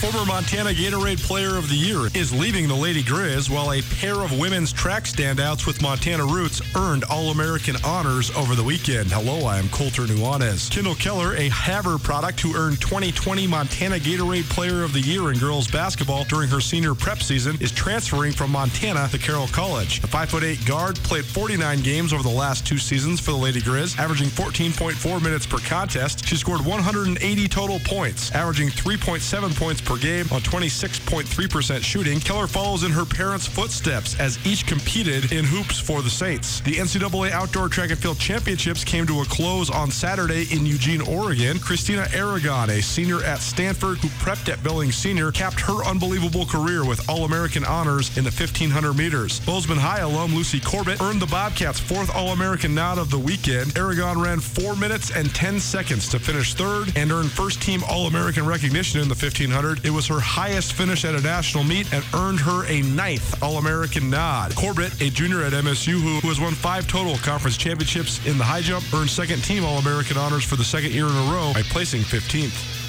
Former 0.00 0.26
Montana 0.26 0.70
Gatorade 0.70 1.22
Player 1.26 1.56
of 1.56 1.70
the 1.70 1.74
Year 1.74 2.08
is 2.12 2.30
leaving 2.30 2.68
the 2.68 2.74
Lady 2.74 3.02
Grizz, 3.02 3.48
while 3.48 3.72
a 3.72 3.80
pair 3.80 4.16
of 4.16 4.38
women's 4.38 4.70
track 4.70 5.04
standouts 5.04 5.66
with 5.66 5.80
Montana 5.80 6.26
roots 6.26 6.60
earned 6.76 7.04
All 7.04 7.30
American 7.30 7.76
honors 7.82 8.30
over 8.36 8.54
the 8.54 8.62
weekend. 8.62 9.10
Hello, 9.10 9.46
I 9.46 9.58
am 9.58 9.70
Colter 9.70 10.02
Nuanez. 10.02 10.70
Kendall 10.70 10.96
Keller, 10.96 11.34
a 11.36 11.48
Havre 11.48 11.96
product 11.96 12.40
who 12.40 12.54
earned 12.54 12.78
2020 12.82 13.46
Montana 13.46 13.96
Gatorade 13.96 14.48
Player 14.50 14.82
of 14.84 14.92
the 14.92 15.00
Year 15.00 15.32
in 15.32 15.38
girls 15.38 15.66
basketball 15.66 16.24
during 16.24 16.50
her 16.50 16.60
senior 16.60 16.94
prep 16.94 17.22
season, 17.22 17.56
is 17.62 17.72
transferring 17.72 18.32
from 18.32 18.50
Montana 18.52 19.08
to 19.12 19.18
Carroll 19.18 19.48
College. 19.48 20.02
The 20.02 20.08
5'8 20.08 20.66
guard 20.66 20.96
played 20.96 21.24
49 21.24 21.80
games 21.80 22.12
over 22.12 22.22
the 22.22 22.28
last 22.28 22.66
two 22.66 22.78
seasons 22.78 23.18
for 23.18 23.30
the 23.30 23.38
Lady 23.38 23.62
Grizz, 23.62 23.98
averaging 23.98 24.28
14.4 24.28 25.22
minutes 25.22 25.46
per 25.46 25.58
contest. 25.58 26.26
She 26.26 26.36
scored 26.36 26.60
180 26.60 27.48
total 27.48 27.80
points, 27.80 28.30
averaging 28.32 28.68
3.7 28.68 29.56
points 29.56 29.80
per 29.86 29.96
game 29.96 30.26
on 30.32 30.40
26.3% 30.40 31.82
shooting. 31.82 32.18
Keller 32.20 32.46
follows 32.46 32.82
in 32.82 32.90
her 32.90 33.04
parents' 33.04 33.46
footsteps 33.46 34.18
as 34.18 34.44
each 34.44 34.66
competed 34.66 35.32
in 35.32 35.44
hoops 35.44 35.78
for 35.78 36.02
the 36.02 36.10
Saints. 36.10 36.60
The 36.60 36.74
NCAA 36.74 37.30
Outdoor 37.30 37.68
Track 37.68 37.90
and 37.90 37.98
Field 37.98 38.18
Championships 38.18 38.84
came 38.84 39.06
to 39.06 39.20
a 39.20 39.24
close 39.24 39.70
on 39.70 39.90
Saturday 39.90 40.46
in 40.50 40.66
Eugene, 40.66 41.00
Oregon. 41.00 41.58
Christina 41.60 42.08
Aragon, 42.12 42.70
a 42.70 42.82
senior 42.82 43.22
at 43.22 43.38
Stanford 43.38 43.98
who 43.98 44.08
prepped 44.08 44.52
at 44.52 44.62
Billings 44.62 44.96
Senior, 44.96 45.30
capped 45.30 45.60
her 45.60 45.84
unbelievable 45.84 46.44
career 46.44 46.84
with 46.84 47.08
All 47.08 47.24
American 47.24 47.64
honors 47.64 48.16
in 48.18 48.24
the 48.24 48.30
1500 48.30 48.92
meters. 48.94 49.40
Bozeman 49.40 49.78
High 49.78 50.00
alum 50.00 50.34
Lucy 50.34 50.58
Corbett 50.58 51.00
earned 51.00 51.22
the 51.22 51.26
Bobcats' 51.26 51.78
fourth 51.78 52.14
All 52.14 52.30
American 52.30 52.74
nod 52.74 52.98
of 52.98 53.10
the 53.10 53.18
weekend. 53.18 53.78
Aragon 53.78 54.20
ran 54.20 54.40
4 54.40 54.74
minutes 54.74 55.10
and 55.14 55.32
10 55.32 55.60
seconds 55.60 56.08
to 56.08 56.18
finish 56.18 56.54
third 56.54 56.92
and 56.96 57.12
earned 57.12 57.30
first 57.30 57.62
team 57.62 57.82
All 57.88 58.08
American 58.08 58.44
recognition 58.44 59.00
in 59.00 59.08
the 59.08 59.14
1500. 59.14 59.75
It 59.84 59.90
was 59.90 60.06
her 60.06 60.20
highest 60.20 60.72
finish 60.72 61.04
at 61.04 61.14
a 61.14 61.20
national 61.20 61.64
meet 61.64 61.92
and 61.92 62.04
earned 62.14 62.40
her 62.40 62.66
a 62.66 62.82
ninth 62.82 63.42
All 63.42 63.58
American 63.58 64.10
nod. 64.10 64.54
Corbett, 64.54 65.00
a 65.00 65.10
junior 65.10 65.42
at 65.42 65.52
MSU 65.52 66.00
who, 66.00 66.26
has 66.28 66.40
won 66.40 66.52
five 66.52 66.88
total 66.88 67.16
conference 67.18 67.56
championships 67.56 68.24
in 68.26 68.38
the 68.38 68.44
high 68.44 68.62
jump, 68.62 68.84
earned 68.94 69.10
second 69.10 69.44
team 69.44 69.64
All 69.64 69.78
American 69.78 70.16
honors 70.16 70.44
for 70.44 70.56
the 70.56 70.64
second 70.64 70.92
year 70.92 71.06
in 71.06 71.12
a 71.12 71.32
row 71.32 71.52
by 71.54 71.62
placing 71.62 72.02
15th. 72.02 72.84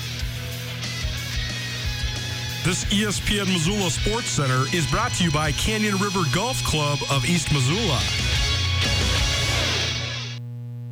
This 2.63 2.83
ESPN 2.85 3.47
Missoula 3.47 3.89
Sports 3.89 4.27
Center 4.27 4.65
is 4.75 4.85
brought 4.91 5.13
to 5.13 5.23
you 5.23 5.31
by 5.31 5.51
Canyon 5.53 5.95
River 5.97 6.23
Golf 6.33 6.61
Club 6.63 6.99
of 7.09 7.23
East 7.29 7.53
Missoula. 7.53 7.99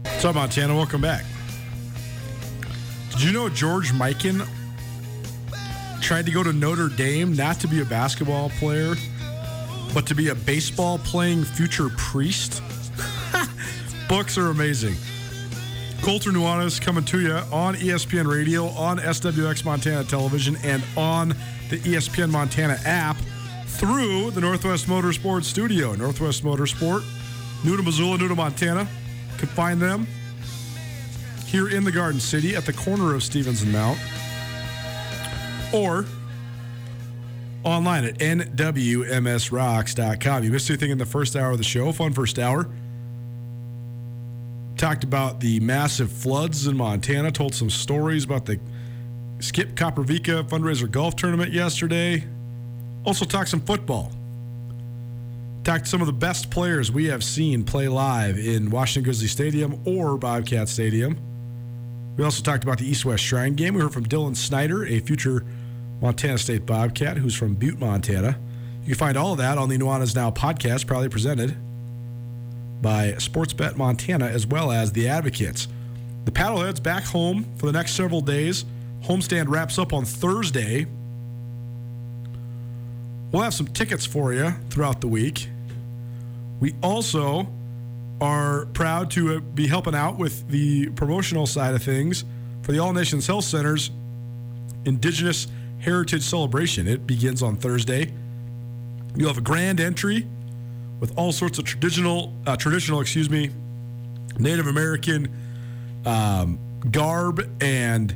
What's 0.04 0.24
up, 0.24 0.36
Montana? 0.36 0.76
Welcome 0.76 1.02
back. 1.02 1.26
Did 3.12 3.22
you 3.22 3.32
know 3.32 3.50
George 3.50 3.92
Mikan 3.92 4.48
tried 6.06 6.24
to 6.28 6.32
go 6.32 6.44
to 6.44 6.54
Notre 6.54 6.88
Dame 6.88 7.34
not 7.36 7.60
to 7.60 7.68
be 7.68 7.82
a 7.82 7.86
basketball 7.86 8.52
player, 8.60 8.94
but 9.92 10.06
to 10.06 10.14
be 10.14 10.30
a 10.30 10.36
baseball 10.36 11.00
playing 11.00 11.44
future 11.44 11.90
priest? 11.98 12.62
Books 14.08 14.38
are 14.38 14.50
amazing. 14.50 14.94
Colter 16.04 16.30
Nuanez 16.30 16.80
coming 16.80 17.04
to 17.06 17.22
you 17.22 17.34
on 17.52 17.74
ESPN 17.74 18.32
Radio, 18.32 18.68
on 18.68 19.00
SWX 19.00 19.66
Montana 19.66 20.04
Television, 20.04 20.56
and 20.58 20.84
on 20.96 21.30
the 21.72 21.78
ESPN 21.78 22.30
Montana 22.30 22.78
app 22.86 23.18
through 23.66 24.30
the 24.30 24.42
Northwest 24.42 24.86
Motorsport 24.86 25.44
Studio. 25.44 25.96
Northwest 25.96 26.44
Motorsport, 26.44 27.04
new 27.64 27.76
to 27.76 27.82
Missoula, 27.82 28.20
new 28.20 28.28
to 28.28 28.36
Montana. 28.36 28.88
Can 29.40 29.48
find 29.48 29.82
them 29.82 30.06
here 31.48 31.68
in 31.68 31.84
the 31.84 31.92
Garden 31.92 32.20
City 32.20 32.56
at 32.56 32.68
the 32.68 32.74
corner 32.74 33.16
of 33.16 33.24
Stevens 33.24 33.64
and 33.64 33.74
Mount, 33.74 33.98
or 35.76 36.06
online 37.64 38.06
at 38.06 38.18
nwmsrocks.com. 38.20 40.44
You 40.44 40.52
missed 40.52 40.70
anything 40.70 40.92
in 40.92 40.98
the 40.98 41.06
first 41.06 41.36
hour 41.36 41.52
of 41.52 41.58
the 41.58 41.64
show? 41.64 41.92
Fun 41.92 42.14
first 42.14 42.40
hour 42.40 42.70
talked 44.78 45.04
about 45.04 45.40
the 45.40 45.60
massive 45.62 46.12
floods 46.12 46.68
in 46.68 46.76
Montana, 46.76 47.32
told 47.32 47.56
some 47.56 47.70
stories 47.70 48.26
about 48.26 48.46
the 48.46 48.60
Skip 49.40 49.76
Kopervika 49.76 50.48
fundraiser 50.48 50.90
golf 50.90 51.16
tournament 51.16 51.52
yesterday. 51.52 52.24
Also 53.06 53.26
talked 53.26 53.50
some 53.50 53.62
football. 53.62 54.12
Talked 55.64 55.88
some 55.88 56.02
of 56.02 56.08
the 56.08 56.14
best 56.14 56.52
players 56.52 56.92
we 56.92 57.06
have 57.06 57.24
seen 57.24 57.64
play 57.64 57.88
live 57.88 58.38
in 58.38 58.70
Washington 58.70 59.04
Grizzly 59.04 59.28
Stadium 59.28 59.82
or 59.86 60.18
Bobcat 60.18 60.70
Stadium. 60.70 61.18
We 62.18 62.24
also 62.24 62.44
talked 62.44 62.64
about 62.64 62.78
the 62.78 62.88
East 62.88 63.06
West 63.06 63.24
Shrine 63.24 63.56
game. 63.56 63.74
We 63.74 63.82
heard 63.82 63.94
from 63.94 64.06
Dylan 64.06 64.36
Snyder, 64.36 64.86
a 64.86 65.00
future 65.00 65.44
Montana 66.02 66.38
State 66.38 66.66
Bobcat, 66.66 67.18
who's 67.18 67.36
from 67.36 67.56
Butte, 67.56 67.80
Montana. 67.80 68.38
You 68.84 68.90
can 68.90 68.96
find 68.96 69.18
all 69.18 69.32
of 69.32 69.38
that 69.40 69.58
on 69.58 69.70
the 69.70 69.78
Nuanez 69.78 70.16
Now 70.16 70.32
podcast, 70.32 70.86
proudly 70.86 71.10
presented 71.10 71.56
by 72.82 73.14
Sportsbet 73.14 73.78
Montana 73.78 74.26
as 74.26 74.46
well 74.46 74.72
as 74.72 74.92
the 74.92 75.08
Advocates. 75.08 75.68
The 76.26 76.32
Paddleheads 76.32 76.82
back 76.82 77.04
home 77.04 77.46
for 77.58 77.66
the 77.66 77.72
next 77.72 77.94
several 77.94 78.22
days. 78.22 78.66
Homestand 79.04 79.46
wraps 79.48 79.80
up 79.80 79.94
on 79.94 80.06
Thursday. 80.06 80.86
We'll 83.32 83.44
have 83.44 83.54
some 83.54 83.68
tickets 83.68 84.06
for 84.06 84.34
you 84.34 84.52
throughout 84.70 85.02
the 85.02 85.08
week. 85.08 85.50
We 86.60 86.74
also 86.82 87.48
are 88.22 88.66
proud 88.68 89.12
to 89.12 89.38
uh, 89.38 89.40
be 89.40 89.68
helping 89.68 89.94
out 89.96 90.18
with 90.18 90.48
the 90.50 90.90
promotional 90.92 91.46
side 91.46 91.74
of 91.74 91.84
things 91.84 92.24
for 92.62 92.72
the 92.72 92.80
All 92.80 92.94
Nations 92.94 93.28
Health 93.28 93.46
Center's 93.46 93.92
Indigenous 94.86 95.48
Heritage 95.86 96.24
Celebration. 96.24 96.88
It 96.88 97.06
begins 97.06 97.44
on 97.44 97.58
Thursday. 97.58 98.12
You'll 99.16 99.28
have 99.28 99.38
a 99.38 99.42
grand 99.42 99.80
entry 99.80 100.28
with 101.00 101.16
all 101.16 101.32
sorts 101.32 101.60
of 101.60 101.66
traditional, 101.66 102.34
uh, 102.48 102.56
traditional, 102.56 103.02
excuse 103.02 103.30
me, 103.30 103.52
Native 104.40 104.66
American 104.66 105.32
um, 106.04 106.58
garb 106.90 107.48
and 107.62 108.16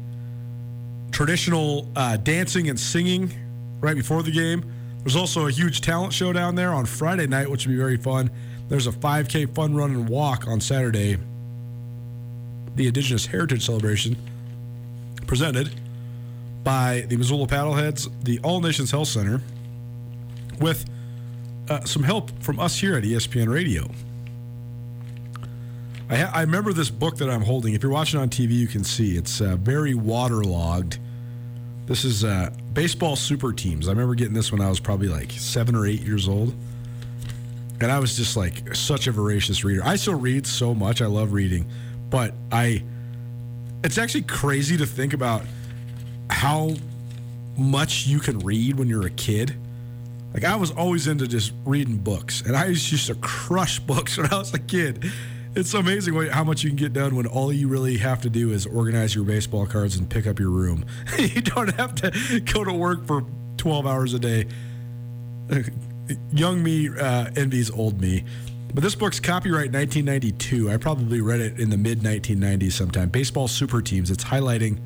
traditional 1.12 1.88
uh, 1.96 2.18
dancing 2.18 2.70
and 2.70 2.80
singing 2.80 3.32
right 3.82 3.96
before 3.96 4.24
the 4.24 4.32
game. 4.32 4.66
There's 5.04 5.16
also 5.16 5.46
a 5.46 5.52
huge 5.52 5.82
talent 5.82 6.12
show 6.12 6.34
down 6.34 6.56
there 6.56 6.74
on 6.74 6.88
Friday 6.88 7.28
night, 7.28 7.52
which 7.52 7.68
will 7.68 7.74
be 7.74 7.78
very 7.78 7.98
fun. 7.98 8.32
There's 8.68 8.88
a 8.88 8.92
5K 8.92 9.54
fun 9.54 9.76
run 9.76 9.92
and 9.92 10.10
walk 10.10 10.48
on 10.48 10.60
Saturday. 10.60 11.20
The 12.74 12.88
Indigenous 12.88 13.28
Heritage 13.28 13.64
Celebration 13.64 14.18
presented 15.28 15.70
by 16.64 17.06
the 17.08 17.18
Missoula 17.18 17.48
Paddleheads, 17.48 18.10
the 18.24 18.40
All 18.44 18.62
Nations 18.62 18.92
Health 18.92 19.08
Center, 19.08 19.42
with 20.60 20.86
uh, 21.70 21.84
some 21.86 22.04
help 22.04 22.32
from 22.42 22.60
us 22.60 22.80
here 22.80 22.96
at 22.96 23.04
ESPN 23.04 23.52
Radio. 23.52 23.90
I, 26.10 26.16
ha- 26.16 26.32
I, 26.34 26.42
remember 26.42 26.74
this 26.74 26.90
book 26.90 27.18
that 27.18 27.30
I'm 27.30 27.44
holding. 27.44 27.76
If 27.76 27.84
you're 27.84 27.92
watching 27.92 28.20
on 28.20 28.30
TV, 28.30 28.52
you 28.52 28.68
can 28.68 28.84
see 28.84 29.16
it's 29.16 29.42
uh, 29.42 29.56
very 29.58 29.94
waterlogged. 29.94 30.98
This 31.86 32.04
is 32.04 32.24
uh, 32.24 32.50
baseball 32.74 33.16
super 33.16 33.54
teams. 33.54 33.88
I 33.88 33.92
remember 33.92 34.16
getting 34.16 34.34
this 34.34 34.52
when 34.52 34.62
I 34.62 34.70
was 34.70 34.80
probably 34.80 35.08
like 35.08 35.32
seven 35.32 35.76
or 35.76 35.86
eight 35.86 36.02
years 36.02 36.28
old. 36.28 36.56
And 37.82 37.92
I 37.92 38.00
was 38.00 38.18
just 38.18 38.36
like 38.36 38.76
such 38.76 39.08
a 39.08 39.12
voracious 39.12 39.64
reader. 39.64 39.82
I 39.86 39.96
still 39.96 40.16
read 40.16 40.46
so 40.46 40.74
much. 40.74 41.02
I 41.02 41.06
love 41.06 41.32
reading. 41.32 41.66
But 42.10 42.34
I, 42.52 42.84
it's 43.84 43.98
actually 43.98 44.24
crazy 44.24 44.78
to 44.78 44.86
think 44.86 45.14
about 45.14 45.44
how 46.30 46.76
much 47.58 48.08
you 48.08 48.20
can 48.20 48.40
read 48.40 48.78
when 48.78 48.88
you're 48.88 49.06
a 49.06 49.12
kid. 49.12 49.56
Like 50.34 50.44
I 50.44 50.56
was 50.56 50.72
always 50.72 51.08
into 51.08 51.28
just 51.28 51.54
reading 51.66 51.98
books, 51.98 52.42
and 52.42 52.56
I 52.56 52.68
used 52.68 53.08
to 53.08 53.16
crush 53.16 53.80
books 53.92 54.18
when 54.18 54.32
I 54.32 54.38
was 54.38 54.54
a 54.54 54.60
kid. 54.60 55.12
It's 55.56 55.74
amazing 55.74 56.14
how 56.28 56.44
much 56.44 56.64
you 56.64 56.70
can 56.70 56.78
get 56.78 56.94
done 56.94 57.16
when 57.16 57.26
all 57.26 57.52
you 57.52 57.68
really 57.68 57.98
have 57.98 58.22
to 58.22 58.30
do 58.30 58.52
is 58.52 58.68
organize 58.68 59.16
your 59.16 59.26
baseball 59.26 59.66
cards 59.66 59.98
and 59.98 60.08
pick 60.08 60.28
up 60.28 60.40
your 60.40 60.52
room. 60.52 60.86
you 61.18 61.42
don't 61.42 61.74
have 61.76 61.96
to 61.96 62.40
go 62.54 62.64
to 62.64 62.72
work 62.72 63.06
for 63.08 63.26
12 63.58 63.88
hours 63.88 64.14
a 64.14 64.20
day. 64.20 64.46
Young 66.32 66.62
me 66.62 66.90
uh, 66.90 67.32
envies 67.36 67.72
old 67.72 68.00
me. 68.00 68.24
But 68.74 68.84
this 68.84 68.94
book's 68.94 69.20
copyright 69.20 69.74
1992. 69.74 70.70
I 70.70 70.78
probably 70.78 71.22
read 71.22 71.40
it 71.40 71.60
in 71.60 71.72
the 71.72 71.78
mid 71.78 72.02
1990s 72.02 72.74
sometime. 72.74 73.10
Baseball 73.10 73.48
Super 73.48 73.82
Teams. 73.82 74.12
It's 74.12 74.24
highlighting 74.24 74.78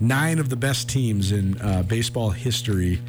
nine 0.00 0.38
of 0.38 0.48
the 0.48 0.56
best 0.56 0.88
teams 0.88 1.32
in 1.32 1.60
uh, 1.60 1.82
baseball 1.82 2.30
history. 2.30 3.00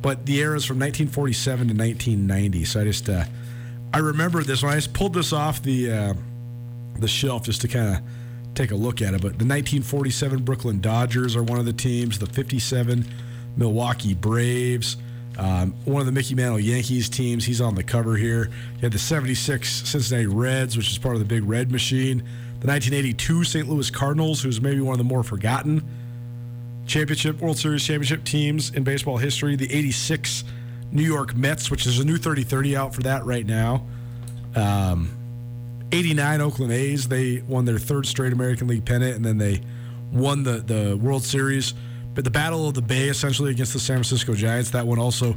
But 0.00 0.26
the 0.26 0.38
era 0.40 0.56
is 0.56 0.64
from 0.64 0.78
1947 0.78 1.68
to 1.68 1.74
1990. 1.74 2.64
So 2.64 2.80
I 2.80 2.84
just 2.84 3.08
uh, 3.08 3.24
I 3.92 3.98
remember 3.98 4.42
this 4.42 4.62
when 4.62 4.72
I 4.72 4.76
just 4.76 4.92
pulled 4.92 5.14
this 5.14 5.32
off 5.32 5.62
the 5.62 5.92
uh, 5.92 6.14
the 6.98 7.08
shelf 7.08 7.44
just 7.44 7.60
to 7.62 7.68
kind 7.68 7.96
of 7.96 8.02
take 8.54 8.70
a 8.70 8.76
look 8.76 9.02
at 9.02 9.14
it. 9.14 9.22
But 9.22 9.38
the 9.38 9.44
1947 9.44 10.42
Brooklyn 10.42 10.80
Dodgers 10.80 11.36
are 11.36 11.42
one 11.42 11.58
of 11.58 11.64
the 11.64 11.72
teams. 11.72 12.18
The 12.18 12.26
57 12.26 13.06
Milwaukee 13.56 14.14
Braves. 14.14 14.96
Um, 15.36 15.72
one 15.84 16.00
of 16.00 16.06
the 16.06 16.12
Mickey 16.12 16.34
Mantle 16.34 16.58
Yankees 16.58 17.08
teams. 17.08 17.44
He's 17.44 17.60
on 17.60 17.76
the 17.76 17.84
cover 17.84 18.16
here. 18.16 18.46
You 18.76 18.80
had 18.82 18.92
the 18.92 18.98
76 18.98 19.88
Cincinnati 19.88 20.26
Reds, 20.26 20.76
which 20.76 20.90
is 20.90 20.98
part 20.98 21.14
of 21.14 21.20
the 21.20 21.26
Big 21.26 21.44
Red 21.44 21.70
Machine. 21.70 22.24
The 22.60 22.66
1982 22.66 23.44
St. 23.44 23.68
Louis 23.68 23.90
Cardinals, 23.90 24.42
who's 24.42 24.60
maybe 24.60 24.80
one 24.80 24.92
of 24.92 24.98
the 24.98 25.04
more 25.04 25.22
forgotten 25.22 25.88
championship, 26.86 27.40
World 27.40 27.56
Series 27.56 27.84
championship 27.84 28.24
teams 28.24 28.70
in 28.70 28.82
baseball 28.82 29.16
history. 29.16 29.54
The 29.54 29.72
86 29.72 30.42
New 30.90 31.04
York 31.04 31.36
Mets, 31.36 31.70
which 31.70 31.86
is 31.86 32.00
a 32.00 32.04
new 32.04 32.16
30 32.16 32.42
30 32.42 32.76
out 32.76 32.94
for 32.94 33.02
that 33.02 33.24
right 33.24 33.46
now. 33.46 33.86
Um, 34.56 35.10
89 35.92 36.40
Oakland 36.40 36.72
A's, 36.72 37.08
they 37.08 37.42
won 37.46 37.64
their 37.64 37.78
third 37.78 38.06
straight 38.06 38.32
American 38.32 38.66
League 38.66 38.84
pennant, 38.84 39.16
and 39.16 39.24
then 39.24 39.38
they 39.38 39.60
won 40.12 40.42
the, 40.42 40.58
the 40.58 40.96
World 40.96 41.22
Series. 41.22 41.74
But 42.14 42.24
the 42.24 42.30
Battle 42.30 42.66
of 42.66 42.74
the 42.74 42.82
Bay, 42.82 43.08
essentially, 43.08 43.52
against 43.52 43.72
the 43.72 43.78
San 43.78 43.96
Francisco 43.96 44.34
Giants, 44.34 44.70
that 44.70 44.86
one 44.86 44.98
also 44.98 45.36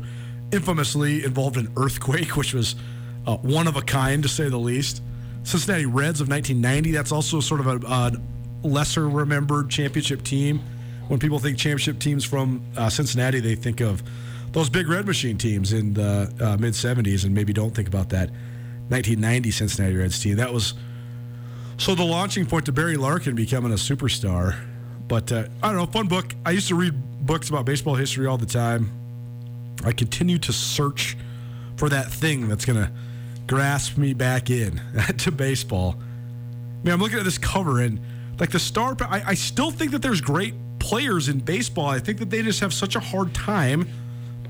infamously 0.51 1.23
involved 1.23 1.57
an 1.57 1.71
earthquake, 1.77 2.35
which 2.35 2.53
was 2.53 2.75
uh, 3.27 3.37
one 3.37 3.67
of 3.67 3.75
a 3.75 3.81
kind, 3.81 4.23
to 4.23 4.29
say 4.29 4.49
the 4.49 4.57
least. 4.57 5.03
Cincinnati 5.43 5.85
Reds 5.85 6.21
of 6.21 6.29
1990, 6.29 6.91
that's 6.91 7.11
also 7.11 7.39
sort 7.39 7.59
of 7.59 7.67
a, 7.67 7.87
a 7.87 8.11
lesser 8.67 9.09
remembered 9.09 9.69
championship 9.69 10.23
team 10.23 10.61
when 11.11 11.19
people 11.19 11.39
think 11.39 11.57
championship 11.57 11.99
teams 11.99 12.23
from 12.23 12.63
uh, 12.77 12.89
Cincinnati, 12.89 13.41
they 13.41 13.55
think 13.55 13.81
of 13.81 14.01
those 14.53 14.69
big 14.69 14.87
red 14.87 15.05
machine 15.05 15.37
teams 15.37 15.73
in 15.73 15.93
the 15.93 16.33
uh, 16.39 16.55
mid 16.55 16.71
70s 16.71 17.25
and 17.25 17.33
maybe 17.33 17.51
don't 17.51 17.75
think 17.75 17.89
about 17.89 18.07
that 18.09 18.29
1990 18.87 19.51
Cincinnati 19.51 19.95
Reds 19.97 20.21
team. 20.21 20.37
That 20.37 20.53
was 20.53 20.73
so 21.77 21.95
the 21.95 22.05
launching 22.05 22.45
point 22.45 22.65
to 22.67 22.71
Barry 22.71 22.95
Larkin 22.95 23.35
becoming 23.35 23.73
a 23.73 23.75
superstar. 23.75 24.57
But 25.09 25.33
uh, 25.33 25.47
I 25.61 25.67
don't 25.67 25.75
know, 25.75 25.85
fun 25.85 26.07
book. 26.07 26.33
I 26.45 26.51
used 26.51 26.69
to 26.69 26.75
read 26.75 26.93
books 27.25 27.49
about 27.49 27.65
baseball 27.65 27.95
history 27.95 28.25
all 28.25 28.37
the 28.37 28.45
time. 28.45 28.89
I 29.83 29.91
continue 29.91 30.37
to 30.37 30.53
search 30.53 31.17
for 31.75 31.89
that 31.89 32.09
thing 32.09 32.47
that's 32.47 32.63
going 32.63 32.85
to 32.85 32.89
grasp 33.51 33.97
me 33.97 34.13
back 34.13 34.49
in 34.49 34.79
to 35.17 35.29
baseball. 35.29 35.97
I 35.99 36.85
mean, 36.85 36.93
I'm 36.93 37.01
looking 37.01 37.17
at 37.17 37.25
this 37.25 37.37
cover 37.37 37.81
and 37.81 37.99
like 38.39 38.49
the 38.49 38.59
star, 38.59 38.95
I, 39.01 39.23
I 39.27 39.33
still 39.33 39.71
think 39.71 39.91
that 39.91 40.01
there's 40.01 40.21
great 40.21 40.53
players 40.79 41.27
in 41.27 41.39
baseball. 41.39 41.87
I 41.87 41.99
think 41.99 42.19
that 42.19 42.29
they 42.29 42.43
just 42.43 42.61
have 42.61 42.73
such 42.73 42.95
a 42.95 43.01
hard 43.01 43.33
time 43.33 43.89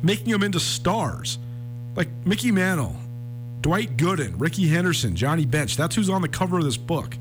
making 0.04 0.32
them 0.32 0.44
into 0.44 0.60
stars. 0.60 1.40
Like 1.96 2.10
Mickey 2.28 2.52
Mantle, 2.52 2.96
Dwight 3.62 3.98
Gooden, 3.98 4.36
Rickey 4.40 4.68
Henderson, 4.68 5.16
Johnny 5.16 5.48
Bench. 5.48 5.78
That's 5.78 5.96
who's 5.96 6.12
on 6.12 6.22
the 6.22 6.30
cover 6.30 6.60
of 6.60 6.64
this 6.64 6.78
book. 6.78 7.18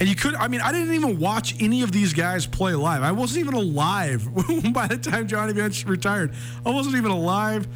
And 0.00 0.08
you 0.08 0.16
could, 0.16 0.34
I 0.36 0.48
mean, 0.48 0.62
I 0.62 0.72
didn't 0.72 0.94
even 0.94 1.18
watch 1.18 1.54
any 1.60 1.82
of 1.82 1.92
these 1.92 2.14
guys 2.14 2.46
play 2.46 2.72
live. 2.72 3.02
I 3.02 3.12
wasn't 3.12 3.44
even 3.44 3.54
alive 3.54 4.26
by 4.72 4.86
the 4.86 4.96
time 4.96 5.28
Johnny 5.28 5.52
Bench 5.52 5.84
retired. 5.84 6.32
I 6.64 6.70
wasn't 6.70 6.96
even 6.96 7.10
alive 7.10 7.68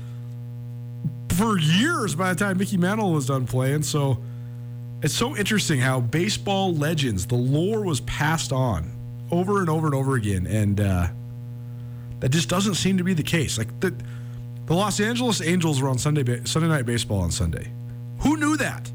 for 1.36 1.58
years 1.58 2.14
by 2.14 2.32
the 2.32 2.38
time 2.38 2.58
Mickey 2.58 2.76
Mantle 2.76 3.12
was 3.12 3.26
done 3.26 3.46
playing. 3.46 3.82
So 3.82 4.18
it's 5.02 5.14
so 5.14 5.36
interesting 5.36 5.78
how 5.78 6.00
baseball 6.00 6.74
legends, 6.74 7.26
the 7.26 7.36
lore 7.36 7.82
was 7.82 8.00
passed 8.00 8.52
on 8.52 8.90
over 9.30 9.60
and 9.60 9.68
over 9.68 9.86
and 9.86 9.94
over 9.94 10.14
again, 10.14 10.46
and 10.46 10.80
uh, 10.80 11.08
that 12.20 12.30
just 12.30 12.48
doesn't 12.48 12.76
seem 12.76 12.98
to 12.98 13.04
be 13.04 13.14
the 13.14 13.22
case. 13.22 13.58
Like 13.58 13.80
the 13.80 13.94
the 14.66 14.74
Los 14.74 14.98
Angeles 14.98 15.40
Angels 15.40 15.80
were 15.80 15.88
on 15.88 15.98
Sunday 15.98 16.44
Sunday 16.44 16.68
Night 16.68 16.86
Baseball 16.86 17.20
on 17.20 17.30
Sunday. 17.30 17.70
Who 18.20 18.36
knew 18.36 18.56
that? 18.56 18.90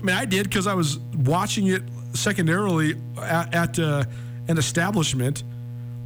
I 0.00 0.02
mean, 0.02 0.16
I 0.16 0.24
did 0.24 0.44
because 0.44 0.66
I 0.66 0.74
was 0.74 0.98
watching 0.98 1.66
it 1.66 1.82
secondarily 2.14 2.94
at, 3.20 3.54
at 3.54 3.78
uh, 3.78 4.04
an 4.48 4.56
establishment, 4.56 5.44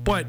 but 0.02 0.26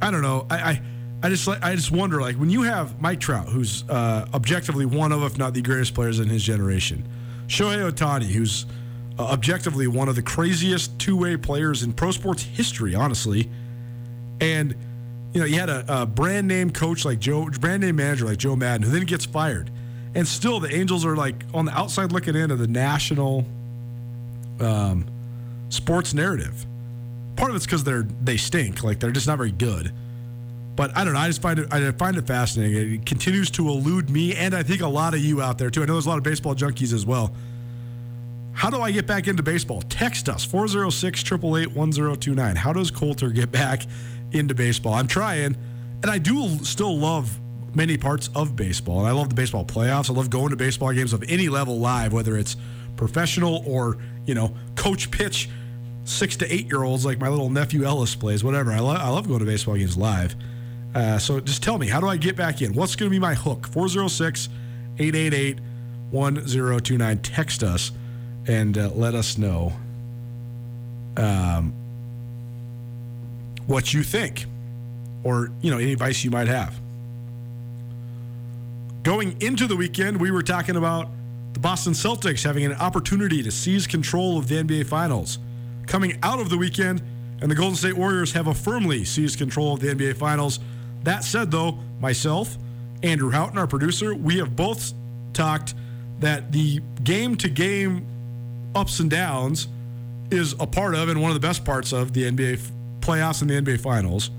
I 0.00 0.10
don't 0.10 0.22
know. 0.22 0.46
I, 0.50 0.56
I 0.56 0.82
I 1.22 1.28
just 1.28 1.46
like 1.46 1.62
I 1.62 1.74
just 1.76 1.90
wonder 1.90 2.20
like 2.20 2.36
when 2.36 2.50
you 2.50 2.62
have 2.62 3.00
Mike 3.00 3.20
Trout, 3.20 3.48
who's 3.48 3.84
uh, 3.88 4.26
objectively 4.32 4.86
one 4.86 5.12
of, 5.12 5.22
if 5.22 5.36
not 5.36 5.52
the 5.52 5.62
greatest 5.62 5.94
players 5.94 6.18
in 6.18 6.28
his 6.28 6.42
generation, 6.42 7.06
Shohei 7.46 7.90
Ohtani, 7.90 8.24
who's 8.24 8.64
uh, 9.18 9.24
objectively 9.24 9.86
one 9.86 10.08
of 10.08 10.16
the 10.16 10.22
craziest 10.22 10.98
two 10.98 11.16
way 11.16 11.36
players 11.36 11.82
in 11.82 11.92
pro 11.92 12.10
sports 12.10 12.42
history, 12.42 12.94
honestly. 12.94 13.50
And, 14.40 14.74
you 15.34 15.40
know, 15.40 15.46
you 15.46 15.56
had 15.56 15.68
a, 15.68 16.02
a, 16.02 16.06
brand 16.06 16.48
name 16.48 16.70
coach 16.70 17.04
like 17.04 17.18
Joe, 17.18 17.50
brand 17.50 17.82
name 17.82 17.96
manager 17.96 18.24
like 18.24 18.38
Joe 18.38 18.56
Maddon, 18.56 18.86
who 18.86 18.92
then 18.92 19.04
gets 19.04 19.26
fired. 19.26 19.70
And 20.14 20.26
still, 20.26 20.58
the 20.58 20.74
Angels 20.74 21.04
are 21.04 21.16
like 21.16 21.44
on 21.52 21.66
the 21.66 21.78
outside 21.78 22.12
looking 22.12 22.34
in 22.34 22.50
of 22.50 22.58
the 22.58 22.66
national 22.66 23.44
um, 24.58 25.06
sports 25.68 26.14
narrative. 26.14 26.64
Part 27.36 27.50
of 27.50 27.56
it's 27.56 27.66
because 27.66 27.84
they're 27.84 28.06
they 28.22 28.36
stink, 28.38 28.82
like 28.82 29.00
they're 29.00 29.12
just 29.12 29.26
not 29.26 29.36
very 29.36 29.52
good. 29.52 29.92
But 30.80 30.96
I 30.96 31.04
don't 31.04 31.12
know. 31.12 31.20
I 31.20 31.26
just 31.26 31.42
find 31.42 31.58
it 31.58 31.70
I 31.70 31.90
find 31.92 32.16
it 32.16 32.26
fascinating. 32.26 32.94
It 32.94 33.04
continues 33.04 33.50
to 33.50 33.68
elude 33.68 34.08
me, 34.08 34.34
and 34.34 34.54
I 34.54 34.62
think 34.62 34.80
a 34.80 34.88
lot 34.88 35.12
of 35.12 35.20
you 35.20 35.42
out 35.42 35.58
there 35.58 35.68
too. 35.68 35.82
I 35.82 35.84
know 35.84 35.92
there's 35.92 36.06
a 36.06 36.08
lot 36.08 36.16
of 36.16 36.24
baseball 36.24 36.54
junkies 36.54 36.94
as 36.94 37.04
well 37.04 37.34
How 38.52 38.70
do 38.70 38.80
I 38.80 38.90
get 38.90 39.06
back 39.06 39.28
into 39.28 39.42
baseball? 39.42 39.82
Text 39.82 40.30
us 40.30 40.42
406 40.44 41.20
888 41.22 41.76
1029. 41.76 42.56
How 42.56 42.72
does 42.72 42.90
Colter 42.90 43.28
get 43.28 43.52
back 43.52 43.82
into 44.32 44.54
baseball? 44.54 44.94
I'm 44.94 45.06
trying, 45.06 45.54
and 46.02 46.06
I 46.10 46.16
do 46.18 46.48
still 46.64 46.98
love 46.98 47.38
many 47.74 47.98
parts 47.98 48.30
of 48.34 48.56
baseball. 48.56 49.00
And 49.00 49.08
I 49.08 49.12
love 49.12 49.28
the 49.28 49.34
baseball 49.34 49.66
playoffs. 49.66 50.10
I 50.10 50.14
love 50.14 50.30
going 50.30 50.50
to 50.50 50.56
baseball 50.56 50.94
games 50.94 51.12
of 51.12 51.22
any 51.28 51.50
level 51.50 51.78
live, 51.78 52.14
whether 52.14 52.38
it's 52.38 52.56
professional 52.96 53.62
or, 53.66 53.98
you 54.26 54.34
know, 54.34 54.54
coach 54.76 55.10
pitch 55.10 55.50
six 56.04 56.36
to 56.38 56.54
eight 56.54 56.68
year 56.68 56.84
olds 56.84 57.04
like 57.04 57.20
my 57.20 57.28
little 57.28 57.50
nephew 57.50 57.84
Ellis 57.84 58.14
plays, 58.14 58.42
whatever. 58.42 58.72
I, 58.72 58.80
lo- 58.80 58.94
I 58.94 59.08
love 59.10 59.28
going 59.28 59.40
to 59.40 59.46
baseball 59.46 59.76
games 59.76 59.98
live. 59.98 60.34
Uh, 60.94 61.18
so 61.18 61.40
just 61.40 61.62
tell 61.62 61.78
me, 61.78 61.86
how 61.86 62.00
do 62.00 62.08
I 62.08 62.16
get 62.16 62.36
back 62.36 62.62
in? 62.62 62.74
What's 62.74 62.96
going 62.96 63.08
to 63.08 63.14
be 63.14 63.20
my 63.20 63.34
hook? 63.34 63.66
406 63.68 64.48
888 64.98 65.58
1029. 66.10 67.18
Text 67.18 67.62
us 67.62 67.92
and 68.46 68.76
uh, 68.76 68.90
let 68.94 69.14
us 69.14 69.38
know 69.38 69.72
um, 71.16 71.72
what 73.66 73.94
you 73.94 74.02
think 74.02 74.46
or, 75.22 75.52
you 75.60 75.70
know, 75.70 75.78
any 75.78 75.92
advice 75.92 76.24
you 76.24 76.30
might 76.30 76.48
have. 76.48 76.80
Going 79.02 79.40
into 79.40 79.66
the 79.66 79.76
weekend, 79.76 80.20
we 80.20 80.30
were 80.30 80.42
talking 80.42 80.76
about 80.76 81.08
the 81.52 81.60
Boston 81.60 81.92
Celtics 81.92 82.44
having 82.44 82.64
an 82.64 82.74
opportunity 82.74 83.42
to 83.42 83.50
seize 83.50 83.86
control 83.86 84.38
of 84.38 84.48
the 84.48 84.56
NBA 84.56 84.86
Finals. 84.86 85.38
Coming 85.86 86.18
out 86.22 86.38
of 86.38 86.50
the 86.50 86.58
weekend, 86.58 87.02
and 87.40 87.50
the 87.50 87.54
Golden 87.54 87.76
State 87.76 87.96
Warriors 87.96 88.32
have 88.32 88.46
a 88.46 88.54
firmly 88.54 89.04
seized 89.04 89.38
control 89.38 89.74
of 89.74 89.80
the 89.80 89.88
NBA 89.88 90.16
Finals. 90.16 90.60
That 91.04 91.24
said, 91.24 91.50
though, 91.50 91.78
myself, 92.00 92.56
Andrew 93.02 93.30
Houghton, 93.30 93.58
our 93.58 93.66
producer, 93.66 94.14
we 94.14 94.38
have 94.38 94.54
both 94.54 94.92
talked 95.32 95.74
that 96.20 96.52
the 96.52 96.80
game 97.02 97.36
to 97.36 97.48
game 97.48 98.06
ups 98.74 99.00
and 99.00 99.10
downs 99.10 99.68
is 100.30 100.54
a 100.60 100.66
part 100.66 100.94
of 100.94 101.08
and 101.08 101.20
one 101.20 101.30
of 101.30 101.34
the 101.34 101.46
best 101.46 101.64
parts 101.64 101.92
of 101.92 102.12
the 102.12 102.24
NBA 102.24 102.60
playoffs 103.00 103.40
and 103.40 103.50
the 103.50 103.54
NBA 103.54 103.80
Finals. 103.80 104.30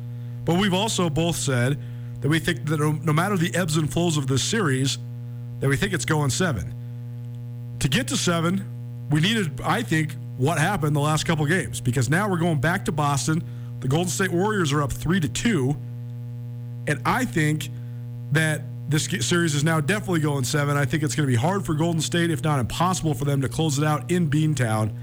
But 0.45 0.57
we've 0.57 0.73
also 0.73 1.09
both 1.09 1.35
said 1.35 1.79
that 2.21 2.29
we 2.29 2.39
think 2.39 2.65
that 2.67 2.79
no 2.79 3.13
matter 3.13 3.35
the 3.35 3.53
ebbs 3.55 3.77
and 3.77 3.91
flows 3.91 4.17
of 4.17 4.27
this 4.27 4.43
series, 4.43 4.97
that 5.59 5.67
we 5.67 5.75
think 5.75 5.93
it's 5.93 6.05
going 6.05 6.29
seven. 6.29 6.73
To 7.79 7.89
get 7.89 8.07
to 8.09 8.17
seven, 8.17 8.65
we 9.09 9.21
needed, 9.21 9.59
I 9.63 9.81
think, 9.81 10.15
what 10.37 10.57
happened 10.57 10.95
the 10.95 11.01
last 11.01 11.25
couple 11.25 11.45
games 11.45 11.81
because 11.81 12.09
now 12.09 12.29
we're 12.29 12.37
going 12.37 12.59
back 12.59 12.85
to 12.85 12.91
Boston. 12.91 13.43
The 13.79 13.87
Golden 13.87 14.09
State 14.09 14.31
Warriors 14.31 14.71
are 14.71 14.81
up 14.81 14.91
three 14.91 15.19
to 15.19 15.27
two, 15.27 15.75
and 16.87 17.01
I 17.05 17.25
think 17.25 17.69
that 18.31 18.61
this 18.89 19.05
series 19.25 19.55
is 19.55 19.63
now 19.63 19.79
definitely 19.79 20.19
going 20.19 20.43
seven. 20.43 20.75
I 20.75 20.85
think 20.85 21.03
it's 21.03 21.15
going 21.15 21.27
to 21.27 21.31
be 21.31 21.37
hard 21.37 21.65
for 21.65 21.73
Golden 21.73 22.01
State, 22.01 22.29
if 22.29 22.43
not 22.43 22.59
impossible, 22.59 23.13
for 23.13 23.25
them 23.25 23.41
to 23.41 23.49
close 23.49 23.77
it 23.77 23.85
out 23.85 24.11
in 24.11 24.29
Beantown. 24.29 24.93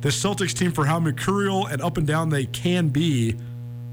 This 0.00 0.22
Celtics 0.22 0.54
team, 0.54 0.72
for 0.72 0.86
how 0.86 0.98
mercurial 0.98 1.66
and 1.66 1.82
up 1.82 1.98
and 1.98 2.06
down 2.06 2.30
they 2.30 2.46
can 2.46 2.88
be, 2.88 3.36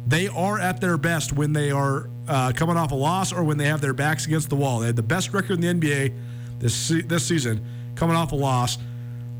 they 0.07 0.29
are 0.29 0.57
at 0.57 0.79
their 0.79 0.97
best 0.97 1.33
when 1.33 1.51
they 1.51 1.69
are 1.69 2.09
uh, 2.29 2.53
coming 2.55 2.77
off 2.77 2.91
a 2.91 2.95
loss 2.95 3.33
or 3.33 3.43
when 3.43 3.57
they 3.57 3.65
have 3.65 3.81
their 3.81 3.93
backs 3.93 4.25
against 4.25 4.49
the 4.49 4.55
wall. 4.55 4.79
They 4.79 4.87
had 4.87 4.95
the 4.95 5.03
best 5.03 5.33
record 5.33 5.61
in 5.61 5.79
the 5.79 5.87
NBA 5.87 6.13
this 6.59 6.87
this 7.05 7.27
season, 7.27 7.65
coming 7.95 8.15
off 8.15 8.31
a 8.31 8.35
loss. 8.35 8.77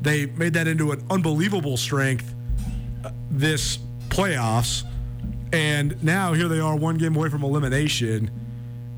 They 0.02 0.26
made 0.26 0.52
that 0.52 0.68
into 0.68 0.92
an 0.92 1.02
unbelievable 1.10 1.78
strength 1.78 2.34
uh, 3.04 3.10
this 3.30 3.78
playoffs, 4.10 4.84
and 5.52 6.02
now 6.02 6.32
here 6.32 6.48
they 6.48 6.60
are, 6.60 6.76
one 6.76 6.98
game 6.98 7.16
away 7.16 7.28
from 7.28 7.42
elimination. 7.42 8.30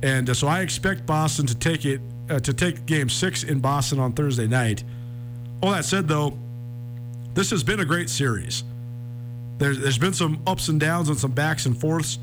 And 0.02 0.30
uh, 0.30 0.34
so 0.34 0.48
I 0.48 0.60
expect 0.60 1.06
Boston 1.06 1.46
to 1.46 1.54
take 1.54 1.84
it 1.84 2.00
uh, 2.28 2.40
to 2.40 2.52
take 2.52 2.86
Game 2.86 3.08
Six 3.08 3.42
in 3.42 3.60
Boston 3.60 3.98
on 3.98 4.12
Thursday 4.12 4.46
night. 4.46 4.84
All 5.62 5.72
that 5.72 5.84
said, 5.84 6.08
though, 6.08 6.38
this 7.34 7.50
has 7.50 7.62
been 7.62 7.80
a 7.80 7.84
great 7.84 8.08
series. 8.08 8.64
There's, 9.58 9.78
there's 9.78 9.98
been 9.98 10.14
some 10.14 10.42
ups 10.46 10.68
and 10.68 10.80
downs 10.80 11.08
and 11.08 11.18
some 11.18 11.32
backs 11.32 11.66
and 11.66 11.78
forths. 11.78 12.18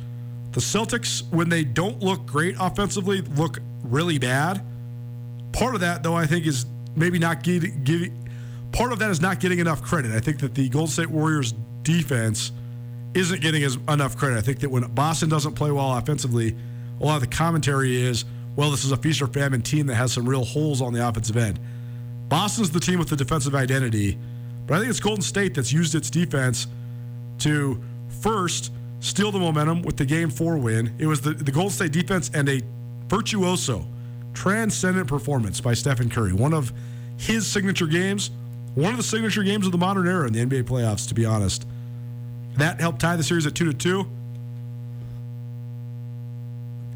The 0.51 0.59
Celtics, 0.59 1.29
when 1.31 1.49
they 1.49 1.63
don't 1.63 2.01
look 2.01 2.25
great 2.25 2.55
offensively, 2.59 3.21
look 3.21 3.59
really 3.83 4.17
bad. 4.17 4.65
Part 5.51 5.75
of 5.75 5.81
that, 5.81 6.01
though, 6.01 6.15
I 6.15 6.25
think 6.25 6.47
is 6.47 6.65
maybe 6.95 7.19
not 7.19 7.43
getting, 7.43 8.25
part 8.71 8.91
of 8.91 8.99
that 8.99 9.11
is 9.11 9.21
not 9.21 9.39
getting 9.39 9.59
enough 9.59 9.83
credit. 9.83 10.11
I 10.13 10.19
think 10.19 10.39
that 10.39 10.55
the 10.55 10.67
Golden 10.69 10.91
State 10.91 11.11
Warriors 11.11 11.53
defense 11.83 12.51
isn't 13.13 13.41
getting 13.41 13.63
as 13.63 13.77
enough 13.87 14.17
credit. 14.17 14.37
I 14.37 14.41
think 14.41 14.59
that 14.59 14.69
when 14.69 14.83
Boston 14.93 15.29
doesn't 15.29 15.53
play 15.53 15.71
well 15.71 15.97
offensively, 15.97 16.55
a 16.99 17.03
lot 17.03 17.15
of 17.15 17.21
the 17.21 17.35
commentary 17.35 17.95
is, 17.95 18.25
well, 18.55 18.71
this 18.71 18.83
is 18.83 18.91
a 18.91 18.97
feast 18.97 19.21
or 19.21 19.27
famine 19.27 19.61
team 19.61 19.87
that 19.87 19.95
has 19.95 20.13
some 20.13 20.27
real 20.27 20.43
holes 20.43 20.81
on 20.81 20.93
the 20.93 21.07
offensive 21.07 21.37
end. 21.37 21.59
Boston's 22.29 22.71
the 22.71 22.79
team 22.79 22.99
with 22.99 23.09
the 23.09 23.15
defensive 23.15 23.55
identity, 23.55 24.17
but 24.65 24.75
I 24.75 24.79
think 24.79 24.89
it's 24.89 24.99
Golden 24.99 25.21
State 25.21 25.55
that's 25.55 25.71
used 25.71 25.95
its 25.95 26.09
defense 26.09 26.67
to 27.39 27.81
first 28.21 28.71
steal 28.99 29.31
the 29.31 29.39
momentum 29.39 29.81
with 29.83 29.95
the 29.97 30.05
game 30.05 30.29
four 30.29 30.57
win. 30.57 30.93
It 30.97 31.05
was 31.05 31.21
the, 31.21 31.31
the 31.33 31.51
Golden 31.51 31.71
State 31.71 31.91
defense 31.91 32.31
and 32.33 32.49
a 32.49 32.61
virtuoso, 33.07 33.87
transcendent 34.33 35.07
performance 35.07 35.61
by 35.61 35.73
Stephen 35.73 36.09
Curry. 36.09 36.33
One 36.33 36.53
of 36.53 36.73
his 37.17 37.47
signature 37.47 37.87
games, 37.87 38.31
one 38.75 38.91
of 38.91 38.97
the 38.97 39.03
signature 39.03 39.43
games 39.43 39.65
of 39.65 39.71
the 39.71 39.77
modern 39.77 40.07
era 40.07 40.27
in 40.27 40.33
the 40.33 40.45
NBA 40.45 40.63
playoffs, 40.63 41.07
to 41.07 41.13
be 41.13 41.25
honest. 41.25 41.65
That 42.57 42.79
helped 42.79 42.99
tie 42.99 43.15
the 43.15 43.23
series 43.23 43.45
at 43.45 43.55
2 43.55 43.71
to 43.71 43.73
2. 43.73 43.99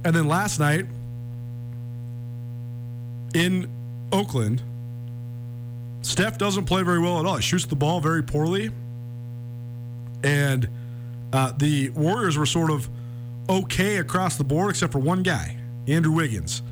And 0.04 0.16
then 0.16 0.28
last 0.28 0.60
night 0.60 0.86
in 3.36 3.70
Oakland, 4.12 4.62
Steph 6.02 6.38
doesn't 6.38 6.66
play 6.66 6.82
very 6.82 7.00
well 7.00 7.20
at 7.20 7.26
all. 7.26 7.36
He 7.36 7.44
shoots 7.44 7.66
the 7.66 7.76
ball 7.76 8.02
very 8.02 8.24
poorly. 8.24 8.72
And 10.24 10.68
uh, 11.32 11.54
the 11.58 11.90
Warriors 11.90 12.38
were 12.38 12.46
sort 12.46 12.72
of 12.72 12.90
okay 13.48 13.98
across 13.98 14.38
the 14.38 14.44
board, 14.44 14.72
except 14.72 14.92
for 14.92 15.00
one 15.00 15.24
guy, 15.24 15.58
Andrew 15.88 16.12
Wiggins. 16.12 16.64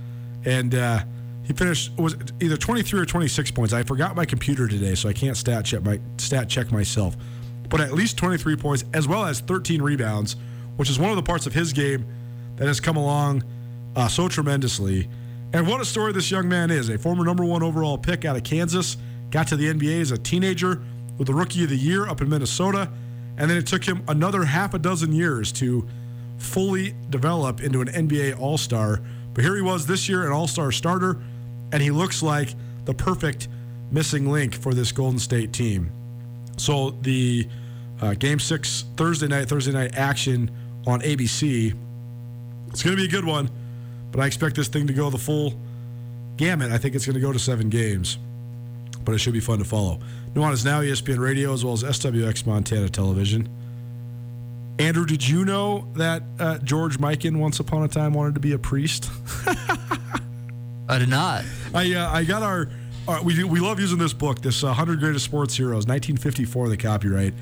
And 0.46 0.74
uh, 0.74 1.03
he 1.43 1.53
finished 1.53 1.91
was 1.98 2.15
either 2.39 2.58
23 2.58 3.00
or 3.00 3.05
26 3.05 3.51
points. 3.51 3.74
I 3.74 3.84
forgot 3.84 4.15
my 4.15 4.25
computer 4.25 4.67
today, 4.67 4.96
so 4.96 5.10
I 5.10 5.13
can't 5.13 5.38
stat 5.38 5.65
check 5.65 5.84
my 5.84 6.00
stat 6.17 6.50
check 6.50 6.72
myself. 6.72 7.15
But 7.69 7.81
at 7.81 7.93
least 7.93 8.17
23 8.17 8.55
points, 8.55 8.83
as 8.93 9.07
well 9.07 9.25
as 9.25 9.39
13 9.41 9.81
rebounds, 9.81 10.35
which 10.77 10.89
is 10.89 10.99
one 10.99 11.09
of 11.09 11.15
the 11.15 11.23
parts 11.23 11.45
of 11.45 11.53
his 11.53 11.73
game 11.73 12.05
that 12.55 12.67
has 12.67 12.79
come 12.79 12.97
along 12.97 13.43
uh, 13.95 14.07
so 14.07 14.27
tremendously. 14.27 15.07
And 15.53 15.67
what 15.67 15.81
a 15.81 15.85
story 15.85 16.13
this 16.13 16.29
young 16.29 16.47
man 16.47 16.71
is. 16.71 16.89
A 16.89 16.97
former 16.97 17.23
number 17.23 17.43
one 17.43 17.63
overall 17.63 17.97
pick 17.97 18.25
out 18.25 18.35
of 18.35 18.43
Kansas, 18.43 18.97
got 19.31 19.47
to 19.47 19.55
the 19.55 19.65
NBA 19.65 20.01
as 20.01 20.11
a 20.11 20.17
teenager 20.17 20.81
with 21.17 21.27
the 21.27 21.33
Rookie 21.33 21.63
of 21.63 21.69
the 21.69 21.77
Year 21.77 22.07
up 22.07 22.21
in 22.21 22.29
Minnesota. 22.29 22.91
And 23.38 23.49
then 23.49 23.57
it 23.57 23.65
took 23.65 23.83
him 23.83 24.03
another 24.07 24.43
half 24.43 24.73
a 24.73 24.79
dozen 24.79 25.13
years 25.13 25.51
to 25.53 25.88
fully 26.38 26.95
develop 27.09 27.61
into 27.61 27.81
an 27.81 27.88
NBA 27.88 28.39
All 28.39 28.57
Star. 28.57 29.01
But 29.33 29.43
here 29.43 29.55
he 29.55 29.61
was 29.61 29.88
this 29.88 30.09
year, 30.09 30.25
an 30.25 30.31
All 30.31 30.47
Star 30.47 30.71
starter, 30.71 31.21
and 31.71 31.81
he 31.81 31.91
looks 31.91 32.21
like 32.21 32.49
the 32.85 32.93
perfect 32.93 33.47
missing 33.91 34.29
link 34.29 34.55
for 34.55 34.73
this 34.73 34.91
Golden 34.91 35.19
State 35.19 35.53
team. 35.53 35.91
So 36.57 36.91
the 36.91 37.47
uh, 38.01 38.13
Game 38.13 38.39
Six 38.39 38.86
Thursday 38.98 39.27
night, 39.27 39.48
Thursday 39.48 39.72
night 39.72 39.96
action 39.96 40.51
on 40.88 41.01
ABC. 41.01 41.75
It's 42.70 42.84
going 42.84 42.96
to 42.96 43.01
be 43.01 43.08
a 43.08 43.12
good 43.12 43.25
one, 43.25 43.50
but 44.12 44.22
I 44.22 44.27
expect 44.27 44.56
this 44.56 44.68
thing 44.68 44.88
to 44.88 44.94
go 44.94 45.10
the 45.10 45.18
full 45.18 45.60
gamut. 46.38 46.72
I 46.72 46.77
think 46.77 46.96
it's 46.96 47.06
going 47.06 47.15
to 47.15 47.20
go 47.20 47.34
to 47.34 47.39
seven 47.39 47.70
games, 47.70 48.18
but 49.03 49.13
it 49.13 49.18
should 49.18 49.34
be 49.34 49.39
fun 49.39 49.60
to 49.60 49.65
follow. 49.65 50.00
Nuanez 50.34 50.63
Now 50.63 50.82
ESPN 50.82 51.20
Radio 51.20 51.53
as 51.53 51.65
well 51.65 51.74
as 51.74 51.84
SWX 51.84 52.46
Montana 52.46 52.89
Television. 52.89 53.50
Andrew, 54.77 55.06
did 55.06 55.27
you 55.27 55.44
know 55.44 55.88
that 55.96 56.24
uh, 56.39 56.58
George 56.60 57.00
Mikan 57.00 57.38
once 57.38 57.60
upon 57.60 57.84
a 57.84 57.88
time 57.89 58.13
wanted 58.13 58.36
to 58.36 58.39
be 58.39 58.53
a 58.53 58.60
priest? 58.60 59.10
I 60.88 60.98
did 60.98 61.10
not. 61.10 61.44
I 61.74 61.94
uh, 61.94 62.10
I 62.12 62.24
got 62.24 62.44
our, 62.44 62.70
our, 63.08 63.22
we 63.22 63.44
we 63.44 63.60
love 63.60 63.79
using 63.79 63.98
this 63.98 64.13
book, 64.13 64.41
this 64.41 64.63
uh, 64.63 64.68
100 64.68 65.00
Greatest 65.00 65.25
Sports 65.25 65.56
Heroes, 65.56 65.86
1954, 65.86 66.70
the 66.70 66.77
copyright. 66.77 67.34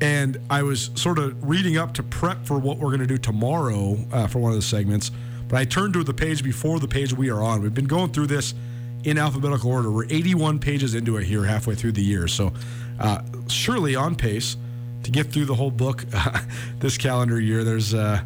And 0.00 0.38
I 0.48 0.62
was 0.62 0.90
sort 0.94 1.18
of 1.18 1.42
reading 1.48 1.76
up 1.76 1.94
to 1.94 2.02
prep 2.02 2.44
for 2.44 2.58
what 2.58 2.78
we're 2.78 2.88
going 2.88 3.00
to 3.00 3.06
do 3.06 3.18
tomorrow 3.18 3.98
uh, 4.12 4.26
for 4.28 4.38
one 4.38 4.52
of 4.52 4.56
the 4.56 4.62
segments. 4.62 5.10
But 5.48 5.58
I 5.58 5.64
turned 5.64 5.94
to 5.94 6.04
the 6.04 6.14
page 6.14 6.44
before 6.44 6.78
the 6.78 6.88
page 6.88 7.12
we 7.12 7.30
are 7.30 7.42
on. 7.42 7.62
We've 7.62 7.74
been 7.74 7.86
going 7.86 8.12
through 8.12 8.28
this 8.28 8.54
in 9.04 9.18
alphabetical 9.18 9.70
order. 9.70 9.90
We're 9.90 10.04
81 10.04 10.58
pages 10.58 10.94
into 10.94 11.16
it 11.16 11.24
here, 11.24 11.44
halfway 11.44 11.74
through 11.74 11.92
the 11.92 12.02
year. 12.02 12.28
So, 12.28 12.52
uh, 13.00 13.22
surely 13.48 13.96
on 13.96 14.14
pace 14.14 14.56
to 15.04 15.10
get 15.10 15.32
through 15.32 15.46
the 15.46 15.54
whole 15.54 15.70
book 15.70 16.04
this 16.78 16.98
calendar 16.98 17.40
year. 17.40 17.64
There's 17.64 17.94
uh, 17.94 18.20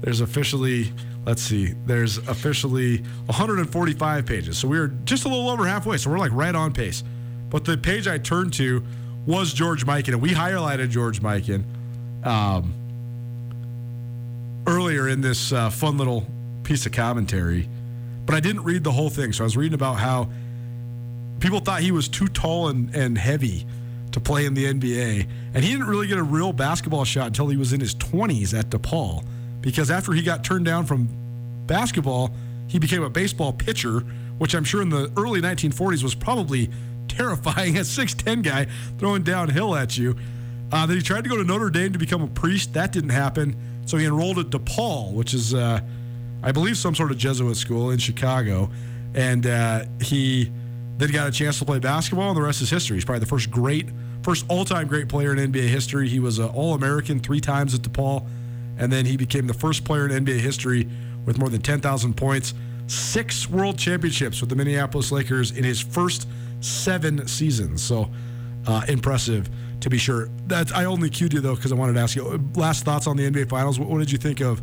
there's 0.00 0.20
officially 0.20 0.92
let's 1.24 1.42
see, 1.42 1.72
there's 1.86 2.18
officially 2.28 2.98
145 3.26 4.26
pages. 4.26 4.58
So 4.58 4.68
we 4.68 4.78
are 4.78 4.88
just 4.88 5.24
a 5.24 5.28
little 5.28 5.48
over 5.48 5.66
halfway. 5.66 5.96
So 5.96 6.10
we're 6.10 6.18
like 6.18 6.32
right 6.32 6.54
on 6.54 6.72
pace. 6.72 7.02
But 7.48 7.64
the 7.64 7.76
page 7.76 8.06
I 8.06 8.18
turned 8.18 8.52
to 8.54 8.84
was 9.26 9.52
George 9.52 9.86
Mikan, 9.86 10.08
and 10.08 10.22
we 10.22 10.30
highlighted 10.30 10.90
George 10.90 11.20
Mikan 11.20 11.64
um, 12.24 12.74
earlier 14.66 15.08
in 15.08 15.20
this 15.20 15.52
uh, 15.52 15.70
fun 15.70 15.98
little 15.98 16.26
piece 16.62 16.86
of 16.86 16.92
commentary. 16.92 17.68
But 18.26 18.34
I 18.34 18.40
didn't 18.40 18.64
read 18.64 18.84
the 18.84 18.92
whole 18.92 19.10
thing. 19.10 19.32
So 19.32 19.44
I 19.44 19.46
was 19.46 19.56
reading 19.56 19.74
about 19.74 19.94
how 19.94 20.30
people 21.40 21.60
thought 21.60 21.80
he 21.80 21.92
was 21.92 22.08
too 22.08 22.28
tall 22.28 22.68
and, 22.68 22.94
and 22.94 23.18
heavy 23.18 23.66
to 24.12 24.20
play 24.20 24.46
in 24.46 24.54
the 24.54 24.64
NBA. 24.64 25.28
And 25.54 25.64
he 25.64 25.72
didn't 25.72 25.86
really 25.86 26.06
get 26.06 26.18
a 26.18 26.22
real 26.22 26.52
basketball 26.52 27.04
shot 27.04 27.26
until 27.26 27.48
he 27.48 27.56
was 27.56 27.72
in 27.72 27.80
his 27.80 27.94
20s 27.94 28.58
at 28.58 28.70
DePaul. 28.70 29.24
Because 29.60 29.90
after 29.90 30.12
he 30.12 30.22
got 30.22 30.44
turned 30.44 30.64
down 30.64 30.86
from 30.86 31.08
basketball, 31.66 32.30
he 32.68 32.78
became 32.78 33.02
a 33.02 33.10
baseball 33.10 33.52
pitcher, 33.52 34.00
which 34.38 34.54
I'm 34.54 34.64
sure 34.64 34.82
in 34.82 34.88
the 34.88 35.12
early 35.16 35.40
1940s 35.40 36.02
was 36.02 36.14
probably 36.14 36.70
terrifying. 37.08 37.76
A 37.78 37.80
6'10 37.80 38.42
guy 38.42 38.66
throwing 38.98 39.22
downhill 39.22 39.74
at 39.74 39.96
you. 39.96 40.16
Uh, 40.72 40.86
then 40.86 40.96
he 40.96 41.02
tried 41.02 41.24
to 41.24 41.30
go 41.30 41.36
to 41.36 41.44
Notre 41.44 41.70
Dame 41.70 41.92
to 41.92 41.98
become 41.98 42.22
a 42.22 42.26
priest. 42.26 42.72
That 42.72 42.90
didn't 42.92 43.10
happen. 43.10 43.56
So 43.86 43.96
he 43.96 44.06
enrolled 44.06 44.38
at 44.38 44.46
DePaul, 44.46 45.12
which 45.12 45.34
is, 45.34 45.54
uh, 45.54 45.80
I 46.42 46.52
believe, 46.52 46.76
some 46.76 46.94
sort 46.94 47.10
of 47.10 47.18
Jesuit 47.18 47.56
school 47.56 47.90
in 47.90 47.98
Chicago. 47.98 48.70
And 49.14 49.46
uh, 49.46 49.84
he 50.00 50.50
then 50.96 51.10
got 51.10 51.28
a 51.28 51.30
chance 51.30 51.58
to 51.58 51.64
play 51.64 51.78
basketball, 51.78 52.28
and 52.28 52.36
the 52.36 52.42
rest 52.42 52.62
is 52.62 52.70
history. 52.70 52.96
He's 52.96 53.04
probably 53.04 53.20
the 53.20 53.26
first 53.26 53.50
great, 53.50 53.88
first 54.22 54.44
all-time 54.48 54.88
great 54.88 55.08
player 55.08 55.32
in 55.32 55.52
NBA 55.52 55.68
history. 55.68 56.08
He 56.08 56.18
was 56.18 56.38
an 56.38 56.48
All-American 56.48 57.20
three 57.20 57.40
times 57.40 57.74
at 57.74 57.82
DePaul, 57.82 58.26
and 58.78 58.92
then 58.92 59.04
he 59.06 59.16
became 59.16 59.46
the 59.46 59.54
first 59.54 59.84
player 59.84 60.08
in 60.08 60.24
NBA 60.24 60.40
history 60.40 60.88
with 61.24 61.38
more 61.38 61.48
than 61.48 61.60
10,000 61.60 62.16
points, 62.16 62.54
six 62.86 63.48
World 63.48 63.78
Championships 63.78 64.40
with 64.40 64.50
the 64.50 64.56
Minneapolis 64.56 65.10
Lakers 65.12 65.50
in 65.52 65.64
his 65.64 65.80
first 65.80 66.26
seven 66.64 67.26
seasons. 67.26 67.82
So 67.82 68.10
uh, 68.66 68.84
impressive 68.88 69.48
to 69.80 69.90
be 69.90 69.98
sure. 69.98 70.28
That's 70.46 70.72
I 70.72 70.84
only 70.84 71.10
cued 71.10 71.32
you 71.32 71.40
though 71.40 71.54
because 71.54 71.72
I 71.72 71.74
wanted 71.74 71.94
to 71.94 72.00
ask 72.00 72.16
you 72.16 72.42
last 72.54 72.84
thoughts 72.84 73.06
on 73.06 73.16
the 73.16 73.30
NBA 73.30 73.48
Finals. 73.48 73.78
What, 73.78 73.88
what 73.88 73.98
did 73.98 74.10
you 74.10 74.18
think 74.18 74.40
of 74.40 74.62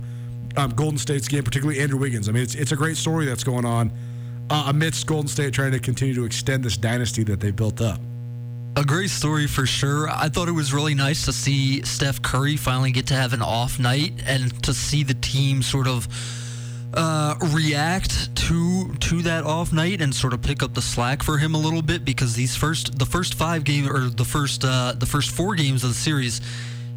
um, 0.57 0.71
Golden 0.71 0.97
State's 0.97 1.27
game, 1.27 1.43
particularly 1.43 1.79
Andrew 1.79 1.99
Wiggins? 1.99 2.27
I 2.27 2.31
mean, 2.31 2.43
it's 2.43 2.55
it's 2.55 2.71
a 2.71 2.75
great 2.75 2.97
story 2.97 3.25
that's 3.25 3.43
going 3.43 3.65
on 3.65 3.91
uh, 4.49 4.65
amidst 4.67 5.07
Golden 5.07 5.27
State 5.27 5.53
trying 5.53 5.71
to 5.71 5.79
continue 5.79 6.13
to 6.15 6.25
extend 6.25 6.63
this 6.63 6.77
dynasty 6.77 7.23
that 7.23 7.39
they 7.39 7.51
built 7.51 7.81
up. 7.81 7.99
A 8.77 8.83
great 8.83 9.09
story 9.09 9.47
for 9.47 9.65
sure. 9.65 10.09
I 10.09 10.29
thought 10.29 10.47
it 10.47 10.53
was 10.53 10.73
really 10.73 10.95
nice 10.95 11.25
to 11.25 11.33
see 11.33 11.83
Steph 11.83 12.21
Curry 12.21 12.55
finally 12.55 12.91
get 12.91 13.05
to 13.07 13.13
have 13.13 13.33
an 13.33 13.41
off 13.41 13.79
night 13.79 14.13
and 14.25 14.63
to 14.63 14.73
see 14.73 15.03
the 15.03 15.13
team 15.13 15.61
sort 15.61 15.87
of 15.87 16.07
uh, 16.93 17.35
react 17.53 18.35
to 18.35 18.93
to 18.95 19.21
that 19.21 19.43
off 19.45 19.71
night 19.71 20.01
and 20.01 20.13
sort 20.13 20.33
of 20.33 20.41
pick 20.41 20.61
up 20.61 20.73
the 20.73 20.81
slack 20.81 21.23
for 21.23 21.37
him 21.37 21.55
a 21.55 21.57
little 21.57 21.81
bit 21.81 22.03
because 22.03 22.35
these 22.35 22.55
first 22.55 22.97
the 22.99 23.05
first 23.05 23.35
five 23.35 23.63
games 23.63 23.87
or 23.89 24.09
the 24.09 24.25
first 24.25 24.65
uh, 24.65 24.93
the 24.97 25.05
first 25.05 25.31
four 25.31 25.55
games 25.55 25.83
of 25.83 25.89
the 25.89 25.95
series 25.95 26.41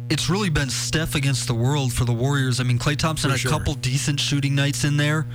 it's 0.09 0.29
really 0.29 0.49
been 0.49 0.69
Steph 0.69 1.15
against 1.15 1.47
the 1.47 1.55
world 1.55 1.91
for 1.91 2.05
the 2.05 2.13
Warriors. 2.13 2.59
I 2.59 2.63
mean, 2.63 2.77
Klay 2.77 2.95
Thompson 2.95 3.29
For 3.29 3.33
had 3.33 3.39
sure. 3.39 3.51
a 3.51 3.57
couple 3.57 3.73
decent 3.73 4.19
shooting 4.19 4.53
nights 4.53 4.83
in 4.83 4.97
there. 4.97 5.25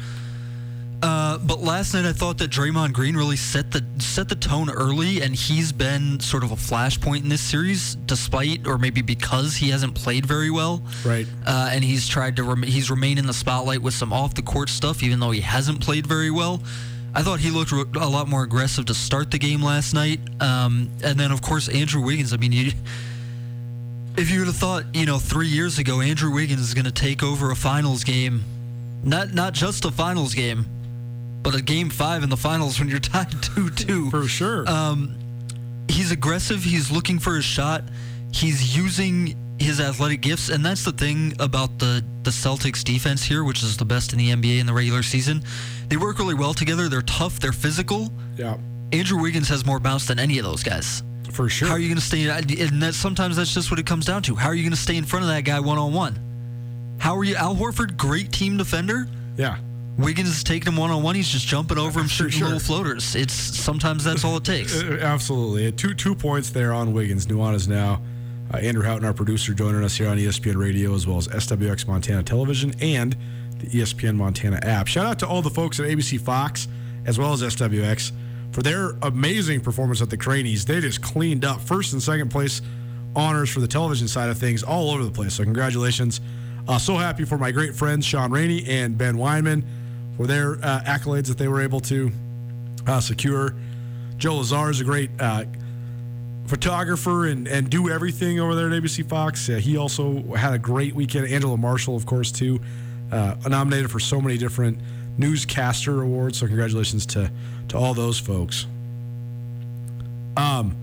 But 1.43 1.61
last 1.61 1.95
night 1.95 2.05
I 2.05 2.13
thought 2.13 2.39
that 2.39 2.51
Draymond 2.51 2.93
Green 2.93 3.17
really 3.17 3.37
set 3.37 3.71
the 3.71 3.85
set 3.99 4.29
the 4.29 4.35
tone 4.35 4.69
early, 4.71 5.23
and 5.23 5.35
he's 5.35 5.73
been 5.73 6.21
sort 6.21 6.45
of 6.45 6.53
a 6.53 6.57
flashpoint 6.57 7.23
in 7.23 7.29
this 7.29 7.41
series, 7.41 7.95
despite 7.95 8.67
or 8.67 8.77
maybe 8.79 9.01
because 9.01 9.57
he 9.57 9.71
hasn't 9.71 9.95
played 9.95 10.27
very 10.27 10.51
well. 10.51 10.83
Right. 11.05 11.27
Uh, 11.47 11.71
and 11.73 11.83
he's 11.83 12.07
tried 12.07 12.37
to 12.37 12.43
rem- 12.43 12.63
he's 12.63 12.91
remained 12.91 13.19
in 13.19 13.27
the 13.27 13.33
spotlight 13.33 13.81
with 13.81 13.95
some 13.95 14.13
off 14.13 14.35
the 14.35 14.43
court 14.43 14.69
stuff, 14.69 15.03
even 15.03 15.19
though 15.19 15.31
he 15.31 15.41
hasn't 15.41 15.81
played 15.81 16.07
very 16.07 16.31
well. 16.31 16.63
I 17.15 17.23
thought 17.23 17.41
he 17.41 17.51
looked 17.51 17.73
a 17.73 18.07
lot 18.07 18.29
more 18.29 18.45
aggressive 18.45 18.85
to 18.87 18.95
start 18.95 19.31
the 19.31 19.39
game 19.39 19.63
last 19.63 19.95
night, 19.95 20.21
um, 20.41 20.91
and 21.03 21.19
then 21.19 21.33
of 21.33 21.43
course 21.43 21.69
Andrew 21.69 22.03
Wiggins. 22.03 22.33
I 22.33 22.37
mean, 22.37 22.53
you, 22.53 22.73
if 24.17 24.31
you 24.31 24.41
would 24.41 24.47
have 24.47 24.57
thought, 24.57 24.85
you 24.95 25.07
know, 25.07 25.19
three 25.19 25.49
years 25.49 25.79
ago 25.79 26.01
Andrew 26.01 26.33
Wiggins 26.33 26.61
is 26.61 26.75
going 26.75 26.85
to 26.85 26.93
take 26.93 27.23
over 27.23 27.51
a 27.51 27.57
finals 27.57 28.05
game, 28.05 28.45
not 29.03 29.33
not 29.33 29.55
just 29.55 29.87
a 29.87 29.91
finals 29.91 30.35
game, 30.35 30.67
but 31.43 31.55
a 31.55 31.63
game 31.63 31.91
five 31.91 32.23
in 32.23 32.29
the 32.31 32.37
finals 32.37 32.79
when 32.79 32.89
you're 32.89 32.99
tied 33.01 33.31
two 33.43 33.71
two. 33.71 34.11
For 34.11 34.27
sure. 34.29 34.69
Um, 34.69 35.17
he's 35.89 36.11
aggressive. 36.11 36.63
He's 36.63 36.91
looking 36.91 37.19
for 37.19 37.35
his 37.37 37.45
shot. 37.45 37.85
He's 38.33 38.77
using 38.77 39.37
his 39.59 39.81
athletic 39.81 40.21
gifts, 40.23 40.49
and 40.49 40.65
that's 40.65 40.85
the 40.85 40.93
thing 40.93 41.35
about 41.41 41.79
the 41.79 42.05
the 42.23 42.31
Celtics 42.31 42.85
defense 42.85 43.23
here, 43.25 43.45
which 43.45 43.63
is 43.63 43.77
the 43.77 43.85
best 43.85 44.13
in 44.13 44.19
the 44.19 44.31
NBA 44.31 44.61
in 44.61 44.67
the 44.67 44.73
regular 44.75 45.03
season. 45.03 45.43
They 45.89 45.97
work 45.97 46.19
really 46.19 46.35
well 46.35 46.55
together. 46.55 46.89
They're 46.89 47.03
tough. 47.03 47.41
They're 47.41 47.53
physical. 47.53 48.13
yeah, 48.37 48.57
Andrew 48.93 49.21
Wiggins 49.21 49.49
has 49.49 49.65
more 49.67 49.81
bounce 49.81 50.07
than 50.07 50.19
any 50.19 50.39
of 50.39 50.45
those 50.45 50.63
guys. 50.63 51.03
for 51.33 51.49
sure. 51.49 51.69
How 51.69 51.75
are 51.75 51.79
you 51.79 51.89
going 51.89 51.99
to 51.99 52.05
stay? 52.05 52.29
And 52.29 52.83
that 52.83 52.95
sometimes 52.95 53.37
that's 53.37 53.53
just 53.55 53.71
what 53.71 53.79
it 53.81 53.87
comes 53.87 54.05
down 54.07 54.23
to. 54.25 54.35
How 54.35 54.49
are 54.49 54.55
you 54.55 54.63
going 54.63 54.73
to 54.73 54.77
stay 54.81 54.97
in 54.97 55.05
front 55.05 55.25
of 55.25 55.29
that 55.31 55.45
guy 55.45 55.61
one 55.61 55.79
on 55.79 55.93
one? 55.93 56.19
How 56.99 57.17
are 57.17 57.25
you, 57.25 57.35
Al 57.37 57.55
Horford? 57.57 57.97
Great 57.97 58.31
team 58.33 58.57
defender. 58.57 59.09
yeah. 59.37 59.57
Wiggins 59.99 60.29
is 60.29 60.45
taking 60.45 60.73
him 60.73 60.79
one 60.79 60.91
on 60.91 61.03
one. 61.03 61.15
He's 61.15 61.29
just 61.29 61.47
jumping 61.47 61.79
over 61.79 62.01
him, 62.01 62.09
shooting 62.09 62.39
sure. 62.39 62.47
little 62.47 62.61
floaters. 62.61 63.15
It's 63.15 63.35
sometimes 63.35 64.05
that's 64.05 64.25
all 64.25 64.37
it 64.37 64.45
takes. 64.45 64.83
Uh, 64.83 64.99
Absolutely. 65.01 65.73
Two 65.73 65.95
two 65.95 66.15
points 66.15 66.51
there 66.51 66.73
on 66.73 66.93
Wiggins. 66.93 67.27
Nuanez 67.27 67.69
now. 67.69 68.03
Uh, 68.53 68.57
Andrew 68.59 68.83
Houghton, 68.83 69.05
our 69.05 69.13
producer, 69.13 69.55
joining 69.55 69.85
us 69.85 69.97
here 69.97 70.09
on 70.09 70.17
ESPN 70.19 70.57
Radio 70.57 70.95
as 70.95 71.07
well 71.07 71.19
as 71.19 71.29
SWX 71.29 71.87
Montana 71.87 72.23
Television 72.23 72.75
and 72.81 73.17
the 73.59 73.67
ESPN 73.67 74.17
Montana 74.17 74.59
app. 74.63 74.89
Shout 74.89 75.07
out 75.07 75.19
to 75.21 75.29
all 75.29 75.41
the 75.41 75.51
folks 75.51 75.79
at 75.79 75.87
ABC 75.87 76.21
Fox 76.21 76.67
as 77.07 77.19
well 77.19 77.33
as 77.33 77.43
SWX 77.43 78.11
for 78.53 78.63
their 78.63 78.91
amazing 79.03 79.61
performance 79.61 80.03
at 80.03 80.11
the 80.11 80.17
Cranies. 80.17 80.65
They 80.65 80.81
just 80.81 81.01
cleaned 81.01 81.45
up 81.45 81.61
first 81.61 81.93
and 81.93 82.03
second 82.03 82.31
place 82.31 82.61
honors 83.15 83.51
for 83.51 83.61
the 83.61 83.69
television 83.69 84.09
side 84.09 84.31
of 84.31 84.39
things 84.39 84.63
all 84.63 84.91
over 84.91 85.05
the 85.05 85.11
place. 85.11 85.35
So 85.35 85.45
congratulations. 85.45 86.21
Uh, 86.67 86.79
so 86.79 86.97
happy 86.97 87.25
for 87.25 87.39
my 87.39 87.53
great 87.53 87.75
friends 87.75 88.05
Sean 88.05 88.31
Rainey 88.31 88.65
and 88.67 88.99
Ben 88.99 89.17
Weinman 89.17 89.65
for 90.17 90.27
their 90.27 90.55
uh, 90.55 90.83
accolades 90.87 91.27
that 91.29 91.39
they 91.39 91.49
were 91.49 91.61
able 91.61 91.81
to 91.81 92.11
uh, 92.87 93.01
secure. 93.01 93.55
Joe 94.17 94.37
Lazar 94.37 94.71
is 94.71 94.81
a 94.81 94.85
great 94.85 95.11
uh, 95.19 95.45
photographer 96.47 97.27
and, 97.27 97.47
and 97.49 97.71
do 97.71 97.89
everything 97.89 98.41
over 98.41 98.55
there 98.55 98.67
at 98.67 98.73
ABC 98.73 99.09
Fox. 99.09 99.49
Uh, 99.49 99.55
he 99.55 99.77
also 99.77 100.23
had 100.35 100.53
a 100.53 100.59
great 100.59 100.95
weekend. 100.95 101.27
Angela 101.27 101.57
Marshall, 101.57 101.97
of 101.97 102.07
course, 102.07 102.33
too, 102.33 102.61
uh, 103.13 103.37
nominated 103.49 103.91
for 103.91 104.01
so 104.01 104.21
many 104.21 104.37
different 104.37 104.79
newscaster 105.17 106.03
awards. 106.03 106.39
So 106.39 106.47
congratulations 106.47 107.07
to 107.07 107.31
to 107.69 107.79
all 107.79 107.95
those 107.95 108.19
folks. 108.19 108.67
Um, 110.37 110.77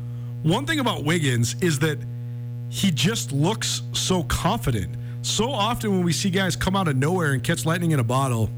one 0.43 0.65
thing 0.65 0.79
about 0.79 1.03
Wiggins 1.03 1.55
is 1.61 1.79
that 1.79 1.99
he 2.69 2.91
just 2.91 3.31
looks 3.31 3.81
so 3.93 4.23
confident. 4.23 4.95
So 5.21 5.51
often 5.51 5.91
when 5.91 6.03
we 6.03 6.13
see 6.13 6.29
guys 6.29 6.55
come 6.55 6.75
out 6.75 6.87
of 6.87 6.95
nowhere 6.95 7.33
and 7.33 7.43
catch 7.43 7.65
lightning 7.65 7.91
in 7.91 7.99
a 7.99 8.03
bottle, 8.03 8.49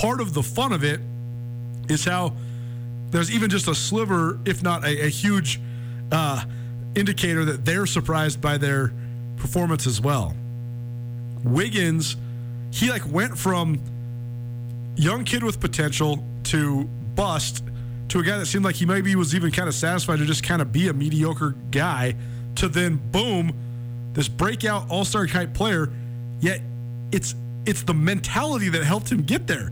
part 0.00 0.20
of 0.20 0.32
the 0.32 0.42
fun 0.42 0.72
of 0.72 0.82
it 0.82 0.98
is 1.90 2.06
how 2.06 2.32
there's 3.10 3.30
even 3.30 3.50
just 3.50 3.68
a 3.68 3.74
sliver, 3.74 4.38
if 4.46 4.62
not 4.62 4.82
a, 4.82 5.06
a 5.06 5.08
huge 5.08 5.60
uh, 6.10 6.42
indicator 6.94 7.44
that 7.44 7.66
they're 7.66 7.84
surprised 7.84 8.40
by 8.40 8.56
their 8.56 8.92
performance 9.36 9.86
as 9.86 10.00
well. 10.00 10.34
Wiggins, 11.44 12.16
he 12.72 12.88
like 12.88 13.06
went 13.12 13.36
from 13.36 13.78
young 14.96 15.24
kid 15.24 15.42
with 15.42 15.60
potential 15.60 16.24
to 16.44 16.84
bust 17.14 17.62
to 18.08 18.20
a 18.20 18.22
guy 18.22 18.38
that 18.38 18.46
seemed 18.46 18.64
like 18.64 18.76
he 18.76 18.86
maybe 18.86 19.14
was 19.16 19.34
even 19.34 19.50
kind 19.50 19.68
of 19.68 19.74
satisfied 19.74 20.18
to 20.18 20.24
just 20.24 20.42
kind 20.42 20.62
of 20.62 20.72
be 20.72 20.88
a 20.88 20.94
mediocre 20.94 21.54
guy 21.70 22.14
to 22.54 22.68
then 22.68 22.96
boom, 23.12 23.52
this 24.14 24.28
breakout 24.28 24.88
all-star 24.88 25.26
type 25.26 25.52
player. 25.52 25.92
Yet 26.40 26.62
it's 27.12 27.34
it's 27.66 27.82
the 27.82 27.94
mentality 27.94 28.68
that 28.70 28.84
helped 28.84 29.10
him 29.10 29.22
get 29.22 29.46
there. 29.46 29.70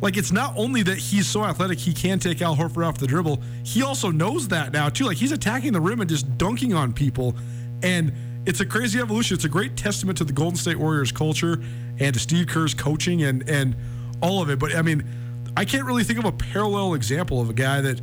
Like 0.00 0.16
it's 0.16 0.32
not 0.32 0.52
only 0.56 0.82
that 0.82 0.98
he's 0.98 1.28
so 1.28 1.44
athletic 1.44 1.78
he 1.78 1.94
can 1.94 2.18
take 2.18 2.42
Al 2.42 2.56
Horford 2.56 2.86
off 2.86 2.98
the 2.98 3.06
dribble. 3.06 3.40
He 3.64 3.82
also 3.82 4.10
knows 4.10 4.48
that 4.48 4.72
now 4.72 4.88
too. 4.88 5.04
Like 5.04 5.16
he's 5.16 5.32
attacking 5.32 5.72
the 5.72 5.80
rim 5.80 6.00
and 6.00 6.10
just 6.10 6.36
dunking 6.36 6.74
on 6.74 6.92
people, 6.92 7.36
and 7.82 8.12
it's 8.44 8.60
a 8.60 8.66
crazy 8.66 8.98
evolution. 8.98 9.36
It's 9.36 9.44
a 9.44 9.48
great 9.48 9.76
testament 9.76 10.18
to 10.18 10.24
the 10.24 10.32
Golden 10.32 10.56
State 10.56 10.76
Warriors 10.76 11.12
culture 11.12 11.62
and 12.00 12.12
to 12.12 12.18
Steve 12.18 12.48
Kerr's 12.48 12.74
coaching 12.74 13.22
and 13.22 13.48
and 13.48 13.76
all 14.20 14.42
of 14.42 14.50
it. 14.50 14.58
But 14.58 14.74
I 14.74 14.82
mean, 14.82 15.04
I 15.56 15.64
can't 15.64 15.84
really 15.84 16.02
think 16.02 16.18
of 16.18 16.24
a 16.24 16.32
parallel 16.32 16.94
example 16.94 17.40
of 17.40 17.48
a 17.48 17.54
guy 17.54 17.80
that 17.82 18.00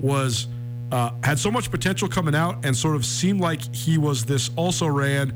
was 0.00 0.46
uh, 0.92 1.10
had 1.24 1.38
so 1.38 1.50
much 1.50 1.70
potential 1.70 2.08
coming 2.08 2.34
out 2.34 2.64
and 2.64 2.76
sort 2.76 2.94
of 2.94 3.04
seemed 3.04 3.40
like 3.40 3.74
he 3.74 3.98
was 3.98 4.24
this 4.24 4.50
also 4.56 4.86
ran 4.86 5.32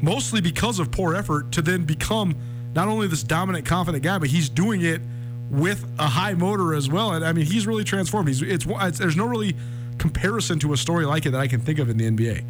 mostly 0.00 0.40
because 0.40 0.78
of 0.78 0.90
poor 0.90 1.14
effort 1.14 1.52
to 1.52 1.62
then 1.62 1.84
become 1.84 2.36
not 2.74 2.88
only 2.88 3.06
this 3.06 3.22
dominant, 3.22 3.66
confident 3.66 4.02
guy, 4.02 4.18
but 4.18 4.28
he's 4.28 4.48
doing 4.48 4.82
it 4.82 5.00
with 5.50 5.84
a 5.98 6.06
high 6.06 6.34
motor 6.34 6.74
as 6.74 6.88
well. 6.88 7.12
And 7.12 7.24
I 7.24 7.32
mean, 7.32 7.44
he's 7.44 7.66
really 7.66 7.84
transformed. 7.84 8.28
He's 8.28 8.42
it's, 8.42 8.66
it's 8.68 8.98
there's 8.98 9.16
no 9.16 9.26
really 9.26 9.54
comparison 9.98 10.58
to 10.60 10.72
a 10.72 10.76
story 10.76 11.04
like 11.04 11.26
it 11.26 11.30
that 11.30 11.40
I 11.40 11.46
can 11.46 11.60
think 11.60 11.78
of 11.78 11.88
in 11.90 11.96
the 11.98 12.10
NBA. 12.10 12.44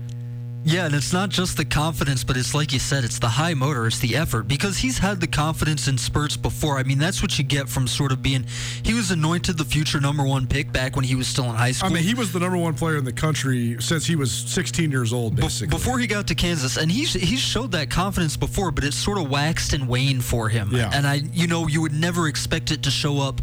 Yeah, 0.65 0.87
and 0.87 0.95
it's 0.95 1.13
not 1.13 1.29
just 1.29 1.57
the 1.57 1.65
confidence, 1.65 2.23
but 2.23 2.37
it's 2.37 2.55
like 2.55 2.73
you 2.73 2.79
said, 2.79 3.03
it's 3.03 3.19
the 3.19 3.29
high 3.29 3.55
motor, 3.55 3.87
it's 3.87 3.99
the 3.99 4.15
effort. 4.15 4.47
Because 4.47 4.79
he's 4.79 4.99
had 4.99 5.21
the 5.21 5.27
confidence 5.27 5.89
in 5.89 5.99
spurts 5.99 6.37
before. 6.37 6.79
I 6.79 6.85
mean, 6.85 6.99
that's 6.99 7.21
what 7.21 7.37
you 7.37 7.43
get 7.45 7.69
from 7.69 7.89
sort 7.89 8.13
of 8.13 8.23
being. 8.23 8.45
He 8.85 8.95
was 8.95 9.11
anointed 9.11 9.59
the 9.59 9.65
future 9.65 10.01
number 10.01 10.23
one 10.25 10.47
pick 10.47 10.71
back 10.73 10.95
when 10.95 11.05
he 11.05 11.17
was 11.17 11.27
still 11.27 11.47
in 11.47 11.57
high 11.57 11.73
school. 11.73 11.91
I 11.91 11.93
mean, 11.93 12.05
he 12.05 12.15
was 12.15 12.33
the 12.33 12.39
number 12.39 12.57
one 12.57 12.75
player 12.75 12.97
in 12.97 13.05
the 13.05 13.13
country 13.13 13.77
since 13.81 14.07
he 14.07 14.15
was 14.15 14.31
16 14.33 14.91
years 14.93 15.13
old, 15.13 15.35
Be- 15.35 15.43
basically. 15.43 15.77
before 15.77 15.99
he 15.99 16.07
got 16.07 16.29
to 16.29 16.35
Kansas, 16.37 16.77
and 16.77 16.91
he's 16.93 17.13
he's 17.13 17.41
showed 17.41 17.73
that 17.73 17.91
confidence 17.91 18.37
before, 18.37 18.71
but 18.71 18.85
it 18.85 18.95
sort 18.95 19.19
of 19.19 19.29
waxed 19.29 19.73
and 19.73 19.89
waned 19.89 20.25
for 20.25 20.49
him. 20.49 20.71
Yeah. 20.73 20.91
And 20.95 21.07
I, 21.07 21.15
you 21.33 21.49
know, 21.49 21.67
you 21.67 21.81
would 21.83 21.93
never 21.93 22.29
expect 22.29 22.71
it 22.71 22.85
to 22.85 22.91
show 22.91 23.21
up 23.21 23.41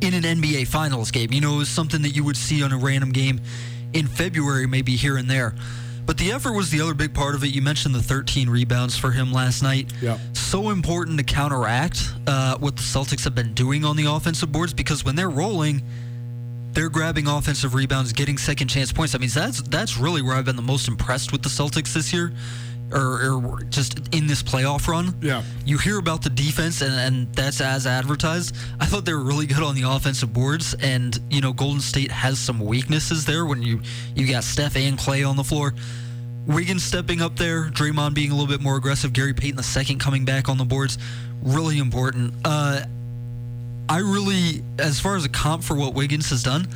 in 0.00 0.14
an 0.14 0.22
NBA 0.22 0.66
Finals 0.66 1.10
game. 1.10 1.30
You 1.32 1.42
know, 1.42 1.54
it 1.56 1.58
was 1.58 1.68
something 1.68 2.00
that 2.02 2.10
you 2.16 2.24
would 2.24 2.36
see 2.38 2.62
on 2.62 2.72
a 2.72 2.78
random 2.78 3.12
game 3.12 3.40
in 3.92 4.06
February, 4.06 4.66
maybe 4.66 4.96
here 4.96 5.18
and 5.18 5.28
there. 5.30 5.54
But 6.04 6.18
the 6.18 6.32
effort 6.32 6.52
was 6.52 6.70
the 6.70 6.80
other 6.80 6.94
big 6.94 7.14
part 7.14 7.34
of 7.34 7.44
it. 7.44 7.48
You 7.48 7.62
mentioned 7.62 7.94
the 7.94 8.02
13 8.02 8.50
rebounds 8.50 8.96
for 8.96 9.12
him 9.12 9.32
last 9.32 9.62
night. 9.62 9.92
Yeah. 10.00 10.18
So 10.32 10.70
important 10.70 11.18
to 11.18 11.24
counteract 11.24 12.12
uh, 12.26 12.58
what 12.58 12.76
the 12.76 12.82
Celtics 12.82 13.24
have 13.24 13.34
been 13.34 13.54
doing 13.54 13.84
on 13.84 13.96
the 13.96 14.06
offensive 14.06 14.50
boards 14.50 14.74
because 14.74 15.04
when 15.04 15.14
they're 15.14 15.30
rolling, 15.30 15.82
they're 16.72 16.88
grabbing 16.88 17.28
offensive 17.28 17.74
rebounds, 17.74 18.12
getting 18.12 18.38
second 18.38 18.68
chance 18.68 18.92
points. 18.92 19.14
I 19.14 19.18
mean, 19.18 19.30
that's 19.32 19.62
that's 19.62 19.98
really 19.98 20.22
where 20.22 20.34
I've 20.34 20.44
been 20.44 20.56
the 20.56 20.62
most 20.62 20.88
impressed 20.88 21.30
with 21.32 21.42
the 21.42 21.48
Celtics 21.48 21.92
this 21.92 22.12
year, 22.12 22.32
or, 22.92 23.32
or 23.32 23.60
just 23.64 23.98
in 24.14 24.26
this 24.26 24.42
playoff 24.42 24.86
run. 24.88 25.14
Yeah. 25.20 25.42
You 25.64 25.78
hear 25.78 25.98
about 25.98 26.22
the 26.22 26.30
defense, 26.30 26.80
and, 26.82 26.94
and 26.94 27.32
that's 27.34 27.60
as 27.60 27.86
advertised. 27.86 28.54
I 28.80 28.86
thought 28.86 29.04
they 29.04 29.14
were 29.14 29.24
really 29.24 29.46
good 29.46 29.62
on 29.62 29.74
the 29.74 29.88
offensive 29.88 30.32
boards, 30.32 30.74
and 30.80 31.18
you 31.30 31.40
know, 31.40 31.52
Golden 31.52 31.80
State 31.80 32.10
has 32.10 32.38
some 32.38 32.60
weaknesses 32.60 33.24
there 33.24 33.46
when 33.46 33.62
you 33.62 33.80
you 34.14 34.26
got 34.30 34.44
Steph 34.44 34.76
and 34.76 34.98
Klay 34.98 35.28
on 35.28 35.36
the 35.36 35.44
floor. 35.44 35.74
Wiggins 36.46 36.82
stepping 36.82 37.22
up 37.22 37.36
there, 37.36 37.70
Draymond 37.70 38.14
being 38.14 38.30
a 38.30 38.34
little 38.34 38.48
bit 38.48 38.60
more 38.60 38.76
aggressive, 38.76 39.12
Gary 39.12 39.32
Payton 39.32 39.56
the 39.56 39.62
second 39.62 40.00
coming 40.00 40.24
back 40.24 40.48
on 40.48 40.58
the 40.58 40.64
boards, 40.64 40.98
really 41.42 41.78
important. 41.78 42.34
Uh, 42.44 42.82
I 43.88 43.98
really, 43.98 44.64
as 44.78 44.98
far 44.98 45.16
as 45.16 45.24
a 45.24 45.28
comp 45.28 45.62
for 45.62 45.76
what 45.76 45.94
Wiggins 45.94 46.30
has 46.30 46.42
done, 46.42 46.66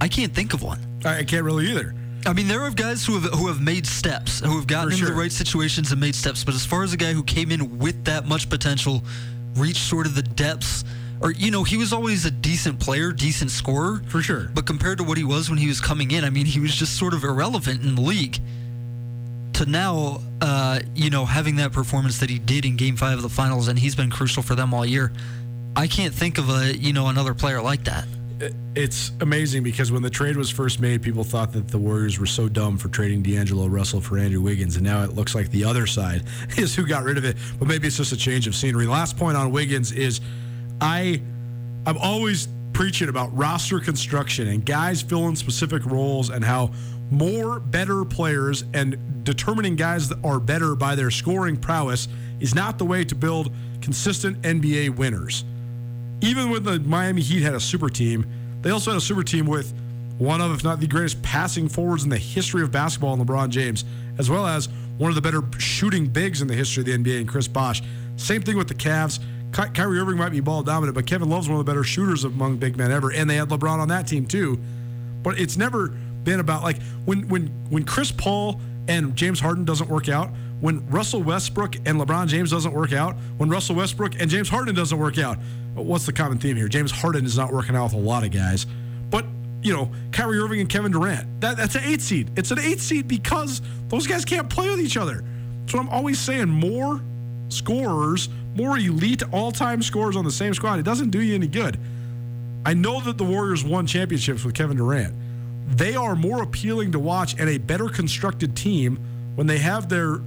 I 0.00 0.08
can't 0.08 0.34
think 0.34 0.52
of 0.52 0.62
one. 0.62 0.78
I, 1.04 1.18
I 1.18 1.24
can't 1.24 1.44
really 1.44 1.66
either. 1.70 1.94
I 2.26 2.32
mean, 2.32 2.48
there 2.48 2.62
are 2.62 2.70
guys 2.70 3.04
who 3.04 3.18
have 3.18 3.32
who 3.34 3.48
have 3.48 3.60
made 3.60 3.86
steps, 3.86 4.40
who 4.40 4.56
have 4.56 4.66
gotten 4.66 4.88
For 4.88 4.94
into 4.94 5.06
sure. 5.06 5.14
the 5.14 5.20
right 5.20 5.32
situations 5.32 5.92
and 5.92 6.00
made 6.00 6.14
steps. 6.14 6.42
But 6.44 6.54
as 6.54 6.64
far 6.64 6.82
as 6.82 6.92
a 6.92 6.96
guy 6.96 7.12
who 7.12 7.22
came 7.22 7.50
in 7.50 7.78
with 7.78 8.04
that 8.04 8.26
much 8.26 8.48
potential, 8.48 9.02
reached 9.56 9.82
sort 9.82 10.06
of 10.06 10.14
the 10.14 10.22
depths, 10.22 10.84
or 11.20 11.32
you 11.32 11.50
know, 11.50 11.64
he 11.64 11.76
was 11.76 11.92
always 11.92 12.24
a 12.24 12.30
decent 12.30 12.80
player, 12.80 13.12
decent 13.12 13.50
scorer, 13.50 14.02
For 14.08 14.22
sure. 14.22 14.50
But 14.54 14.66
compared 14.66 14.98
to 14.98 15.04
what 15.04 15.18
he 15.18 15.24
was 15.24 15.48
when 15.50 15.58
he 15.58 15.68
was 15.68 15.80
coming 15.80 16.10
in, 16.12 16.24
I 16.24 16.30
mean, 16.30 16.46
he 16.46 16.60
was 16.60 16.74
just 16.74 16.96
sort 16.98 17.14
of 17.14 17.24
irrelevant 17.24 17.82
in 17.82 17.94
the 17.94 18.02
league. 18.02 18.38
To 19.54 19.66
now, 19.66 20.20
uh, 20.40 20.80
you 20.96 21.10
know, 21.10 21.24
having 21.24 21.56
that 21.56 21.72
performance 21.72 22.18
that 22.18 22.28
he 22.28 22.40
did 22.40 22.64
in 22.64 22.76
Game 22.76 22.96
Five 22.96 23.18
of 23.18 23.22
the 23.22 23.28
Finals, 23.28 23.68
and 23.68 23.78
he's 23.78 23.94
been 23.94 24.10
crucial 24.10 24.42
for 24.42 24.54
them 24.56 24.74
all 24.74 24.84
year. 24.84 25.12
I 25.76 25.86
can't 25.86 26.14
think 26.14 26.38
of 26.38 26.48
a 26.50 26.76
you 26.76 26.92
know 26.92 27.08
another 27.08 27.34
player 27.34 27.60
like 27.62 27.84
that. 27.84 28.06
It's 28.74 29.12
amazing 29.20 29.62
because 29.62 29.92
when 29.92 30.02
the 30.02 30.10
trade 30.10 30.36
was 30.36 30.50
first 30.50 30.80
made, 30.80 31.02
people 31.02 31.22
thought 31.22 31.52
that 31.52 31.68
the 31.68 31.78
Warriors 31.78 32.18
were 32.18 32.26
so 32.26 32.48
dumb 32.48 32.76
for 32.76 32.88
trading 32.88 33.22
D'Angelo 33.22 33.66
Russell 33.66 34.00
for 34.00 34.18
Andrew 34.18 34.40
Wiggins, 34.40 34.76
and 34.76 34.84
now 34.84 35.04
it 35.04 35.14
looks 35.14 35.34
like 35.34 35.50
the 35.50 35.64
other 35.64 35.86
side 35.86 36.24
is 36.58 36.74
who 36.74 36.84
got 36.86 37.04
rid 37.04 37.16
of 37.16 37.24
it. 37.24 37.36
But 37.58 37.68
maybe 37.68 37.86
it's 37.86 37.96
just 37.96 38.12
a 38.12 38.16
change 38.16 38.46
of 38.46 38.56
scenery. 38.56 38.86
Last 38.86 39.16
point 39.16 39.36
on 39.36 39.52
Wiggins 39.52 39.92
is, 39.92 40.20
I, 40.80 41.22
I'm 41.86 41.98
always 41.98 42.48
preaching 42.72 43.08
about 43.08 43.34
roster 43.36 43.78
construction 43.78 44.48
and 44.48 44.66
guys 44.66 45.00
filling 45.00 45.36
specific 45.36 45.86
roles 45.86 46.30
and 46.30 46.44
how 46.44 46.72
more 47.10 47.60
better 47.60 48.04
players 48.04 48.64
and 48.74 49.22
determining 49.24 49.76
guys 49.76 50.08
that 50.08 50.18
are 50.24 50.40
better 50.40 50.74
by 50.74 50.96
their 50.96 51.10
scoring 51.10 51.56
prowess 51.56 52.08
is 52.40 52.54
not 52.54 52.78
the 52.78 52.84
way 52.84 53.04
to 53.04 53.14
build 53.14 53.54
consistent 53.80 54.40
NBA 54.42 54.96
winners 54.96 55.44
even 56.26 56.50
when 56.50 56.62
the 56.62 56.80
Miami 56.80 57.22
Heat 57.22 57.42
had 57.42 57.54
a 57.54 57.60
super 57.60 57.88
team, 57.88 58.26
they 58.62 58.70
also 58.70 58.90
had 58.90 58.98
a 58.98 59.00
super 59.00 59.22
team 59.22 59.46
with 59.46 59.74
one 60.18 60.40
of, 60.40 60.52
if 60.52 60.62
not 60.62 60.80
the 60.80 60.86
greatest 60.86 61.22
passing 61.22 61.68
forwards 61.68 62.04
in 62.04 62.10
the 62.10 62.18
history 62.18 62.62
of 62.62 62.70
basketball 62.70 63.14
in 63.14 63.24
LeBron 63.24 63.48
James, 63.48 63.84
as 64.18 64.30
well 64.30 64.46
as 64.46 64.68
one 64.96 65.10
of 65.10 65.16
the 65.16 65.20
better 65.20 65.42
shooting 65.58 66.06
bigs 66.06 66.40
in 66.40 66.48
the 66.48 66.54
history 66.54 66.82
of 66.82 66.86
the 66.86 66.92
NBA 66.92 67.20
in 67.22 67.26
Chris 67.26 67.48
Bosh. 67.48 67.82
Same 68.16 68.42
thing 68.42 68.56
with 68.56 68.68
the 68.68 68.74
Cavs. 68.74 69.18
Ky- 69.52 69.70
Kyrie 69.74 69.98
Irving 69.98 70.16
might 70.16 70.30
be 70.30 70.40
ball 70.40 70.62
dominant, 70.62 70.94
but 70.94 71.06
Kevin 71.06 71.28
Love's 71.28 71.48
one 71.48 71.58
of 71.58 71.66
the 71.66 71.70
better 71.70 71.84
shooters 71.84 72.24
among 72.24 72.56
big 72.58 72.76
men 72.76 72.92
ever, 72.92 73.10
and 73.12 73.28
they 73.28 73.36
had 73.36 73.48
LeBron 73.48 73.78
on 73.78 73.88
that 73.88 74.06
team 74.06 74.24
too. 74.26 74.58
But 75.22 75.38
it's 75.38 75.56
never 75.56 75.88
been 75.88 76.40
about 76.40 76.62
like 76.62 76.80
when 77.04 77.28
when 77.28 77.48
when 77.70 77.84
Chris 77.84 78.12
Paul 78.12 78.60
and 78.88 79.16
James 79.16 79.40
Harden 79.40 79.64
doesn't 79.64 79.88
work 79.88 80.08
out, 80.08 80.30
when 80.60 80.88
Russell 80.88 81.22
Westbrook 81.22 81.76
and 81.76 82.00
LeBron 82.00 82.28
James 82.28 82.50
doesn't 82.50 82.72
work 82.72 82.92
out, 82.92 83.16
when 83.36 83.48
Russell 83.48 83.76
Westbrook 83.76 84.20
and 84.20 84.30
James 84.30 84.48
Harden 84.48 84.74
doesn't 84.74 84.98
work 84.98 85.18
out. 85.18 85.38
What's 85.74 86.06
the 86.06 86.12
common 86.12 86.38
theme 86.38 86.56
here? 86.56 86.68
James 86.68 86.90
Harden 86.90 87.24
is 87.24 87.36
not 87.36 87.52
working 87.52 87.74
out 87.74 87.84
with 87.84 87.94
a 87.94 87.98
lot 87.98 88.24
of 88.24 88.30
guys, 88.30 88.66
but 89.10 89.26
you 89.62 89.72
know 89.72 89.90
Kyrie 90.12 90.38
Irving 90.38 90.60
and 90.60 90.68
Kevin 90.68 90.92
Durant. 90.92 91.40
That, 91.40 91.56
that's 91.56 91.74
an 91.74 91.84
eight 91.84 92.00
seed. 92.00 92.30
It's 92.36 92.50
an 92.50 92.58
eight 92.58 92.80
seed 92.80 93.08
because 93.08 93.60
those 93.88 94.06
guys 94.06 94.24
can't 94.24 94.48
play 94.48 94.68
with 94.70 94.80
each 94.80 94.96
other. 94.96 95.24
So 95.66 95.78
I'm 95.78 95.88
always 95.88 96.18
saying 96.18 96.48
more 96.48 97.00
scorers, 97.48 98.28
more 98.54 98.78
elite 98.78 99.22
all-time 99.32 99.82
scorers 99.82 100.16
on 100.16 100.24
the 100.24 100.30
same 100.30 100.54
squad. 100.54 100.78
It 100.78 100.84
doesn't 100.84 101.10
do 101.10 101.20
you 101.20 101.34
any 101.34 101.46
good. 101.46 101.78
I 102.66 102.74
know 102.74 103.00
that 103.00 103.18
the 103.18 103.24
Warriors 103.24 103.64
won 103.64 103.86
championships 103.86 104.44
with 104.44 104.54
Kevin 104.54 104.76
Durant. 104.76 105.14
They 105.66 105.96
are 105.96 106.14
more 106.14 106.42
appealing 106.42 106.92
to 106.92 106.98
watch 106.98 107.38
and 107.38 107.48
a 107.48 107.58
better 107.58 107.88
constructed 107.88 108.56
team 108.56 108.98
when 109.34 109.46
they 109.46 109.58
have 109.58 109.88
their 109.88 110.20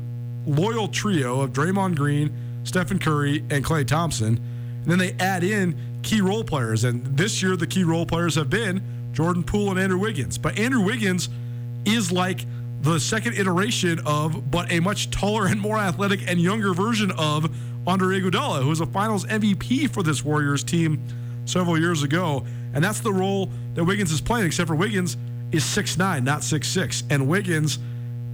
loyal 0.46 0.88
trio 0.88 1.42
of 1.42 1.52
Draymond 1.52 1.96
Green, 1.96 2.32
Stephen 2.64 3.00
Curry, 3.00 3.44
and 3.50 3.64
Klay 3.64 3.86
Thompson. 3.86 4.40
Then 4.88 4.98
they 4.98 5.12
add 5.20 5.44
in 5.44 5.78
key 6.02 6.22
role 6.22 6.44
players. 6.44 6.84
And 6.84 7.06
this 7.18 7.44
year, 7.44 7.56
the 7.56 7.68
key 7.68 7.84
role 7.84 8.06
players 8.06 8.36
have 8.36 8.50
been 8.50 8.82
Jordan 9.12 9.44
Poole 9.44 9.72
and 9.72 9.80
Andrew 9.80 10.00
Wiggins. 10.00 10.38
But 10.38 10.58
Andrew 10.58 10.82
Wiggins 10.82 11.30
is 11.86 12.12
like 12.12 12.46
the 12.82 13.00
second 13.00 13.34
iteration 13.34 14.00
of, 14.06 14.50
but 14.50 14.72
a 14.72 14.80
much 14.80 15.12
taller 15.12 15.48
and 15.48 15.60
more 15.60 15.78
athletic 15.78 16.22
and 16.28 16.40
younger 16.40 16.74
version 16.74 17.12
of 17.18 17.54
Andre 17.86 18.20
Iguodala, 18.20 18.62
who 18.62 18.70
was 18.70 18.82
a 18.82 18.86
Finals 18.86 19.26
MVP 19.26 19.90
for 19.90 20.04
this 20.04 20.24
Warriors 20.24 20.64
team 20.64 21.02
several 21.46 21.80
years 21.80 22.04
ago. 22.04 22.46
And 22.74 22.84
that's 22.84 23.00
the 23.02 23.14
role 23.14 23.50
that 23.74 23.84
Wiggins 23.84 24.12
is 24.12 24.22
playing, 24.22 24.46
except 24.46 24.68
for 24.68 24.76
Wiggins 24.76 25.18
is 25.52 25.64
6'9, 25.64 26.24
not 26.24 26.42
6'6. 26.42 27.04
And 27.10 27.28
Wiggins 27.28 27.80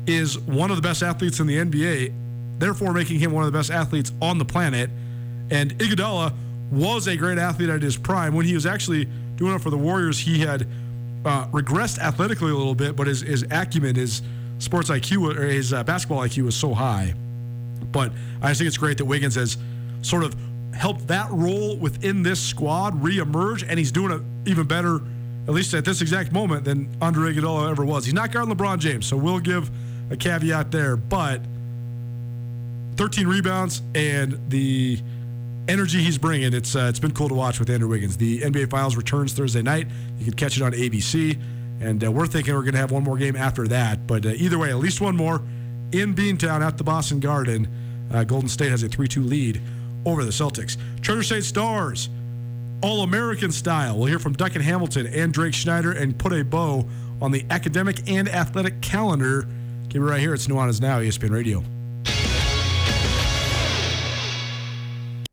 is 0.05 0.37
one 0.37 0.69
of 0.69 0.75
the 0.75 0.81
best 0.81 1.01
athletes 1.01 1.39
in 1.39 1.47
the 1.47 1.57
NBA, 1.57 2.13
therefore 2.59 2.93
making 2.93 3.19
him 3.19 3.31
one 3.31 3.43
of 3.45 3.51
the 3.51 3.57
best 3.57 3.71
athletes 3.71 4.11
on 4.21 4.37
the 4.37 4.45
planet. 4.45 4.89
And 5.49 5.77
Iguodala 5.77 6.33
was 6.73 7.07
a 7.07 7.15
great 7.15 7.37
athlete 7.37 7.69
at 7.69 7.81
his 7.81 7.97
prime. 7.97 8.33
When 8.33 8.45
he 8.45 8.53
was 8.53 8.65
actually 8.65 9.05
doing 9.35 9.53
it 9.53 9.61
for 9.61 9.69
the 9.69 9.77
Warriors, 9.77 10.19
he 10.19 10.39
had 10.39 10.67
uh, 11.25 11.47
regressed 11.47 11.99
athletically 11.99 12.51
a 12.51 12.55
little 12.55 12.75
bit, 12.75 12.95
but 12.95 13.07
his, 13.07 13.21
his 13.21 13.43
acumen, 13.49 13.95
his 13.95 14.21
sports 14.59 14.89
IQ, 14.89 15.37
or 15.37 15.43
his 15.43 15.73
uh, 15.73 15.83
basketball 15.83 16.19
IQ 16.19 16.45
was 16.45 16.55
so 16.55 16.73
high. 16.73 17.13
But 17.91 18.11
I 18.41 18.49
just 18.49 18.59
think 18.59 18.67
it's 18.67 18.77
great 18.77 18.97
that 18.97 19.05
Wiggins 19.05 19.35
has 19.35 19.57
sort 20.01 20.23
of 20.23 20.35
helped 20.73 21.07
that 21.07 21.29
role 21.31 21.77
within 21.77 22.23
this 22.23 22.41
squad 22.41 23.01
reemerge, 23.01 23.65
and 23.67 23.77
he's 23.77 23.91
doing 23.91 24.11
it 24.11 24.49
even 24.49 24.67
better, 24.67 24.99
at 25.47 25.53
least 25.53 25.73
at 25.73 25.85
this 25.85 26.01
exact 26.01 26.31
moment, 26.31 26.65
than 26.65 26.89
Andre 27.01 27.33
Iguodala 27.33 27.69
ever 27.69 27.85
was. 27.85 28.05
He's 28.05 28.13
not 28.13 28.31
guarding 28.31 28.53
LeBron 28.55 28.79
James, 28.79 29.05
so 29.05 29.15
we'll 29.15 29.39
give 29.39 29.69
a 30.09 30.17
caveat 30.17 30.71
there. 30.71 30.97
But 30.97 31.41
13 32.95 33.27
rebounds 33.27 33.81
and 33.95 34.39
the 34.49 34.99
energy 35.67 36.03
he's 36.03 36.17
bringing, 36.17 36.53
it's 36.53 36.75
uh, 36.75 36.87
it's 36.89 36.99
been 36.99 37.13
cool 37.13 37.29
to 37.29 37.35
watch 37.35 37.59
with 37.59 37.69
Andrew 37.69 37.89
Wiggins. 37.89 38.17
The 38.17 38.41
NBA 38.41 38.69
Finals 38.69 38.95
returns 38.95 39.33
Thursday 39.33 39.61
night. 39.61 39.87
You 40.17 40.25
can 40.25 40.33
catch 40.33 40.57
it 40.57 40.63
on 40.63 40.73
ABC, 40.73 41.39
and 41.81 42.03
uh, 42.03 42.11
we're 42.11 42.27
thinking 42.27 42.53
we're 42.53 42.61
going 42.61 42.73
to 42.73 42.79
have 42.79 42.91
one 42.91 43.03
more 43.03 43.17
game 43.17 43.35
after 43.35 43.67
that. 43.67 44.05
But 44.07 44.25
uh, 44.25 44.29
either 44.29 44.57
way, 44.57 44.69
at 44.69 44.77
least 44.77 45.01
one 45.01 45.15
more 45.15 45.41
in 45.91 46.13
Beantown 46.13 46.61
at 46.61 46.77
the 46.77 46.83
Boston 46.83 47.19
Garden. 47.19 47.67
Uh, 48.11 48.23
Golden 48.23 48.49
State 48.49 48.69
has 48.69 48.83
a 48.83 48.89
3-2 48.89 49.27
lead 49.27 49.61
over 50.05 50.23
the 50.23 50.31
Celtics. 50.31 50.77
Treasure 51.01 51.23
State 51.23 51.43
Stars, 51.43 52.09
All-American 52.81 53.51
style. 53.51 53.97
We'll 53.97 54.07
hear 54.07 54.19
from 54.19 54.33
Duncan 54.33 54.61
Hamilton 54.61 55.07
and 55.07 55.33
Drake 55.33 55.53
Schneider 55.53 55.91
and 55.93 56.17
put 56.17 56.31
a 56.33 56.43
bow 56.43 56.87
on 57.21 57.31
the 57.31 57.45
academic 57.49 58.07
and 58.07 58.29
athletic 58.29 58.81
calendar. 58.81 59.47
Keep 59.89 60.01
it 60.01 60.05
right 60.05 60.19
here. 60.19 60.33
It's 60.33 60.47
Nuanez 60.47 60.81
Now, 60.81 60.99
ESPN 60.99 61.31
Radio. 61.31 61.63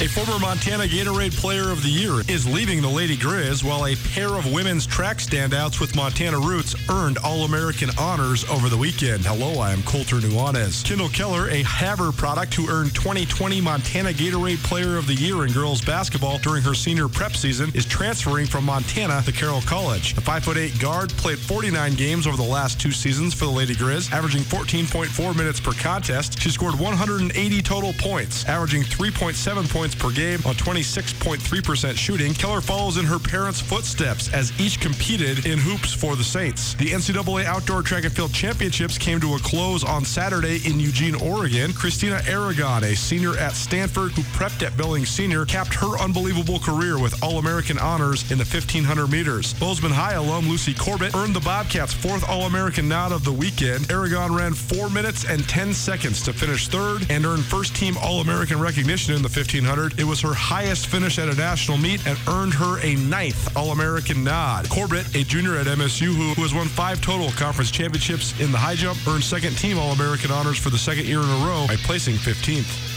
A 0.00 0.08
former 0.08 0.40
Montana 0.40 0.84
Gatorade 0.84 1.36
Player 1.36 1.70
of 1.70 1.80
the 1.84 1.88
Year 1.88 2.20
is 2.28 2.48
leaving 2.48 2.82
the 2.82 2.88
Lady 2.88 3.16
Grizz, 3.16 3.62
while 3.62 3.86
a 3.86 3.94
pair 4.12 4.34
of 4.34 4.52
women's 4.52 4.86
track 4.86 5.18
standouts 5.18 5.80
with 5.80 5.94
Montana 5.94 6.36
roots 6.36 6.74
earned 6.90 7.16
All-American 7.18 7.90
honors 7.96 8.44
over 8.50 8.68
the 8.68 8.76
weekend. 8.76 9.24
Hello, 9.24 9.60
I 9.60 9.72
am 9.72 9.84
Colter 9.84 10.16
Nuanez. 10.16 10.84
Kendall 10.84 11.08
Keller, 11.10 11.48
a 11.48 11.62
Havre 11.62 12.10
product 12.10 12.54
who 12.54 12.68
earned 12.68 12.92
2020 12.96 13.60
Montana 13.60 14.10
Gatorade 14.10 14.62
Player 14.64 14.98
of 14.98 15.06
the 15.06 15.14
Year 15.14 15.46
in 15.46 15.52
girls 15.52 15.80
basketball 15.80 16.38
during 16.38 16.64
her 16.64 16.74
senior 16.74 17.08
prep 17.08 17.36
season, 17.36 17.70
is 17.72 17.86
transferring 17.86 18.46
from 18.46 18.64
Montana 18.64 19.22
to 19.22 19.32
Carroll 19.32 19.62
College. 19.62 20.14
The 20.14 20.22
5'8 20.22 20.80
guard 20.80 21.10
played 21.10 21.38
49 21.38 21.94
games 21.94 22.26
over 22.26 22.36
the 22.36 22.42
last 22.42 22.80
two 22.80 22.90
seasons 22.90 23.32
for 23.32 23.44
the 23.44 23.52
Lady 23.52 23.76
Grizz, 23.76 24.12
averaging 24.12 24.42
14.4 24.42 25.36
minutes 25.36 25.60
per 25.60 25.72
contest. 25.72 26.40
She 26.40 26.50
scored 26.50 26.78
180 26.78 27.62
total 27.62 27.92
points, 27.94 28.44
averaging 28.46 28.82
3.7 28.82 29.70
points 29.70 29.93
per 29.94 30.10
game 30.10 30.40
on 30.46 30.54
26.3% 30.54 31.96
shooting. 31.96 32.34
Keller 32.34 32.60
follows 32.60 32.96
in 32.96 33.04
her 33.04 33.18
parents' 33.18 33.60
footsteps 33.60 34.32
as 34.32 34.52
each 34.60 34.80
competed 34.80 35.46
in 35.46 35.58
hoops 35.58 35.92
for 35.92 36.16
the 36.16 36.24
Saints. 36.24 36.74
The 36.74 36.90
NCAA 36.90 37.44
Outdoor 37.44 37.82
Track 37.82 38.04
and 38.04 38.12
Field 38.12 38.32
Championships 38.32 38.98
came 38.98 39.20
to 39.20 39.34
a 39.34 39.38
close 39.38 39.84
on 39.84 40.04
Saturday 40.04 40.60
in 40.68 40.78
Eugene, 40.78 41.14
Oregon. 41.16 41.72
Christina 41.72 42.20
Aragon, 42.28 42.84
a 42.84 42.94
senior 42.94 43.36
at 43.38 43.52
Stanford 43.52 44.12
who 44.12 44.22
prepped 44.38 44.62
at 44.64 44.76
Billings 44.76 45.08
Senior, 45.08 45.44
capped 45.44 45.74
her 45.74 45.98
unbelievable 45.98 46.58
career 46.58 46.98
with 46.98 47.20
All-American 47.22 47.78
honors 47.78 48.30
in 48.30 48.38
the 48.38 48.44
1500 48.44 49.06
meters. 49.08 49.54
Bozeman 49.54 49.92
High 49.92 50.14
alum 50.14 50.48
Lucy 50.48 50.74
Corbett 50.74 51.14
earned 51.14 51.34
the 51.34 51.40
Bobcats' 51.40 51.92
fourth 51.92 52.28
All-American 52.28 52.88
nod 52.88 53.12
of 53.12 53.24
the 53.24 53.32
weekend. 53.32 53.90
Aragon 53.90 54.34
ran 54.34 54.54
4 54.54 54.90
minutes 54.90 55.24
and 55.24 55.48
10 55.48 55.72
seconds 55.74 56.22
to 56.22 56.32
finish 56.32 56.68
third 56.68 57.06
and 57.10 57.26
earned 57.26 57.44
first-team 57.44 57.96
All-American 58.02 58.60
recognition 58.60 59.14
in 59.14 59.22
the 59.22 59.28
1500 59.28 59.73
it 59.78 60.04
was 60.04 60.20
her 60.20 60.32
highest 60.32 60.86
finish 60.86 61.18
at 61.18 61.28
a 61.28 61.34
national 61.34 61.78
meet 61.78 62.06
and 62.06 62.18
earned 62.28 62.54
her 62.54 62.78
a 62.80 62.94
ninth 62.94 63.56
All 63.56 63.72
American 63.72 64.22
nod. 64.22 64.68
Corbett, 64.68 65.14
a 65.14 65.24
junior 65.24 65.56
at 65.56 65.66
MSU 65.66 66.14
who 66.14 66.42
has 66.42 66.54
won 66.54 66.66
five 66.66 67.00
total 67.00 67.30
conference 67.32 67.70
championships 67.70 68.38
in 68.40 68.52
the 68.52 68.58
high 68.58 68.74
jump, 68.74 68.98
earned 69.08 69.24
second 69.24 69.56
team 69.58 69.78
All 69.78 69.92
American 69.92 70.30
honors 70.30 70.58
for 70.58 70.70
the 70.70 70.78
second 70.78 71.06
year 71.06 71.18
in 71.18 71.28
a 71.28 71.46
row 71.46 71.66
by 71.66 71.76
placing 71.76 72.14
15th. 72.14 72.92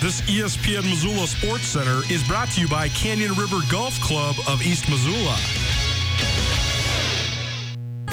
This 0.00 0.20
ESPN 0.22 0.88
Missoula 0.88 1.26
Sports 1.26 1.64
Center 1.64 2.00
is 2.12 2.26
brought 2.26 2.48
to 2.52 2.60
you 2.60 2.68
by 2.68 2.88
Canyon 2.88 3.32
River 3.34 3.58
Golf 3.70 4.00
Club 4.00 4.36
of 4.48 4.64
East 4.64 4.88
Missoula. 4.88 5.36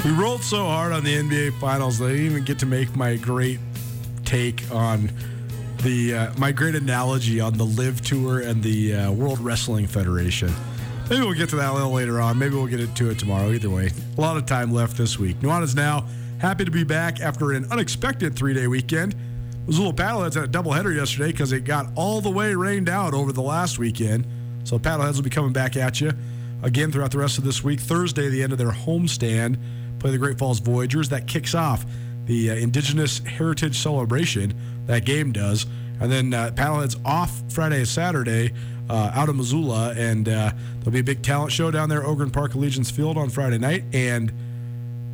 We 0.03 0.11
rolled 0.11 0.43
so 0.43 0.65
hard 0.65 0.93
on 0.93 1.03
the 1.03 1.15
NBA 1.15 1.59
Finals 1.59 1.99
that 1.99 2.05
I 2.05 2.09
didn't 2.09 2.25
even 2.25 2.43
get 2.43 2.59
to 2.59 2.65
make 2.65 2.95
my 2.95 3.15
great 3.15 3.59
take 4.25 4.63
on 4.71 5.11
the 5.85 6.15
uh, 6.15 6.33
my 6.35 6.51
great 6.51 6.73
analogy 6.73 7.39
on 7.39 7.53
the 7.53 7.63
LIV 7.63 8.01
Tour 8.01 8.39
and 8.39 8.63
the 8.63 8.95
uh, 8.95 9.11
World 9.11 9.39
Wrestling 9.39 9.85
Federation. 9.85 10.51
Maybe 11.11 11.21
we'll 11.21 11.35
get 11.35 11.49
to 11.49 11.57
that 11.57 11.69
a 11.69 11.73
little 11.73 11.91
later 11.91 12.19
on. 12.19 12.39
Maybe 12.39 12.55
we'll 12.55 12.65
get 12.65 12.79
into 12.79 13.11
it 13.11 13.19
tomorrow. 13.19 13.51
Either 13.51 13.69
way, 13.69 13.91
a 14.17 14.19
lot 14.19 14.35
of 14.35 14.47
time 14.47 14.73
left 14.73 14.97
this 14.97 15.19
week. 15.19 15.39
Nuanez 15.41 15.75
now 15.75 16.07
happy 16.39 16.65
to 16.65 16.71
be 16.71 16.83
back 16.83 17.21
after 17.21 17.51
an 17.51 17.71
unexpected 17.71 18.35
three 18.35 18.55
day 18.55 18.65
weekend. 18.65 19.13
It 19.13 19.67
was 19.67 19.77
a 19.77 19.83
little 19.83 19.93
paddleheads 19.93 20.33
had 20.33 20.45
a 20.45 20.47
doubleheader 20.47 20.95
yesterday 20.95 21.31
because 21.31 21.51
it 21.51 21.65
got 21.65 21.85
all 21.93 22.19
the 22.19 22.31
way 22.31 22.55
rained 22.55 22.89
out 22.89 23.13
over 23.13 23.31
the 23.31 23.43
last 23.43 23.77
weekend. 23.77 24.25
So 24.63 24.79
paddleheads 24.79 25.17
will 25.17 25.23
be 25.23 25.29
coming 25.29 25.53
back 25.53 25.77
at 25.77 26.01
you 26.01 26.11
again 26.63 26.91
throughout 26.91 27.11
the 27.11 27.19
rest 27.19 27.37
of 27.37 27.43
this 27.43 27.63
week. 27.63 27.79
Thursday, 27.79 28.27
the 28.27 28.41
end 28.41 28.51
of 28.51 28.57
their 28.57 28.71
homestand, 28.71 29.59
play 29.99 30.09
the 30.09 30.17
Great 30.17 30.39
Falls 30.39 30.59
Voyagers. 30.59 31.09
That 31.09 31.27
kicks 31.27 31.53
off 31.53 31.85
the 32.25 32.49
uh, 32.49 32.55
Indigenous 32.55 33.19
Heritage 33.19 33.77
Celebration 33.77 34.59
that 34.85 35.05
game 35.05 35.31
does. 35.31 35.65
And 35.99 36.11
then 36.11 36.33
uh, 36.33 36.51
Paddlehead's 36.51 36.97
off 37.05 37.41
Friday 37.51 37.77
and 37.77 37.87
Saturday 37.87 38.53
uh, 38.89 39.11
out 39.13 39.29
of 39.29 39.35
Missoula, 39.35 39.93
and 39.95 40.27
uh, 40.27 40.51
there'll 40.79 40.91
be 40.91 40.99
a 40.99 41.03
big 41.03 41.23
talent 41.23 41.51
show 41.51 41.71
down 41.71 41.89
there, 41.89 42.05
Ogren 42.05 42.29
Park 42.29 42.53
Allegiance 42.53 42.91
Field 42.91 43.17
on 43.17 43.29
Friday 43.29 43.57
night, 43.57 43.83
and 43.93 44.31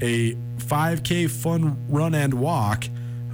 a 0.02 0.34
5K 0.58 1.30
fun 1.30 1.78
run 1.88 2.16
and 2.16 2.34
walk 2.34 2.86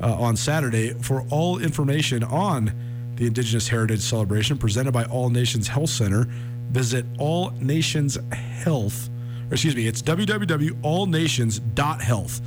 uh, 0.01 0.13
on 0.15 0.35
Saturday. 0.35 0.93
For 1.01 1.21
all 1.29 1.59
information 1.59 2.23
on 2.23 2.71
the 3.15 3.25
Indigenous 3.25 3.67
Heritage 3.67 4.01
Celebration 4.01 4.57
presented 4.57 4.91
by 4.91 5.05
All 5.05 5.29
Nations 5.29 5.67
Health 5.67 5.89
Center, 5.89 6.27
visit 6.69 7.05
All 7.17 7.51
Nations 7.59 8.17
Health. 8.31 9.09
Or 9.49 9.53
excuse 9.53 9.75
me, 9.75 9.87
it's 9.87 10.01
www.allnations.health. 10.01 12.41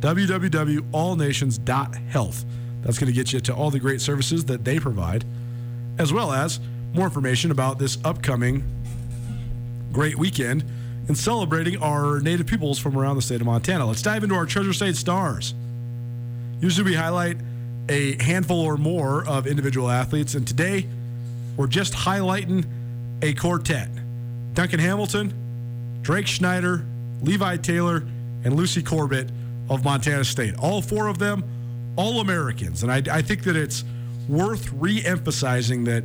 www.allnations.health. 0.00 2.44
That's 2.82 2.98
going 2.98 3.12
to 3.12 3.16
get 3.16 3.32
you 3.32 3.40
to 3.40 3.54
all 3.54 3.70
the 3.70 3.80
great 3.80 4.00
services 4.00 4.44
that 4.46 4.64
they 4.64 4.78
provide, 4.78 5.24
as 5.98 6.12
well 6.12 6.32
as 6.32 6.60
more 6.94 7.06
information 7.06 7.50
about 7.50 7.78
this 7.78 7.98
upcoming 8.04 8.64
great 9.92 10.18
weekend 10.18 10.62
and 11.08 11.16
celebrating 11.16 11.82
our 11.82 12.20
native 12.20 12.46
peoples 12.46 12.78
from 12.78 12.98
around 12.98 13.16
the 13.16 13.22
state 13.22 13.40
of 13.40 13.46
Montana. 13.46 13.86
Let's 13.86 14.02
dive 14.02 14.22
into 14.22 14.34
our 14.34 14.44
Treasure 14.44 14.72
State 14.72 14.96
Stars. 14.96 15.54
Usually 16.60 16.90
we 16.90 16.94
highlight 16.94 17.38
a 17.88 18.22
handful 18.22 18.60
or 18.60 18.76
more 18.76 19.26
of 19.26 19.46
individual 19.46 19.88
athletes, 19.88 20.34
and 20.34 20.46
today 20.46 20.86
we're 21.56 21.66
just 21.66 21.94
highlighting 21.94 22.66
a 23.22 23.32
quartet 23.34 23.88
Duncan 24.54 24.80
Hamilton, 24.80 25.32
Drake 26.02 26.26
Schneider, 26.26 26.84
Levi 27.22 27.56
Taylor, 27.58 28.04
and 28.44 28.54
Lucy 28.54 28.82
Corbett 28.82 29.30
of 29.68 29.84
Montana 29.84 30.24
State. 30.24 30.54
All 30.58 30.82
four 30.82 31.08
of 31.08 31.18
them 31.18 31.42
all 31.96 32.20
Americans. 32.20 32.82
And 32.82 32.92
I, 32.92 33.02
I 33.10 33.22
think 33.22 33.42
that 33.44 33.56
it's 33.56 33.84
worth 34.28 34.72
re 34.72 35.04
emphasizing 35.04 35.84
that 35.84 36.04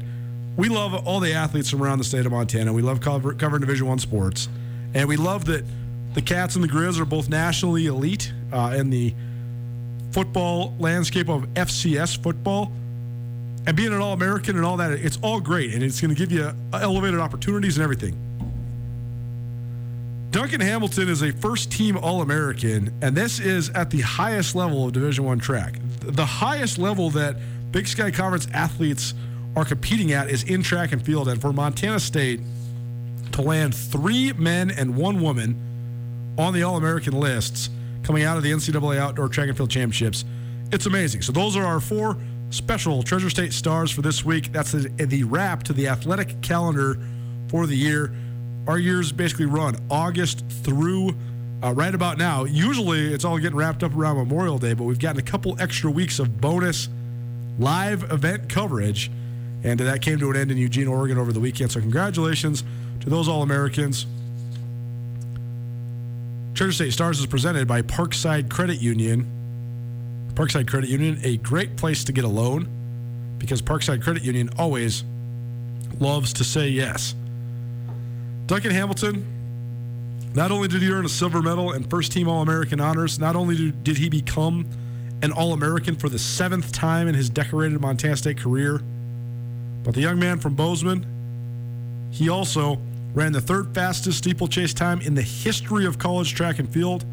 we 0.58 0.70
love 0.70 0.94
all 1.08 1.20
the 1.20 1.34
athletes 1.34 1.70
from 1.70 1.82
around 1.82 2.00
the 2.00 2.04
state 2.04 2.26
of 2.26 2.32
Montana. 2.32 2.74
We 2.74 2.82
love 2.82 3.00
cover, 3.00 3.34
covering 3.34 3.62
Division 3.62 3.88
One 3.88 4.00
sports. 4.00 4.50
And 4.94 5.08
we 5.08 5.18
love 5.18 5.46
that 5.46 5.64
the 6.14 6.22
Cats 6.22 6.56
and 6.56 6.64
the 6.64 6.68
Grizz 6.68 7.00
are 7.00 7.06
both 7.06 7.30
nationally 7.30 7.86
elite 7.86 8.34
uh, 8.52 8.76
in 8.78 8.90
the 8.90 9.14
football 10.12 10.76
landscape 10.78 11.30
of 11.30 11.44
FCS 11.54 12.22
football. 12.22 12.72
And 13.66 13.78
being 13.78 13.94
an 13.94 14.02
All 14.02 14.14
American 14.14 14.58
and 14.58 14.66
all 14.66 14.78
that, 14.78 14.92
it's 14.92 15.20
all 15.22 15.40
great. 15.40 15.74
And 15.74 15.84
it's 15.84 16.02
going 16.02 16.14
to 16.14 16.20
give 16.20 16.32
you 16.32 16.52
elevated 16.74 17.20
opportunities 17.20 17.78
and 17.78 17.84
everything. 17.84 18.18
Duncan 20.32 20.62
Hamilton 20.62 21.10
is 21.10 21.24
a 21.24 21.34
first 21.34 21.74
team 21.74 21.98
All 21.98 22.22
American, 22.22 22.98
and 23.02 23.18
this 23.18 23.38
is 23.42 23.70
at 23.72 23.90
the 23.90 24.00
highest 24.00 24.56
level 24.56 24.86
of 24.86 24.94
Division 24.94 25.26
One 25.26 25.40
track. 25.40 25.76
The 26.00 26.26
highest 26.26 26.78
level 26.78 27.10
that 27.10 27.36
Big 27.74 27.86
Sky 27.86 28.12
Conference 28.12 28.48
athletes 28.54 29.14
are 29.58 29.66
competing 29.66 30.14
at 30.14 30.30
is 30.30 30.44
in 30.44 30.64
track 30.64 30.94
and 30.94 31.06
field. 31.06 31.28
And 31.28 31.42
for 31.42 31.52
Montana 31.52 32.00
State 32.00 32.40
to 33.34 33.42
land 33.42 33.76
three 33.76 34.32
men 34.32 34.72
and 34.72 34.96
one 34.96 35.22
woman 35.22 35.60
on 36.38 36.54
the 36.54 36.64
All 36.64 36.78
American 36.78 37.20
lists 37.20 37.70
coming 38.02 38.24
out 38.24 38.38
of 38.38 38.44
the 38.44 38.52
NCAA 38.52 39.00
Outdoor 39.00 39.28
Track 39.28 39.50
and 39.50 39.58
Field 39.58 39.70
Championships, 39.70 40.24
it's 40.72 40.86
amazing. 40.86 41.24
So 41.24 41.34
those 41.34 41.58
are 41.58 41.66
our 41.66 41.82
four 41.82 42.18
special 42.52 43.04
Treasure 43.04 43.30
State 43.30 43.52
stars 43.52 43.92
for 43.92 44.02
this 44.02 44.24
week. 44.24 44.54
That's 44.54 44.72
the, 44.72 44.88
the 44.98 45.26
wrap 45.26 45.64
to 45.64 45.74
the 45.74 45.90
athletic 45.90 46.42
calendar 46.42 46.98
for 47.50 47.68
the 47.68 47.76
year 47.76 48.16
our 48.68 48.78
years 48.78 49.12
basically 49.12 49.46
run 49.46 49.76
August 49.90 50.46
through 50.50 51.16
uh, 51.64 51.74
right 51.74 51.94
about 51.94 52.18
now. 52.18 52.44
Usually 52.44 53.14
it's 53.14 53.26
all 53.26 53.38
getting 53.38 53.58
wrapped 53.58 53.84
up 53.84 53.96
around 53.96 54.18
Memorial 54.18 54.58
Day, 54.58 54.74
but 54.74 54.84
we've 54.84 55.00
gotten 55.00 55.20
a 55.20 55.24
couple 55.24 55.60
extra 55.60 55.90
weeks 55.90 56.20
of 56.20 56.42
bonus 56.42 56.90
live 57.60 58.12
event 58.12 58.50
coverage. 58.50 59.12
And 59.64 59.80
that 59.80 60.02
came 60.02 60.18
to 60.20 60.32
an 60.32 60.36
end 60.36 60.52
in 60.52 60.58
Eugene, 60.58 60.88
Oregon 60.88 61.18
over 61.18 61.32
the 61.32 61.40
weekend. 61.40 61.72
So, 61.72 61.80
congratulations 61.80 62.64
to 63.02 63.10
those 63.10 63.28
All 63.28 63.44
Americans. 63.44 64.08
Treasure 66.56 66.74
State 66.74 66.94
Stars 66.94 67.20
is 67.20 67.28
presented 67.28 67.68
by 67.68 67.82
Parkside 67.84 68.50
Credit 68.50 68.82
Union. 68.82 69.28
Parkside 70.34 70.68
Credit 70.68 70.90
Union, 70.90 71.20
a 71.24 71.38
great 71.38 71.78
place 71.78 72.04
to 72.06 72.12
get 72.12 72.24
a 72.24 72.28
loan 72.28 72.68
because 73.38 73.62
Parkside 73.62 74.02
Credit 74.02 74.24
Union 74.24 74.50
always 74.58 75.04
loves 76.00 76.34
to 76.34 76.44
say 76.44 76.68
yes. 76.70 77.14
Duncan 78.52 78.72
Hamilton, 78.72 79.26
not 80.36 80.52
only 80.52 80.68
did 80.68 80.82
he 80.82 80.92
earn 80.92 81.06
a 81.06 81.10
silver 81.10 81.42
medal 81.42 81.72
and 81.72 81.90
first 81.90 82.12
team 82.12 82.28
All 82.28 82.42
American 82.42 82.82
honors, 82.82 83.18
not 83.18 83.38
only 83.38 83.72
did 83.72 83.98
he 83.98 84.10
become 84.10 84.70
an 85.22 85.32
All 85.32 85.54
American 85.54 85.96
for 85.96 86.10
the 86.10 86.20
seventh 86.20 86.74
time 86.74 87.08
in 87.08 87.16
his 87.16 87.30
decorated 87.30 87.80
Montana 87.80 88.18
State 88.18 88.38
career, 88.38 88.82
but 89.84 89.94
the 89.94 90.02
young 90.02 90.20
man 90.20 90.38
from 90.38 90.56
Bozeman, 90.56 91.06
he 92.12 92.28
also 92.28 92.78
ran 93.14 93.32
the 93.32 93.40
third 93.40 93.74
fastest 93.74 94.18
steeplechase 94.18 94.74
time 94.74 95.00
in 95.00 95.16
the 95.16 95.22
history 95.22 95.86
of 95.86 95.98
college 95.98 96.36
track 96.36 96.60
and 96.60 96.68
field, 96.74 97.06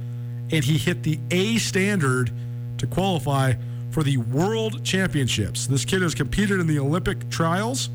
and 0.51 0.65
he 0.65 0.77
hit 0.77 1.05
the 1.05 1.21
A 1.31 1.59
standard 1.59 2.33
to 2.79 2.87
qualify 2.89 3.53
for 3.93 4.03
the 4.03 4.17
World 4.17 4.85
Championships. 4.85 5.69
This 5.69 5.85
kid 5.85 6.03
has 6.03 6.17
competed 6.17 6.59
in 6.59 6.67
the 6.67 6.81
Olympic 6.81 7.31
trials 7.31 7.91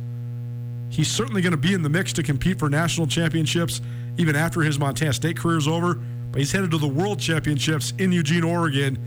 He's 0.94 1.10
certainly 1.10 1.42
going 1.42 1.52
to 1.52 1.58
be 1.58 1.74
in 1.74 1.82
the 1.82 1.90
mix 1.90 2.14
to 2.14 2.24
compete 2.24 2.60
for 2.60 2.70
national 2.70 3.08
championships 3.08 3.82
even 4.18 4.36
after 4.36 4.62
his 4.62 4.78
Montana 4.78 5.12
State 5.12 5.36
career 5.36 5.58
is 5.58 5.68
over. 5.68 5.96
But 6.32 6.38
he's 6.38 6.52
headed 6.52 6.70
to 6.70 6.78
the 6.78 6.88
World 6.88 7.20
Championships 7.20 7.94
in 7.98 8.12
Eugene, 8.12 8.44
Oregon 8.44 9.00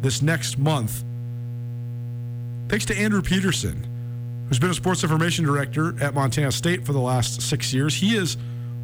this 0.00 0.22
next 0.22 0.58
month. 0.58 1.04
thanks 2.68 2.86
to 2.86 2.96
Andrew 2.96 3.20
Peterson, 3.20 3.86
who's 4.48 4.58
been 4.58 4.70
a 4.70 4.74
sports 4.74 5.02
information 5.02 5.44
director 5.44 5.94
at 6.02 6.14
Montana 6.14 6.50
State 6.50 6.86
for 6.86 6.94
the 6.94 6.98
last 6.98 7.42
six 7.42 7.74
years. 7.74 7.94
He 7.94 8.16
is 8.16 8.38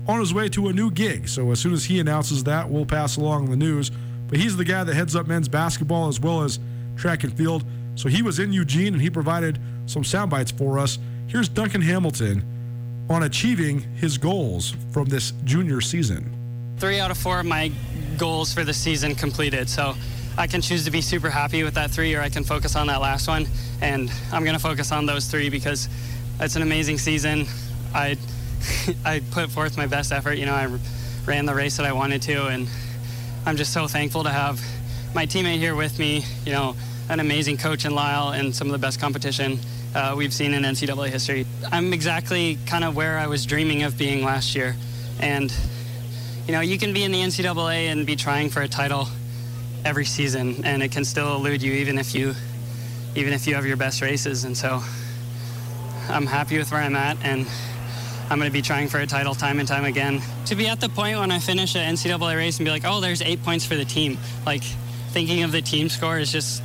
on 0.07 0.21
his 0.21 0.35
way 0.35 0.51
to 0.51 0.69
a 0.69 0.73
new 0.73 0.91
gig. 0.91 1.29
So 1.29 1.51
as 1.51 1.61
soon 1.61 1.73
as 1.73 1.87
he 1.87 1.99
announces 1.99 2.45
that, 2.45 2.69
we'll 2.69 2.85
pass 2.85 3.17
along 3.17 3.49
the 3.49 3.57
news. 3.57 3.91
But 4.29 4.39
he's 4.39 4.55
the 4.55 4.65
guy 4.65 4.85
that 4.85 4.95
heads 4.95 5.17
up 5.17 5.27
men's 5.27 5.49
basketball 5.49 6.09
as 6.09 6.21
well 6.21 6.43
as 6.43 6.59
track 6.97 7.25
and 7.25 7.35
field. 7.35 7.65
So 7.95 8.11
he 8.11 8.21
was 8.21 8.39
in 8.39 8.53
Eugene 8.53 8.93
and 8.93 9.01
he 9.01 9.09
provided 9.09 9.59
some 9.87 10.05
sound 10.05 10.31
bites 10.31 10.51
for 10.51 10.79
us. 10.79 10.99
Here's 11.27 11.49
Duncan 11.49 11.81
Hamilton 11.81 12.45
on 13.11 13.25
achieving 13.25 13.81
his 13.95 14.19
goals 14.19 14.77
from 14.93 15.07
this 15.07 15.33
junior 15.45 15.81
season. 15.81 16.33
Three 16.79 17.01
out 17.01 17.11
of 17.11 17.19
four 17.19 17.41
of 17.41 17.47
my 17.47 17.73
goals 18.19 18.53
for 18.53 18.65
the 18.65 18.75
season 18.75 19.15
completed. 19.15 19.69
So 19.69 19.95
I 20.37 20.47
can 20.47 20.61
choose 20.61 20.85
to 20.85 20.91
be 20.91 21.01
super 21.01 21.31
happy 21.31 21.63
with 21.63 21.75
that 21.75 21.91
three 21.91 22.15
or 22.15 22.21
I 22.21 22.29
can 22.29 22.45
focus 22.45 22.77
on 22.77 22.87
that 22.89 23.01
last 23.01 23.29
one. 23.29 23.47
And 23.81 24.11
I'm 24.33 24.45
going 24.45 24.57
to 24.57 24.63
focus 24.63 24.93
on 24.93 25.07
those 25.07 25.27
three 25.27 25.49
because 25.49 25.89
it's 26.41 26.57
an 26.57 26.63
amazing 26.63 26.99
season. 26.99 27.47
I 27.95 28.17
I 29.05 29.21
put 29.31 29.51
forth 29.51 29.77
my 29.77 29.87
best 29.87 30.13
effort. 30.13 30.35
You 30.35 30.47
know, 30.47 30.55
I 30.55 30.79
ran 31.27 31.47
the 31.47 31.55
race 31.55 31.77
that 31.77 31.87
I 31.87 31.93
wanted 31.93 32.23
to, 32.23 32.47
and 32.47 32.69
I'm 33.47 33.57
just 33.57 33.73
so 33.73 33.87
thankful 33.87 34.25
to 34.25 34.31
have 34.31 34.61
my 35.15 35.27
teammate 35.27 35.59
here 35.59 35.75
with 35.75 35.99
me. 35.99 36.25
You 36.45 36.53
know, 36.53 36.77
an 37.09 37.21
amazing 37.21 37.59
coach 37.59 37.85
in 37.85 37.95
Lyle 37.95 38.31
and 38.31 38.55
some 38.55 38.69
of 38.69 38.73
the 38.73 38.79
best 38.79 39.01
competition 39.01 39.59
uh, 39.95 40.15
we've 40.17 40.33
seen 40.33 40.55
in 40.55 40.63
NCAA 40.63 41.09
history. 41.09 41.47
I'm 41.71 41.93
exactly 41.93 42.59
kind 42.67 42.85
of 42.85 42.97
where 42.97 43.19
I 43.19 43.27
was 43.27 43.47
dreaming 43.47 43.83
of 43.83 43.97
being 43.97 44.25
last 44.25 44.55
year, 44.55 44.77
and 45.21 45.55
you 46.47 46.53
know, 46.53 46.61
you 46.61 46.79
can 46.79 46.93
be 46.93 47.05
in 47.05 47.13
the 47.13 47.21
NCAA 47.21 47.91
and 47.91 48.07
be 48.07 48.17
trying 48.17 48.51
for 48.51 48.63
a 48.63 48.69
title 48.69 49.09
every 49.85 50.05
season, 50.05 50.65
and 50.65 50.83
it 50.83 50.93
can 50.93 51.05
still 51.05 51.37
elude 51.37 51.63
you 51.63 51.73
even 51.73 51.99
if 51.99 52.15
you 52.15 52.35
even 53.15 53.33
if 53.33 53.47
you 53.47 53.55
have 53.55 53.65
your 53.65 53.77
best 53.77 54.03
races. 54.03 54.45
And 54.45 54.57
so, 54.57 54.83
I'm 56.09 56.27
happy 56.27 56.59
with 56.59 56.71
where 56.73 56.81
I'm 56.81 56.97
at, 56.97 57.17
and 57.25 57.47
I'm 58.31 58.39
going 58.39 58.51
to 58.51 58.53
be 58.53 58.63
trying 58.63 58.89
for 58.89 58.99
a 58.99 59.07
title 59.07 59.35
time 59.35 59.59
and 59.59 59.69
time 59.69 59.85
again. 59.85 60.21
To 60.47 60.55
be 60.55 60.67
at 60.67 60.81
the 60.81 60.89
point 60.89 61.19
when 61.19 61.31
I 61.31 61.39
finish 61.39 61.75
an 61.77 61.95
NCAA 61.95 62.37
race 62.37 62.59
and 62.59 62.65
be 62.65 62.71
like, 62.71 62.85
oh, 62.85 63.01
there's 63.01 63.23
eight 63.23 63.43
points 63.43 63.65
for 63.65 63.77
the 63.77 63.85
team. 63.85 64.19
Like 64.45 64.63
thinking 65.11 65.43
of 65.45 65.53
the 65.53 65.63
team 65.63 65.89
score 65.89 66.19
is 66.19 66.33
just, 66.33 66.63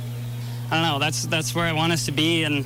I 0.70 0.74
don't 0.74 0.82
know. 0.82 0.98
That's 0.98 1.26
that's 1.26 1.54
where 1.54 1.66
I 1.66 1.72
want 1.72 1.92
us 1.92 2.06
to 2.06 2.12
be. 2.12 2.44
And 2.44 2.64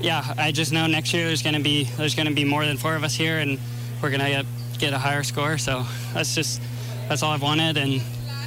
yeah, 0.00 0.34
I 0.36 0.52
just 0.52 0.72
know 0.72 0.86
next 0.86 1.12
year 1.12 1.26
there's 1.26 1.42
to 1.42 1.60
be 1.60 1.84
there's 1.84 2.14
to 2.14 2.34
be 2.34 2.44
more 2.44 2.64
than 2.64 2.76
four 2.76 2.96
of 2.96 3.04
us 3.04 3.14
here, 3.14 3.38
and 3.38 3.58
we're 4.02 4.10
to 4.20 4.28
get 4.28 4.46
get 4.78 4.92
a 4.92 4.98
higher 4.98 5.22
score. 5.22 5.58
So 5.58 5.84
that's 6.12 6.34
just 6.34 6.60
that's 7.08 7.22
all 7.22 7.32
I've 7.32 7.42
wanted, 7.42 7.76
and 7.76 8.02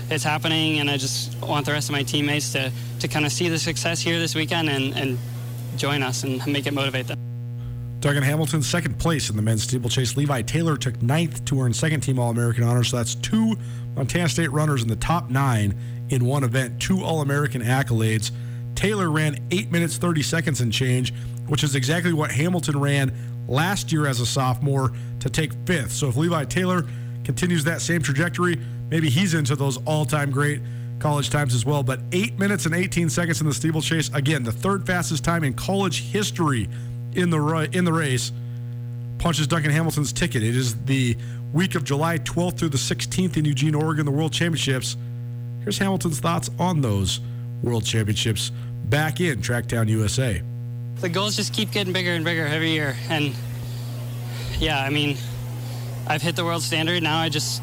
it's 0.09 0.23
happening. 0.23 0.79
And 0.79 0.89
I 0.89 0.97
just 0.97 1.39
want 1.41 1.65
the 1.65 1.71
rest 1.71 1.89
of 1.89 1.93
my 1.93 2.03
teammates 2.03 2.51
to 2.53 2.71
to 2.99 3.07
kind 3.07 3.25
of 3.25 3.31
see 3.31 3.49
the 3.49 3.59
success 3.59 3.99
here 4.01 4.19
this 4.19 4.35
weekend 4.35 4.69
and 4.69 4.95
and 4.95 5.17
join 5.77 6.03
us 6.03 6.23
and 6.23 6.45
make 6.47 6.67
it 6.67 6.73
motivate 6.73 7.07
them. 7.07 7.17
Duncan 7.99 8.23
Hamilton, 8.23 8.63
second 8.63 8.97
place 8.97 9.29
in 9.29 9.35
the 9.35 9.41
men's 9.41 9.63
steeplechase. 9.63 10.15
Levi 10.15 10.41
Taylor 10.43 10.77
took 10.77 11.01
ninth 11.01 11.43
to 11.45 11.61
earn 11.61 11.73
second 11.73 11.99
team 12.01 12.17
All 12.17 12.29
American 12.29 12.63
honors. 12.63 12.89
So 12.89 12.97
that's 12.97 13.15
two 13.15 13.57
Montana 13.95 14.29
State 14.29 14.51
runners 14.51 14.81
in 14.81 14.87
the 14.87 14.95
top 14.95 15.29
nine 15.29 15.75
in 16.09 16.23
one 16.23 16.45
event, 16.45 16.81
two 16.81 17.03
All 17.03 17.21
American 17.21 17.61
accolades. 17.61 18.31
Taylor 18.75 19.11
ran 19.11 19.45
8 19.51 19.71
minutes 19.71 19.97
30 19.97 20.21
seconds 20.21 20.61
and 20.61 20.71
change, 20.71 21.13
which 21.49 21.63
is 21.63 21.75
exactly 21.75 22.13
what 22.13 22.31
Hamilton 22.31 22.79
ran 22.79 23.11
last 23.47 23.91
year 23.91 24.07
as 24.07 24.19
a 24.19 24.25
sophomore 24.25 24.91
to 25.19 25.29
take 25.29 25.51
fifth. 25.65 25.91
So 25.91 26.07
if 26.07 26.15
Levi 26.15 26.45
Taylor 26.45 26.85
continues 27.23 27.63
that 27.65 27.81
same 27.81 28.01
trajectory, 28.01 28.59
maybe 28.89 29.09
he's 29.09 29.33
into 29.33 29.55
those 29.55 29.77
all 29.85 30.05
time 30.05 30.31
great 30.31 30.61
college 30.99 31.29
times 31.29 31.53
as 31.55 31.65
well. 31.65 31.83
But 31.83 32.01
8 32.11 32.37
minutes 32.37 32.65
and 32.65 32.75
18 32.75 33.09
seconds 33.09 33.41
in 33.41 33.47
the 33.47 33.53
steeplechase, 33.53 34.09
again, 34.13 34.43
the 34.43 34.51
third 34.51 34.85
fastest 34.85 35.23
time 35.23 35.43
in 35.43 35.53
college 35.53 36.03
history 36.03 36.69
in 37.13 37.29
the 37.29 37.69
in 37.73 37.85
the 37.85 37.93
race 37.93 38.31
punches 39.17 39.47
Duncan 39.47 39.71
Hamilton's 39.71 40.13
ticket. 40.13 40.43
It 40.43 40.55
is 40.55 40.75
the 40.85 41.17
week 41.51 41.75
of 41.75 41.83
July 41.83 42.19
12th 42.19 42.57
through 42.57 42.69
the 42.69 42.77
16th 42.77 43.37
in 43.37 43.45
Eugene, 43.45 43.75
Oregon, 43.75 44.05
the 44.05 44.11
World 44.11 44.31
Championships. 44.31 44.95
Here's 45.61 45.77
Hamilton's 45.77 46.19
thoughts 46.19 46.49
on 46.59 46.81
those 46.81 47.19
World 47.63 47.85
Championships 47.85 48.51
back 48.85 49.19
in 49.19 49.41
Tracktown, 49.41 49.89
USA. 49.89 50.41
The 51.01 51.09
goals 51.09 51.35
just 51.35 51.53
keep 51.53 51.71
getting 51.71 51.93
bigger 51.93 52.11
and 52.11 52.25
bigger 52.25 52.45
every 52.45 52.71
year, 52.71 52.95
and 53.09 53.33
yeah, 54.59 54.83
I 54.83 54.89
mean, 54.89 55.17
I've 56.07 56.21
hit 56.21 56.35
the 56.35 56.43
world 56.43 56.61
standard. 56.61 57.01
Now 57.01 57.19
I 57.19 57.29
just, 57.29 57.61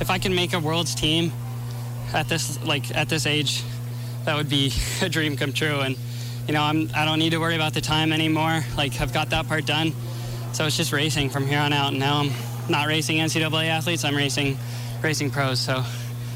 if 0.00 0.10
I 0.10 0.18
can 0.18 0.34
make 0.34 0.52
a 0.52 0.60
world's 0.60 0.94
team 0.94 1.32
at 2.12 2.28
this 2.28 2.62
like 2.62 2.94
at 2.94 3.08
this 3.08 3.26
age, 3.26 3.62
that 4.24 4.36
would 4.36 4.48
be 4.48 4.72
a 5.02 5.08
dream 5.08 5.36
come 5.36 5.52
true. 5.52 5.80
And 5.80 5.96
you 6.46 6.52
know, 6.52 6.62
I'm, 6.62 6.90
I 6.94 7.04
don't 7.04 7.18
need 7.18 7.30
to 7.30 7.38
worry 7.38 7.54
about 7.54 7.72
the 7.72 7.80
time 7.80 8.12
anymore. 8.12 8.62
Like, 8.76 9.00
I've 9.00 9.14
got 9.14 9.30
that 9.30 9.48
part 9.48 9.64
done. 9.64 9.92
So 10.52 10.66
it's 10.66 10.76
just 10.76 10.92
racing 10.92 11.30
from 11.30 11.46
here 11.46 11.58
on 11.58 11.72
out. 11.72 11.92
And 11.92 11.98
now 11.98 12.20
I'm 12.20 12.30
not 12.68 12.86
racing 12.86 13.16
NCAA 13.16 13.68
athletes, 13.68 14.04
I'm 14.04 14.16
racing 14.16 14.58
racing 15.02 15.30
pros. 15.30 15.60
So 15.60 15.82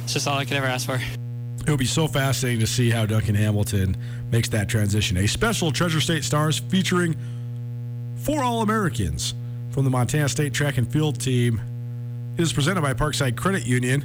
it's 0.04 0.14
just 0.14 0.26
all 0.26 0.38
I 0.38 0.44
could 0.44 0.56
ever 0.56 0.66
ask 0.66 0.86
for. 0.86 0.98
It 1.66 1.70
would 1.70 1.78
be 1.78 1.84
so 1.84 2.08
fascinating 2.08 2.60
to 2.60 2.66
see 2.66 2.88
how 2.90 3.04
Duncan 3.04 3.34
Hamilton 3.34 3.96
makes 4.30 4.48
that 4.50 4.68
transition. 4.68 5.16
A 5.18 5.26
special 5.26 5.70
Treasure 5.70 6.00
State 6.00 6.24
Stars 6.24 6.58
featuring 6.58 7.16
four 8.16 8.42
All 8.42 8.62
Americans 8.62 9.34
from 9.70 9.84
the 9.84 9.90
Montana 9.90 10.28
State 10.28 10.52
track 10.52 10.78
and 10.78 10.90
field 10.90 11.20
team. 11.20 11.60
It 12.36 12.42
is 12.42 12.52
presented 12.52 12.82
by 12.82 12.94
Parkside 12.94 13.36
Credit 13.36 13.66
Union. 13.66 14.04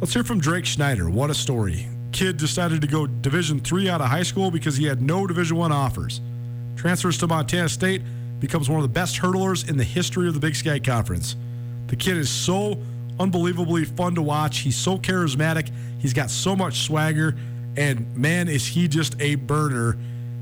Let's 0.00 0.12
hear 0.12 0.24
from 0.24 0.40
Drake 0.40 0.66
Schneider. 0.66 1.08
What 1.08 1.30
a 1.30 1.34
story 1.34 1.88
kid 2.12 2.36
decided 2.36 2.80
to 2.80 2.86
go 2.86 3.08
Division 3.08 3.58
three 3.58 3.88
out 3.88 4.00
of 4.00 4.06
high 4.06 4.22
school 4.22 4.50
because 4.50 4.76
he 4.76 4.84
had 4.84 5.02
no 5.02 5.26
Division 5.26 5.56
one 5.56 5.72
offers. 5.72 6.20
Transfers 6.76 7.18
to 7.18 7.26
Montana 7.26 7.68
State, 7.68 8.02
becomes 8.40 8.68
one 8.68 8.78
of 8.78 8.82
the 8.82 8.92
best 8.92 9.16
hurdlers 9.16 9.68
in 9.68 9.76
the 9.76 9.84
history 9.84 10.28
of 10.28 10.34
the 10.34 10.40
Big 10.40 10.54
Sky 10.54 10.78
Conference. 10.78 11.34
The 11.86 11.96
kid 11.96 12.16
is 12.16 12.28
so 12.28 12.78
unbelievably 13.18 13.86
fun 13.86 14.14
to 14.16 14.22
watch. 14.22 14.58
He's 14.58 14.76
so 14.76 14.98
charismatic. 14.98 15.70
He's 15.98 16.12
got 16.12 16.30
so 16.30 16.54
much 16.54 16.82
swagger, 16.82 17.36
and 17.76 18.16
man, 18.16 18.48
is 18.48 18.66
he 18.66 18.88
just 18.88 19.20
a 19.20 19.34
burner. 19.36 19.96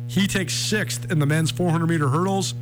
He 0.07 0.27
takes 0.27 0.55
sixth 0.55 1.11
in 1.11 1.19
the 1.19 1.27
men's 1.27 1.51
400 1.51 1.87
meter 1.87 2.09
hurdles. 2.09 2.55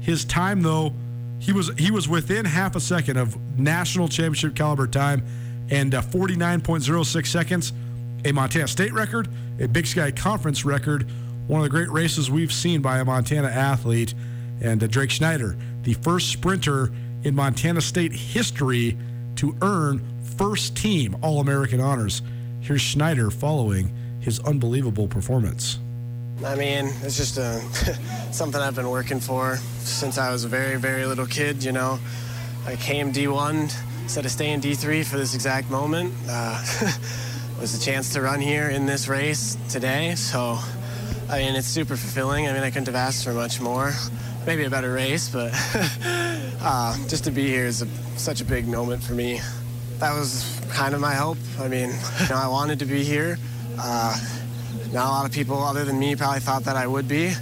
His 0.00 0.24
time, 0.24 0.62
though, 0.62 0.92
he 1.38 1.52
was 1.52 1.70
he 1.78 1.90
was 1.90 2.08
within 2.08 2.44
half 2.44 2.76
a 2.76 2.80
second 2.80 3.16
of 3.16 3.36
national 3.58 4.08
championship 4.08 4.54
caliber 4.54 4.86
time, 4.86 5.24
and 5.70 5.94
uh, 5.94 6.02
49.06 6.02 7.26
seconds 7.26 7.72
a 8.24 8.32
Montana 8.32 8.68
State 8.68 8.92
record, 8.92 9.28
a 9.58 9.66
Big 9.66 9.86
Sky 9.86 10.10
Conference 10.10 10.64
record, 10.64 11.08
one 11.46 11.60
of 11.60 11.64
the 11.64 11.70
great 11.70 11.90
races 11.90 12.30
we've 12.30 12.52
seen 12.52 12.82
by 12.82 12.98
a 12.98 13.04
Montana 13.04 13.48
athlete, 13.48 14.14
and 14.60 14.82
uh, 14.82 14.86
Drake 14.86 15.10
Schneider, 15.10 15.56
the 15.82 15.94
first 15.94 16.28
sprinter 16.28 16.90
in 17.22 17.34
Montana 17.34 17.80
State 17.80 18.12
history 18.12 18.96
to 19.36 19.56
earn 19.62 20.02
first 20.36 20.76
team 20.76 21.16
All 21.22 21.40
American 21.40 21.80
honors. 21.80 22.22
Here's 22.60 22.82
Schneider 22.82 23.30
following 23.30 23.90
his 24.20 24.40
unbelievable 24.40 25.08
performance. 25.08 25.78
I 26.44 26.54
mean, 26.54 26.86
it's 27.02 27.16
just 27.16 27.36
a, 27.36 27.42
uh, 27.42 27.60
something 28.32 28.60
I've 28.60 28.74
been 28.74 28.88
working 28.90 29.20
for 29.20 29.56
since 29.80 30.16
I 30.16 30.32
was 30.32 30.44
a 30.44 30.48
very, 30.48 30.76
very 30.76 31.04
little 31.04 31.26
kid, 31.26 31.62
you 31.62 31.72
know. 31.72 31.98
I 32.66 32.76
came 32.76 33.12
D1 33.12 33.74
instead 34.02 34.24
of 34.24 34.30
staying 34.30 34.60
D3 34.60 35.04
for 35.04 35.18
this 35.18 35.34
exact 35.34 35.70
moment. 35.70 36.14
Uh, 36.28 36.62
was 37.60 37.74
a 37.74 37.84
chance 37.84 38.14
to 38.14 38.22
run 38.22 38.40
here 38.40 38.70
in 38.70 38.86
this 38.86 39.06
race 39.06 39.58
today. 39.68 40.14
So, 40.14 40.58
I 41.28 41.40
mean, 41.40 41.54
it's 41.54 41.66
super 41.66 41.94
fulfilling. 41.94 42.48
I 42.48 42.54
mean, 42.54 42.62
I 42.62 42.70
couldn't 42.70 42.86
have 42.86 42.94
asked 42.94 43.22
for 43.22 43.34
much 43.34 43.60
more. 43.60 43.92
Maybe 44.46 44.64
a 44.64 44.70
better 44.70 44.94
race, 44.94 45.28
but 45.28 45.52
uh, 46.62 46.96
just 47.08 47.24
to 47.24 47.30
be 47.30 47.46
here 47.46 47.66
is 47.66 47.82
a, 47.82 47.86
such 48.16 48.40
a 48.40 48.46
big 48.46 48.66
moment 48.66 49.02
for 49.02 49.12
me. 49.12 49.40
That 49.98 50.14
was 50.14 50.58
kind 50.70 50.94
of 50.94 51.02
my 51.02 51.12
hope. 51.14 51.36
I 51.58 51.68
mean, 51.68 51.90
you 51.90 52.28
know, 52.30 52.36
I 52.36 52.48
wanted 52.48 52.78
to 52.78 52.86
be 52.86 53.04
here. 53.04 53.36
Uh, 53.82 54.14
not 54.92 55.06
a 55.06 55.10
lot 55.10 55.26
of 55.26 55.32
people 55.32 55.56
other 55.62 55.84
than 55.86 55.98
me 55.98 56.14
probably 56.14 56.40
thought 56.40 56.64
that 56.64 56.76
I 56.76 56.86
would 56.86 57.08
be. 57.08 57.32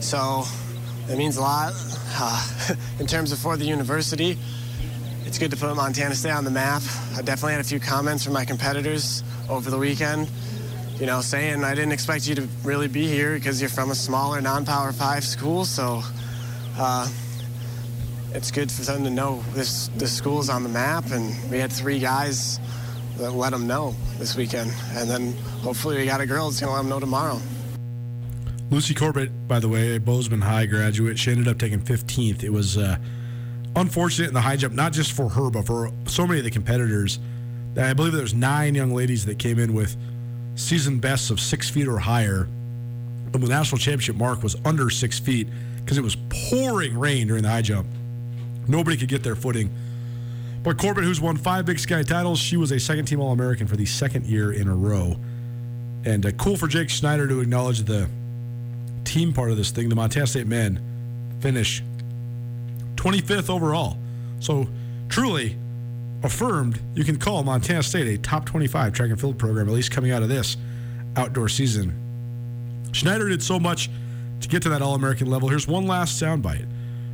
So 0.00 0.44
it 1.08 1.16
means 1.16 1.38
a 1.38 1.40
lot. 1.40 1.72
Uh, 2.14 2.74
in 3.00 3.06
terms 3.06 3.32
of 3.32 3.38
for 3.38 3.56
the 3.56 3.64
university, 3.64 4.36
it's 5.24 5.38
good 5.38 5.50
to 5.50 5.56
put 5.56 5.74
Montana 5.74 6.14
State 6.14 6.32
on 6.32 6.44
the 6.44 6.50
map. 6.50 6.82
I 7.16 7.22
definitely 7.22 7.52
had 7.52 7.62
a 7.62 7.64
few 7.64 7.80
comments 7.80 8.24
from 8.24 8.34
my 8.34 8.44
competitors 8.44 9.22
over 9.48 9.70
the 9.70 9.78
weekend, 9.78 10.28
you 10.98 11.06
know, 11.06 11.22
saying 11.22 11.64
I 11.64 11.74
didn't 11.74 11.92
expect 11.92 12.28
you 12.28 12.34
to 12.34 12.48
really 12.64 12.88
be 12.88 13.06
here 13.06 13.34
because 13.34 13.60
you're 13.60 13.70
from 13.70 13.90
a 13.90 13.94
smaller 13.94 14.42
non-power 14.42 14.92
five 14.92 15.24
school. 15.24 15.64
So 15.64 16.02
uh, 16.76 17.08
it's 18.34 18.50
good 18.50 18.70
for 18.70 18.82
them 18.82 19.04
to 19.04 19.10
know 19.10 19.42
this 19.54 19.88
this 19.96 20.12
school's 20.12 20.50
on 20.50 20.64
the 20.64 20.68
map, 20.68 21.12
and 21.12 21.50
we 21.50 21.58
had 21.58 21.72
three 21.72 21.98
guys 21.98 22.60
let 23.18 23.50
them 23.50 23.66
know 23.66 23.94
this 24.18 24.36
weekend, 24.36 24.72
and 24.92 25.08
then 25.08 25.32
hopefully 25.62 25.96
we 25.96 26.06
got 26.06 26.20
a 26.20 26.26
girl 26.26 26.48
that's 26.48 26.60
gonna 26.60 26.72
let 26.72 26.78
them 26.78 26.88
know 26.88 27.00
tomorrow. 27.00 27.40
Lucy 28.70 28.94
Corbett, 28.94 29.48
by 29.48 29.58
the 29.58 29.68
way, 29.68 29.96
a 29.96 30.00
Bozeman 30.00 30.42
High 30.42 30.66
graduate, 30.66 31.18
she 31.18 31.30
ended 31.30 31.48
up 31.48 31.58
taking 31.58 31.80
15th. 31.80 32.44
It 32.44 32.50
was 32.50 32.76
uh, 32.76 32.98
unfortunate 33.76 34.28
in 34.28 34.34
the 34.34 34.42
high 34.42 34.56
jump, 34.56 34.74
not 34.74 34.92
just 34.92 35.12
for 35.12 35.28
her, 35.30 35.50
but 35.50 35.66
for 35.66 35.90
so 36.06 36.26
many 36.26 36.40
of 36.40 36.44
the 36.44 36.50
competitors. 36.50 37.18
I 37.76 37.94
believe 37.94 38.12
there's 38.12 38.34
nine 38.34 38.74
young 38.74 38.92
ladies 38.92 39.24
that 39.26 39.38
came 39.38 39.58
in 39.58 39.72
with 39.72 39.96
season 40.54 40.98
bests 40.98 41.30
of 41.30 41.40
six 41.40 41.70
feet 41.70 41.88
or 41.88 41.98
higher. 41.98 42.48
But 43.30 43.40
the 43.40 43.46
national 43.46 43.78
championship 43.78 44.16
mark 44.16 44.42
was 44.42 44.56
under 44.64 44.90
six 44.90 45.18
feet 45.18 45.48
because 45.76 45.96
it 45.96 46.04
was 46.04 46.16
pouring 46.28 46.98
rain 46.98 47.28
during 47.28 47.42
the 47.42 47.48
high 47.48 47.62
jump. 47.62 47.86
Nobody 48.66 48.96
could 48.96 49.08
get 49.08 49.22
their 49.22 49.36
footing. 49.36 49.70
But 50.62 50.76
Corbett, 50.78 51.04
who's 51.04 51.20
won 51.20 51.36
five 51.36 51.66
Big 51.66 51.78
Sky 51.78 52.02
titles, 52.02 52.38
she 52.38 52.56
was 52.56 52.72
a 52.72 52.80
second 52.80 53.06
team 53.06 53.20
All 53.20 53.32
American 53.32 53.66
for 53.66 53.76
the 53.76 53.86
second 53.86 54.26
year 54.26 54.52
in 54.52 54.68
a 54.68 54.74
row. 54.74 55.16
And 56.04 56.24
uh, 56.26 56.32
cool 56.32 56.56
for 56.56 56.68
Jake 56.68 56.90
Schneider 56.90 57.26
to 57.28 57.40
acknowledge 57.40 57.82
the 57.82 58.08
team 59.04 59.32
part 59.32 59.50
of 59.50 59.56
this 59.56 59.70
thing. 59.70 59.88
The 59.88 59.94
Montana 59.94 60.26
State 60.26 60.46
men 60.46 60.80
finish 61.40 61.82
25th 62.96 63.50
overall. 63.50 63.98
So 64.40 64.68
truly 65.08 65.56
affirmed 66.22 66.80
you 66.94 67.04
can 67.04 67.16
call 67.16 67.42
Montana 67.42 67.82
State 67.82 68.06
a 68.06 68.18
top 68.18 68.44
25 68.44 68.92
track 68.92 69.10
and 69.10 69.20
field 69.20 69.38
program, 69.38 69.68
at 69.68 69.74
least 69.74 69.90
coming 69.90 70.10
out 70.10 70.22
of 70.22 70.28
this 70.28 70.56
outdoor 71.16 71.48
season. 71.48 71.94
Schneider 72.92 73.28
did 73.28 73.42
so 73.42 73.58
much 73.58 73.90
to 74.40 74.48
get 74.48 74.62
to 74.62 74.68
that 74.70 74.82
All 74.82 74.94
American 74.94 75.28
level. 75.28 75.48
Here's 75.48 75.66
one 75.66 75.86
last 75.86 76.20
soundbite 76.20 76.66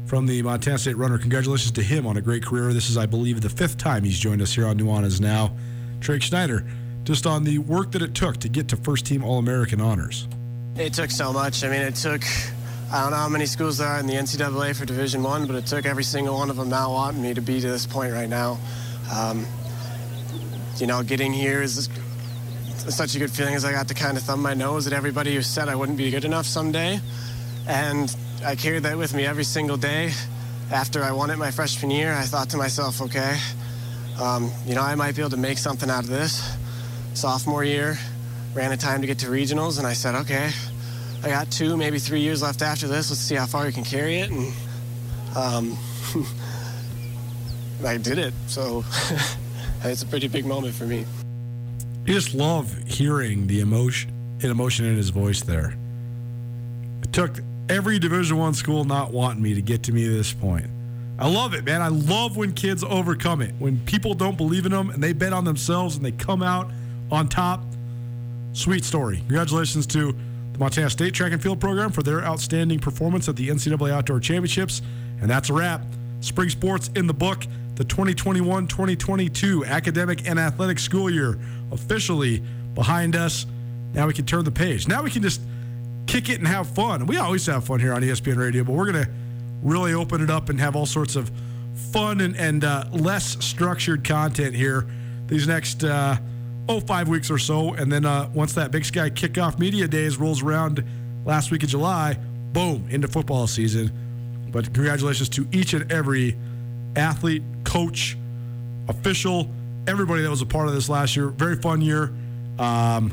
from 0.06 0.26
the 0.26 0.42
Montana 0.42 0.78
State 0.78 0.96
runner. 0.96 1.18
Congratulations 1.18 1.72
to 1.72 1.82
him 1.82 2.06
on 2.06 2.16
a 2.16 2.20
great 2.20 2.44
career. 2.44 2.72
This 2.72 2.90
is, 2.90 2.96
I 2.96 3.06
believe, 3.06 3.40
the 3.40 3.48
fifth 3.48 3.78
time 3.78 4.04
he's 4.04 4.18
joined 4.18 4.42
us 4.42 4.54
here 4.54 4.66
on 4.66 4.78
Nuanez 4.78 5.20
Now. 5.20 5.56
Drake 6.00 6.22
Schneider, 6.22 6.66
just 7.04 7.26
on 7.26 7.44
the 7.44 7.58
work 7.58 7.92
that 7.92 8.02
it 8.02 8.14
took 8.14 8.36
to 8.38 8.48
get 8.48 8.68
to 8.68 8.76
first 8.76 9.06
team 9.06 9.24
All 9.24 9.38
American 9.38 9.80
honors. 9.80 10.28
It 10.76 10.92
took 10.92 11.10
so 11.10 11.32
much. 11.32 11.64
I 11.64 11.68
mean, 11.68 11.80
it 11.80 11.94
took 11.94 12.22
I 12.94 13.00
don't 13.00 13.10
know 13.10 13.16
how 13.16 13.28
many 13.28 13.46
schools 13.46 13.78
there 13.78 13.88
are 13.88 13.98
in 13.98 14.06
the 14.06 14.14
NCAA 14.14 14.76
for 14.76 14.84
Division 14.84 15.22
One, 15.22 15.46
but 15.46 15.56
it 15.56 15.66
took 15.66 15.84
every 15.84 16.04
single 16.04 16.36
one 16.36 16.48
of 16.48 16.56
them 16.56 16.68
not 16.68 16.90
wanting 16.90 17.22
me 17.22 17.34
to 17.34 17.40
be 17.40 17.60
to 17.60 17.66
this 17.66 17.86
point 17.86 18.12
right 18.12 18.28
now. 18.28 18.58
Um, 19.12 19.46
you 20.76 20.86
know, 20.86 21.02
getting 21.02 21.32
here 21.32 21.60
is 21.60 21.88
such 22.88 23.16
a 23.16 23.18
good 23.18 23.32
feeling 23.32 23.54
as 23.54 23.64
I 23.64 23.72
got 23.72 23.88
to 23.88 23.94
kind 23.94 24.16
of 24.16 24.22
thumb 24.22 24.42
my 24.42 24.54
nose 24.54 24.86
at 24.86 24.92
everybody 24.92 25.34
who 25.34 25.42
said 25.42 25.68
I 25.68 25.74
wouldn't 25.74 25.98
be 25.98 26.10
good 26.10 26.24
enough 26.24 26.46
someday. 26.46 27.00
And 27.66 28.14
I 28.44 28.56
carried 28.56 28.82
that 28.82 28.98
with 28.98 29.14
me 29.14 29.24
every 29.24 29.44
single 29.44 29.78
day. 29.78 30.12
After 30.70 31.02
I 31.02 31.12
won 31.12 31.30
it 31.30 31.36
my 31.36 31.50
freshman 31.50 31.90
year, 31.90 32.12
I 32.12 32.24
thought 32.24 32.50
to 32.50 32.58
myself, 32.58 33.00
okay, 33.00 33.38
um, 34.20 34.52
you 34.66 34.74
know, 34.74 34.82
I 34.82 34.94
might 34.96 35.16
be 35.16 35.22
able 35.22 35.30
to 35.30 35.38
make 35.38 35.56
something 35.56 35.88
out 35.88 36.04
of 36.04 36.10
this. 36.10 36.54
Sophomore 37.14 37.64
year, 37.64 37.96
ran 38.52 38.70
a 38.70 38.76
time 38.76 39.00
to 39.00 39.06
get 39.06 39.18
to 39.20 39.28
regionals, 39.28 39.78
and 39.78 39.86
I 39.86 39.94
said, 39.94 40.14
okay, 40.14 40.50
I 41.22 41.28
got 41.28 41.50
two, 41.50 41.78
maybe 41.78 41.98
three 41.98 42.20
years 42.20 42.42
left 42.42 42.60
after 42.60 42.86
this. 42.86 43.10
Let's 43.10 43.20
see 43.20 43.34
how 43.34 43.46
far 43.46 43.64
we 43.64 43.72
can 43.72 43.84
carry 43.84 44.16
it. 44.16 44.30
And 44.30 44.52
um, 45.34 45.78
I 47.84 47.96
did 47.96 48.18
it. 48.18 48.34
So 48.46 48.84
it's 49.84 50.02
a 50.02 50.06
pretty 50.06 50.28
big 50.28 50.44
moment 50.44 50.74
for 50.74 50.84
me. 50.84 51.06
You 52.04 52.12
just 52.12 52.34
love 52.34 52.76
hearing 52.86 53.46
the 53.46 53.60
emotion, 53.60 54.12
emotion 54.42 54.84
in 54.84 54.96
his 54.96 55.08
voice 55.08 55.40
there. 55.40 55.78
It 57.02 57.12
took 57.14 57.40
every 57.68 57.98
Division 57.98 58.38
One 58.38 58.54
school 58.54 58.84
not 58.84 59.12
wanting 59.12 59.42
me 59.42 59.54
to 59.54 59.62
get 59.62 59.82
to 59.84 59.92
me 59.92 60.06
this 60.06 60.32
point. 60.32 60.66
I 61.18 61.28
love 61.28 61.54
it, 61.54 61.64
man. 61.64 61.80
I 61.80 61.88
love 61.88 62.36
when 62.36 62.52
kids 62.52 62.82
overcome 62.82 63.40
it. 63.40 63.54
When 63.58 63.78
people 63.86 64.14
don't 64.14 64.36
believe 64.36 64.66
in 64.66 64.72
them 64.72 64.90
and 64.90 65.02
they 65.02 65.12
bet 65.12 65.32
on 65.32 65.44
themselves 65.44 65.96
and 65.96 66.04
they 66.04 66.10
come 66.10 66.42
out 66.42 66.70
on 67.10 67.28
top. 67.28 67.62
Sweet 68.52 68.84
story. 68.84 69.18
Congratulations 69.18 69.86
to 69.88 70.12
the 70.52 70.58
Montana 70.58 70.90
State 70.90 71.14
Track 71.14 71.32
and 71.32 71.42
Field 71.42 71.60
Program 71.60 71.92
for 71.92 72.02
their 72.02 72.22
outstanding 72.22 72.80
performance 72.80 73.28
at 73.28 73.36
the 73.36 73.48
NCAA 73.48 73.92
Outdoor 73.92 74.18
Championships. 74.18 74.82
And 75.20 75.30
that's 75.30 75.50
a 75.50 75.52
wrap. 75.52 75.82
Spring 76.20 76.48
sports 76.48 76.90
in 76.96 77.06
the 77.06 77.14
book. 77.14 77.44
The 77.76 77.84
2021 77.84 78.68
2022 78.68 79.64
academic 79.64 80.28
and 80.28 80.38
athletic 80.38 80.78
school 80.78 81.10
year 81.10 81.38
officially 81.72 82.42
behind 82.74 83.16
us. 83.16 83.46
Now 83.94 84.06
we 84.06 84.12
can 84.12 84.26
turn 84.26 84.44
the 84.44 84.52
page. 84.52 84.86
Now 84.86 85.02
we 85.02 85.10
can 85.10 85.22
just 85.22 85.40
kick 86.06 86.28
it 86.28 86.38
and 86.38 86.48
have 86.48 86.68
fun. 86.68 87.06
We 87.06 87.16
always 87.16 87.46
have 87.46 87.64
fun 87.64 87.80
here 87.80 87.92
on 87.92 88.02
ESPN 88.02 88.36
Radio, 88.36 88.64
but 88.64 88.72
we're 88.72 88.90
going 88.90 89.04
to 89.04 89.10
really 89.62 89.94
open 89.94 90.20
it 90.20 90.30
up 90.30 90.48
and 90.48 90.60
have 90.60 90.76
all 90.76 90.86
sorts 90.86 91.16
of 91.16 91.30
fun 91.92 92.20
and, 92.20 92.36
and 92.36 92.64
uh, 92.64 92.84
less 92.92 93.44
structured 93.44 94.04
content 94.04 94.54
here 94.54 94.86
these 95.26 95.48
next 95.48 95.84
uh, 95.84 96.16
oh 96.68 96.80
five 96.80 97.08
weeks 97.08 97.30
or 97.30 97.38
so. 97.38 97.74
And 97.74 97.90
then 97.90 98.04
uh, 98.04 98.30
once 98.34 98.52
that 98.54 98.70
Big 98.70 98.84
Sky 98.84 99.10
kickoff 99.10 99.58
media 99.58 99.88
days 99.88 100.16
rolls 100.16 100.42
around 100.42 100.84
last 101.24 101.50
week 101.50 101.62
of 101.62 101.68
July, 101.68 102.14
boom, 102.52 102.86
into 102.90 103.08
football 103.08 103.46
season. 103.46 103.90
But 104.50 104.72
congratulations 104.72 105.28
to 105.30 105.48
each 105.50 105.74
and 105.74 105.90
every 105.90 106.36
athlete, 106.94 107.42
coach, 107.64 108.16
official, 108.88 109.50
everybody 109.88 110.22
that 110.22 110.30
was 110.30 110.42
a 110.42 110.46
part 110.46 110.68
of 110.68 110.74
this 110.74 110.88
last 110.88 111.16
year. 111.16 111.28
Very 111.28 111.56
fun 111.56 111.80
year. 111.80 112.12
Um, 112.58 113.12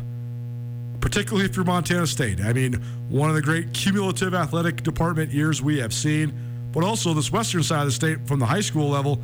particularly 1.01 1.45
if 1.45 1.55
you're 1.55 1.65
Montana 1.65 2.07
State. 2.07 2.39
I 2.39 2.53
mean, 2.53 2.73
one 3.09 3.29
of 3.29 3.35
the 3.35 3.41
great 3.41 3.73
cumulative 3.73 4.33
athletic 4.33 4.83
department 4.83 5.31
years 5.31 5.61
we 5.61 5.79
have 5.79 5.93
seen, 5.93 6.33
but 6.71 6.83
also 6.83 7.13
this 7.13 7.31
western 7.31 7.63
side 7.63 7.81
of 7.81 7.87
the 7.87 7.91
state 7.91 8.27
from 8.27 8.39
the 8.39 8.45
high 8.45 8.61
school 8.61 8.89
level, 8.89 9.21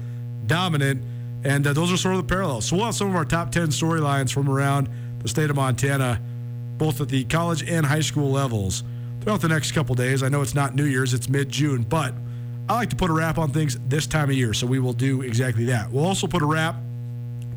dominant. 0.47 1.03
And 1.45 1.65
uh, 1.65 1.73
those 1.73 1.93
are 1.93 1.97
sort 1.97 2.15
of 2.15 2.27
the 2.27 2.33
parallels. 2.33 2.65
So 2.65 2.75
we'll 2.75 2.85
have 2.85 2.95
some 2.95 3.09
of 3.09 3.15
our 3.15 3.23
top 3.23 3.51
10 3.51 3.67
storylines 3.67 4.33
from 4.33 4.49
around 4.49 4.89
the 5.19 5.29
state 5.29 5.49
of 5.49 5.55
Montana, 5.55 6.19
both 6.77 6.99
at 6.99 7.09
the 7.09 7.23
college 7.25 7.63
and 7.69 7.85
high 7.85 8.01
school 8.01 8.31
levels 8.31 8.83
throughout 9.21 9.41
the 9.41 9.47
next 9.47 9.71
couple 9.71 9.93
days. 9.93 10.23
I 10.23 10.29
know 10.29 10.41
it's 10.41 10.55
not 10.55 10.75
New 10.75 10.85
Year's, 10.85 11.13
it's 11.13 11.29
mid 11.29 11.49
June, 11.49 11.83
but 11.83 12.13
I 12.67 12.73
like 12.73 12.89
to 12.89 12.95
put 12.95 13.09
a 13.09 13.13
wrap 13.13 13.37
on 13.37 13.51
things 13.51 13.77
this 13.87 14.07
time 14.07 14.29
of 14.29 14.35
year. 14.35 14.53
So 14.53 14.67
we 14.67 14.79
will 14.79 14.93
do 14.93 15.21
exactly 15.21 15.65
that. 15.65 15.91
We'll 15.91 16.05
also 16.05 16.27
put 16.27 16.41
a 16.41 16.45
wrap 16.45 16.75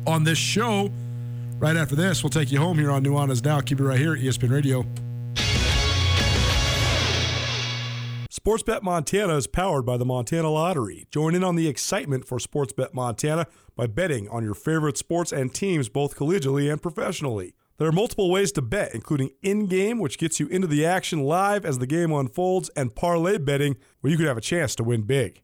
on 0.05 0.23
this 0.23 0.37
show 0.37 0.91
Right 1.61 1.77
after 1.77 1.95
this, 1.95 2.23
we'll 2.23 2.31
take 2.31 2.51
you 2.51 2.57
home 2.57 2.79
here 2.79 2.89
on 2.89 3.03
Nuanez 3.03 3.45
Now. 3.45 3.61
Keep 3.61 3.81
it 3.81 3.83
right 3.83 3.99
here 3.99 4.13
at 4.15 4.19
ESPN 4.19 4.49
Radio. 4.49 4.83
Sportsbet 8.31 8.81
Montana 8.81 9.35
is 9.35 9.45
powered 9.45 9.85
by 9.85 9.97
the 9.97 10.03
Montana 10.03 10.49
Lottery. 10.49 11.05
Join 11.11 11.35
in 11.35 11.43
on 11.43 11.55
the 11.55 11.67
excitement 11.67 12.27
for 12.27 12.39
Sportsbet 12.39 12.95
Montana 12.95 13.45
by 13.75 13.85
betting 13.85 14.27
on 14.29 14.43
your 14.43 14.55
favorite 14.55 14.97
sports 14.97 15.31
and 15.31 15.53
teams 15.53 15.87
both 15.87 16.15
collegially 16.15 16.71
and 16.71 16.81
professionally. 16.81 17.53
There 17.77 17.87
are 17.87 17.91
multiple 17.91 18.31
ways 18.31 18.51
to 18.53 18.63
bet, 18.63 18.95
including 18.95 19.29
in 19.43 19.67
game, 19.67 19.99
which 19.99 20.17
gets 20.17 20.39
you 20.39 20.47
into 20.47 20.65
the 20.65 20.83
action 20.83 21.19
live 21.25 21.63
as 21.63 21.77
the 21.77 21.85
game 21.85 22.11
unfolds, 22.11 22.71
and 22.75 22.95
parlay 22.95 23.37
betting, 23.37 23.75
where 23.99 24.09
you 24.09 24.17
could 24.17 24.25
have 24.25 24.37
a 24.37 24.41
chance 24.41 24.73
to 24.77 24.83
win 24.83 25.03
big. 25.03 25.43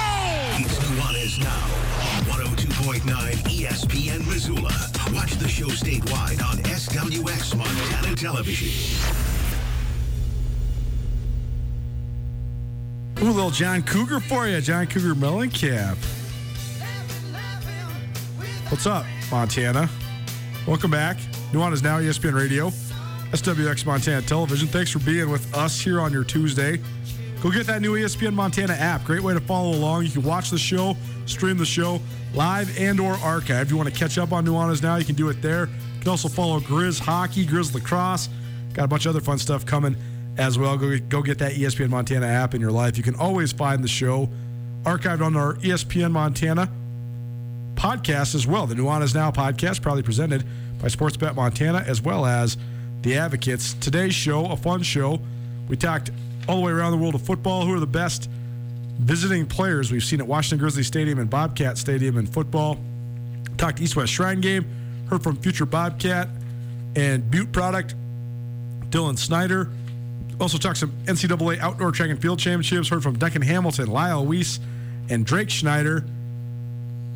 now 1.41 1.65
on 2.15 2.23
102.9 2.25 3.01
ESPN 3.01 4.25
Missoula. 4.27 4.71
Watch 5.13 5.33
the 5.35 5.47
show 5.47 5.67
statewide 5.67 6.43
on 6.43 6.57
SWX 6.63 7.57
Montana 7.57 8.15
Television. 8.15 8.69
Ooh, 13.21 13.31
little 13.31 13.51
John 13.51 13.83
Cougar 13.83 14.19
for 14.19 14.47
you, 14.47 14.61
John 14.61 14.87
Cougar 14.87 15.15
Mellencamp. 15.15 15.97
What's 18.69 18.85
up, 18.85 19.05
Montana? 19.29 19.89
Welcome 20.67 20.91
back. 20.91 21.17
Nuanez 21.51 21.83
Now, 21.83 21.99
ESPN 21.99 22.33
Radio, 22.33 22.69
SWX 23.31 23.85
Montana 23.85 24.21
Television. 24.21 24.67
Thanks 24.67 24.91
for 24.91 24.99
being 24.99 25.29
with 25.29 25.53
us 25.55 25.79
here 25.79 25.99
on 25.99 26.13
your 26.13 26.23
Tuesday. 26.23 26.79
Go 27.41 27.49
get 27.49 27.65
that 27.67 27.81
new 27.81 27.95
ESPN 27.95 28.33
Montana 28.33 28.73
app. 28.73 29.03
Great 29.03 29.23
way 29.23 29.33
to 29.33 29.39
follow 29.39 29.71
along. 29.71 30.03
You 30.05 30.11
can 30.11 30.21
watch 30.21 30.51
the 30.51 30.59
show, 30.59 30.95
stream 31.31 31.57
the 31.57 31.65
show 31.65 31.99
live 32.33 32.77
and 32.79 32.99
or 32.99 33.13
archive. 33.13 33.67
If 33.67 33.71
you 33.71 33.77
want 33.77 33.89
to 33.89 33.95
catch 33.95 34.17
up 34.17 34.31
on 34.31 34.45
Nuanez 34.45 34.83
now, 34.83 34.97
you 34.97 35.05
can 35.05 35.15
do 35.15 35.29
it 35.29 35.41
there. 35.41 35.65
You 35.65 36.01
can 36.01 36.09
also 36.09 36.27
follow 36.27 36.59
Grizz 36.59 36.99
Hockey, 36.99 37.45
Grizz 37.45 37.73
Lacrosse. 37.73 38.29
Got 38.73 38.85
a 38.85 38.87
bunch 38.87 39.05
of 39.05 39.11
other 39.11 39.21
fun 39.21 39.37
stuff 39.37 39.65
coming 39.65 39.95
as 40.37 40.57
well. 40.57 40.77
Go, 40.77 40.97
go 40.97 41.21
get 41.21 41.39
that 41.39 41.53
ESPN 41.53 41.89
Montana 41.89 42.27
app 42.27 42.53
in 42.53 42.61
your 42.61 42.71
life. 42.71 42.97
You 42.97 43.03
can 43.03 43.15
always 43.15 43.51
find 43.51 43.83
the 43.83 43.87
show 43.87 44.29
archived 44.83 45.21
on 45.21 45.35
our 45.35 45.55
ESPN 45.55 46.11
Montana 46.11 46.71
podcast 47.75 48.35
as 48.35 48.45
well. 48.47 48.67
The 48.67 48.75
Nuanez 48.75 49.13
Now 49.13 49.31
podcast, 49.31 49.81
proudly 49.81 50.03
presented 50.03 50.43
by 50.81 50.87
Sportsbet 50.87 51.35
Montana 51.35 51.83
as 51.87 52.01
well 52.01 52.25
as 52.25 52.57
the 53.01 53.17
Advocates. 53.17 53.73
Today's 53.75 54.13
show, 54.13 54.45
a 54.45 54.55
fun 54.55 54.83
show. 54.83 55.19
We 55.67 55.77
talked 55.77 56.11
all 56.47 56.57
the 56.57 56.61
way 56.61 56.71
around 56.71 56.91
the 56.91 56.97
world 56.97 57.15
of 57.15 57.21
football. 57.21 57.65
Who 57.65 57.73
are 57.73 57.79
the 57.79 57.87
best 57.87 58.29
visiting 58.99 59.45
players 59.45 59.91
we've 59.91 60.03
seen 60.03 60.21
at 60.21 60.27
Washington 60.27 60.59
Grizzly 60.59 60.83
Stadium 60.83 61.19
and 61.19 61.29
Bobcat 61.29 61.77
Stadium 61.77 62.17
in 62.17 62.25
football? 62.25 62.77
Talked 63.57 63.81
East 63.81 63.95
West 63.95 64.11
Shrine 64.13 64.41
game. 64.41 64.65
Heard 65.09 65.23
from 65.23 65.35
future 65.37 65.65
Bobcat 65.65 66.29
and 66.95 67.29
Butte 67.29 67.51
product 67.51 67.95
Dylan 68.89 69.17
Snyder. 69.17 69.69
Also 70.39 70.57
talked 70.57 70.77
some 70.77 70.91
NCAA 71.05 71.59
outdoor 71.59 71.91
track 71.91 72.09
and 72.09 72.21
field 72.21 72.39
championships. 72.39 72.89
Heard 72.89 73.03
from 73.03 73.17
Duncan 73.17 73.41
Hamilton, 73.41 73.87
Lyle 73.87 74.25
Weiss, 74.25 74.59
and 75.09 75.25
Drake 75.25 75.49
Schneider. 75.49 76.05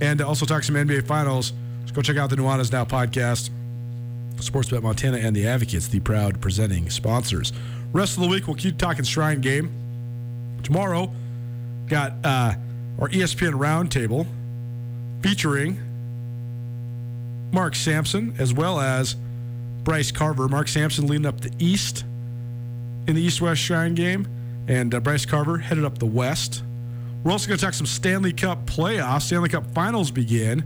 And 0.01 0.21
also 0.21 0.45
talked 0.45 0.65
some 0.65 0.75
NBA 0.75 1.07
finals. 1.07 1.53
Let's 1.79 1.91
go 1.91 2.01
check 2.01 2.17
out 2.17 2.29
the 2.29 2.35
Nuanez 2.35 2.71
Now 2.71 2.85
podcast. 2.85 3.49
Sportsbet 4.35 4.83
Montana 4.83 5.17
and 5.17 5.35
the 5.35 5.47
Advocates, 5.47 5.87
the 5.87 5.99
proud 6.01 6.41
presenting 6.41 6.89
sponsors. 6.89 7.53
Rest 7.93 8.17
of 8.17 8.23
the 8.23 8.29
week, 8.29 8.47
we'll 8.47 8.55
keep 8.55 8.77
talking 8.77 9.05
Shrine 9.05 9.39
game. 9.39 9.71
Tomorrow, 10.63 11.11
got 11.87 12.13
uh, 12.23 12.53
our 12.99 13.09
ESPN 13.09 13.53
Roundtable 13.53 14.27
featuring 15.21 15.79
Mark 17.51 17.75
Sampson 17.75 18.35
as 18.39 18.53
well 18.53 18.79
as 18.79 19.15
Bryce 19.83 20.11
Carver. 20.11 20.47
Mark 20.47 20.67
Sampson 20.67 21.07
leading 21.07 21.25
up 21.25 21.41
the 21.41 21.51
East 21.59 22.03
in 23.07 23.15
the 23.15 23.21
East 23.21 23.41
West 23.41 23.61
Shrine 23.61 23.95
game, 23.95 24.27
and 24.67 24.93
uh, 24.93 24.99
Bryce 24.99 25.25
Carver 25.25 25.57
headed 25.59 25.85
up 25.85 25.99
the 25.99 26.05
West. 26.05 26.63
We're 27.23 27.31
also 27.31 27.47
going 27.47 27.57
to 27.57 27.65
talk 27.65 27.73
some 27.73 27.87
Stanley 27.87 28.33
Cup 28.33 28.65
playoffs. 28.65 29.23
Stanley 29.23 29.49
Cup 29.49 29.65
finals 29.73 30.11
begin. 30.11 30.63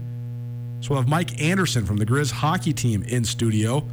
So 0.80 0.90
we'll 0.90 1.00
have 1.00 1.08
Mike 1.08 1.40
Anderson 1.40 1.86
from 1.86 1.96
the 1.96 2.06
Grizz 2.06 2.32
hockey 2.32 2.72
team 2.72 3.02
in 3.02 3.24
studio. 3.24 3.86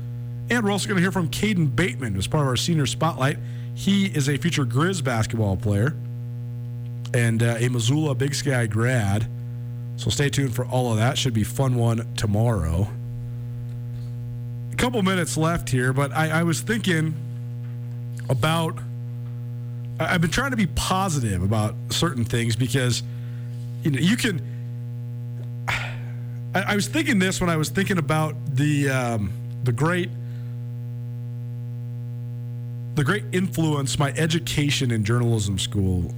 And 0.50 0.64
we're 0.64 0.72
also 0.72 0.88
going 0.88 0.98
to 0.98 1.02
hear 1.02 1.12
from 1.12 1.30
Caden 1.30 1.76
Bateman 1.76 2.16
as 2.18 2.28
part 2.28 2.44
of 2.44 2.48
our 2.48 2.56
senior 2.56 2.86
spotlight. 2.86 3.38
He 3.74 4.06
is 4.08 4.28
a 4.30 4.38
future 4.38 4.66
Grizz 4.66 5.04
basketball 5.04 5.58
player 5.58 5.96
and 7.14 7.42
uh, 7.44 7.56
a 7.60 7.70
Missoula 7.70 8.16
Big 8.16 8.36
Sky 8.36 8.68
grad. 8.68 9.28
So 9.96 10.10
stay 10.10 10.30
tuned 10.30 10.54
for 10.56 10.66
all 10.66 10.92
of 10.92 10.98
that. 10.98 11.18
Should 11.18 11.34
be 11.34 11.44
fun 11.44 11.76
one 11.76 12.14
tomorrow. 12.16 12.88
A 14.72 14.76
couple 14.76 15.02
minutes 15.02 15.38
left 15.38 15.70
here, 15.70 15.92
but 15.94 16.12
I, 16.12 16.30
I 16.40 16.44
was 16.44 16.62
thinking 16.62 17.16
about. 18.30 18.78
I- 20.00 20.14
I've 20.14 20.22
been 20.22 20.30
trying 20.30 20.52
to 20.52 20.58
be 20.58 20.68
positive 20.68 21.42
about 21.42 21.74
certain 21.90 22.24
things 22.26 22.56
because 22.56 23.02
you 23.84 23.92
know 23.92 24.00
you 24.00 24.16
can. 24.18 24.42
I, 25.68 26.62
I 26.74 26.76
was 26.76 26.88
thinking 26.88 27.18
this 27.20 27.42
when 27.42 27.50
I 27.50 27.58
was 27.58 27.70
thinking 27.70 27.98
about 27.98 28.36
the 28.56 28.90
um, 28.90 29.32
the 29.64 29.72
great 29.72 30.10
the 32.96 33.04
great 33.04 33.24
influence 33.32 34.00
my 34.00 34.12
education 34.14 34.92
in 34.92 35.04
journalism 35.04 35.58
school 35.60 36.14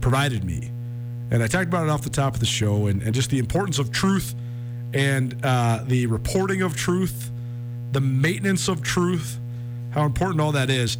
provided 0.00 0.44
me. 0.44 0.70
And 1.30 1.42
I 1.42 1.46
talked 1.46 1.68
about 1.68 1.84
it 1.84 1.90
off 1.90 2.02
the 2.02 2.10
top 2.10 2.34
of 2.34 2.40
the 2.40 2.46
show 2.46 2.86
and, 2.86 3.02
and 3.02 3.14
just 3.14 3.30
the 3.30 3.38
importance 3.38 3.78
of 3.78 3.92
truth 3.92 4.34
and 4.92 5.36
uh, 5.44 5.84
the 5.86 6.06
reporting 6.06 6.62
of 6.62 6.76
truth, 6.76 7.30
the 7.92 8.00
maintenance 8.00 8.68
of 8.68 8.82
truth, 8.82 9.38
how 9.90 10.04
important 10.04 10.40
all 10.40 10.52
that 10.52 10.70
is. 10.70 10.98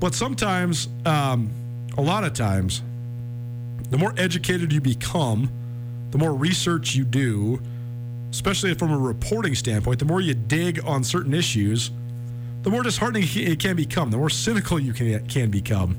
But 0.00 0.14
sometimes, 0.14 0.88
um, 1.04 1.50
a 1.96 2.02
lot 2.02 2.24
of 2.24 2.32
times, 2.32 2.82
the 3.90 3.98
more 3.98 4.14
educated 4.16 4.72
you 4.72 4.80
become, 4.80 5.50
the 6.10 6.18
more 6.18 6.34
research 6.34 6.94
you 6.94 7.04
do, 7.04 7.60
especially 8.30 8.74
from 8.74 8.92
a 8.92 8.98
reporting 8.98 9.54
standpoint, 9.54 9.98
the 9.98 10.04
more 10.04 10.20
you 10.20 10.34
dig 10.34 10.84
on 10.84 11.04
certain 11.04 11.34
issues, 11.34 11.90
the 12.62 12.70
more 12.70 12.82
disheartening 12.82 13.24
it 13.34 13.58
can 13.58 13.76
become, 13.76 14.10
the 14.10 14.16
more 14.16 14.30
cynical 14.30 14.78
you 14.78 14.92
can, 14.92 15.26
can 15.26 15.50
become. 15.50 15.96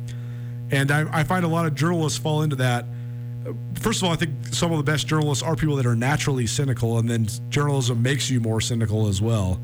And 0.71 0.89
I, 0.91 1.19
I 1.19 1.23
find 1.23 1.45
a 1.45 1.47
lot 1.47 1.65
of 1.65 1.75
journalists 1.75 2.17
fall 2.17 2.41
into 2.41 2.55
that. 2.57 2.85
First 3.75 4.01
of 4.01 4.07
all, 4.07 4.13
I 4.13 4.15
think 4.15 4.31
some 4.51 4.71
of 4.71 4.77
the 4.77 4.83
best 4.83 5.07
journalists 5.07 5.43
are 5.43 5.55
people 5.55 5.75
that 5.75 5.85
are 5.85 5.95
naturally 5.95 6.47
cynical, 6.47 6.97
and 6.97 7.09
then 7.09 7.27
journalism 7.49 8.01
makes 8.01 8.29
you 8.29 8.39
more 8.39 8.61
cynical 8.61 9.07
as 9.07 9.21
well. 9.21 9.59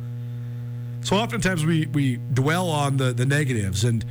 So 1.01 1.15
oftentimes 1.15 1.65
we 1.65 1.85
we 1.87 2.17
dwell 2.33 2.69
on 2.69 2.97
the 2.97 3.13
the 3.13 3.25
negatives, 3.25 3.83
and 3.83 4.03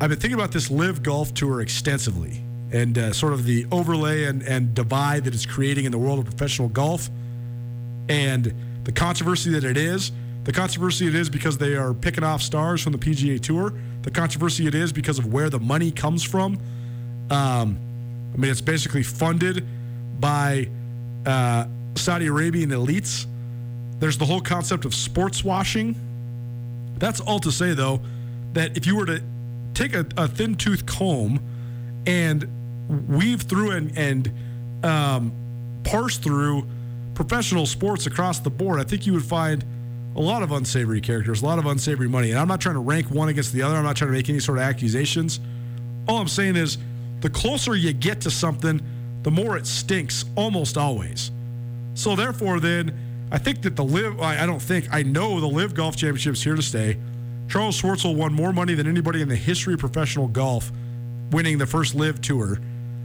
I've 0.00 0.08
been 0.08 0.18
thinking 0.18 0.38
about 0.38 0.52
this 0.52 0.70
LIV 0.70 1.02
golf 1.02 1.34
tour 1.34 1.60
extensively, 1.60 2.42
and 2.72 2.96
uh, 2.96 3.12
sort 3.12 3.32
of 3.32 3.44
the 3.44 3.66
overlay 3.70 4.24
and 4.24 4.42
and 4.42 4.72
divide 4.72 5.24
that 5.24 5.34
it's 5.34 5.46
creating 5.46 5.84
in 5.84 5.92
the 5.92 5.98
world 5.98 6.20
of 6.20 6.24
professional 6.24 6.68
golf, 6.68 7.10
and 8.08 8.54
the 8.84 8.92
controversy 8.92 9.50
that 9.50 9.64
it 9.64 9.76
is. 9.76 10.12
The 10.44 10.52
controversy 10.52 11.06
it 11.08 11.14
is 11.14 11.28
because 11.28 11.58
they 11.58 11.74
are 11.74 11.92
picking 11.92 12.24
off 12.24 12.40
stars 12.40 12.80
from 12.80 12.92
the 12.92 12.98
PGA 12.98 13.38
Tour. 13.38 13.74
The 14.08 14.14
controversy 14.14 14.66
it 14.66 14.74
is 14.74 14.90
because 14.90 15.18
of 15.18 15.34
where 15.34 15.50
the 15.50 15.60
money 15.60 15.90
comes 15.90 16.24
from. 16.24 16.54
Um, 17.28 17.78
I 18.32 18.38
mean, 18.38 18.50
it's 18.50 18.62
basically 18.62 19.02
funded 19.02 19.66
by 20.18 20.70
uh, 21.26 21.66
Saudi 21.94 22.26
Arabian 22.26 22.70
elites. 22.70 23.26
There's 23.98 24.16
the 24.16 24.24
whole 24.24 24.40
concept 24.40 24.86
of 24.86 24.94
sports 24.94 25.44
washing. 25.44 25.94
That's 26.96 27.20
all 27.20 27.38
to 27.40 27.52
say, 27.52 27.74
though, 27.74 28.00
that 28.54 28.78
if 28.78 28.86
you 28.86 28.96
were 28.96 29.04
to 29.04 29.22
take 29.74 29.92
a, 29.92 30.06
a 30.16 30.26
thin 30.26 30.54
tooth 30.54 30.86
comb 30.86 31.38
and 32.06 32.48
weave 33.10 33.42
through 33.42 33.72
and, 33.72 33.98
and 33.98 34.32
um, 34.84 35.32
parse 35.84 36.16
through 36.16 36.66
professional 37.12 37.66
sports 37.66 38.06
across 38.06 38.38
the 38.38 38.48
board, 38.48 38.80
I 38.80 38.84
think 38.84 39.06
you 39.06 39.12
would 39.12 39.26
find 39.26 39.62
a 40.18 40.20
lot 40.20 40.42
of 40.42 40.50
unsavory 40.50 41.00
characters, 41.00 41.42
a 41.42 41.44
lot 41.46 41.60
of 41.60 41.66
unsavory 41.66 42.08
money. 42.08 42.30
And 42.30 42.40
I'm 42.40 42.48
not 42.48 42.60
trying 42.60 42.74
to 42.74 42.80
rank 42.80 43.08
one 43.08 43.28
against 43.28 43.52
the 43.52 43.62
other. 43.62 43.76
I'm 43.76 43.84
not 43.84 43.96
trying 43.96 44.10
to 44.10 44.16
make 44.16 44.28
any 44.28 44.40
sort 44.40 44.58
of 44.58 44.64
accusations. 44.64 45.38
All 46.08 46.18
I'm 46.18 46.28
saying 46.28 46.56
is 46.56 46.76
the 47.20 47.30
closer 47.30 47.76
you 47.76 47.92
get 47.92 48.20
to 48.22 48.30
something, 48.30 48.80
the 49.22 49.30
more 49.30 49.56
it 49.56 49.64
stinks 49.64 50.24
almost 50.34 50.76
always. 50.76 51.30
So 51.94 52.16
therefore, 52.16 52.58
then 52.58 53.28
I 53.30 53.38
think 53.38 53.62
that 53.62 53.76
the 53.76 53.84
LIV 53.84 54.20
I 54.20 54.44
don't 54.44 54.60
think 54.60 54.88
I 54.90 55.04
know 55.04 55.38
the 55.40 55.46
LIV 55.46 55.74
golf 55.74 55.96
championship's 55.96 56.42
here 56.42 56.56
to 56.56 56.62
stay. 56.62 56.98
Charles 57.48 57.80
Schwartzel 57.80 58.16
won 58.16 58.32
more 58.32 58.52
money 58.52 58.74
than 58.74 58.88
anybody 58.88 59.22
in 59.22 59.28
the 59.28 59.36
history 59.36 59.74
of 59.74 59.80
professional 59.80 60.26
golf, 60.26 60.72
winning 61.30 61.58
the 61.58 61.66
first 61.66 61.94
LIV 61.94 62.20
tour. 62.20 62.58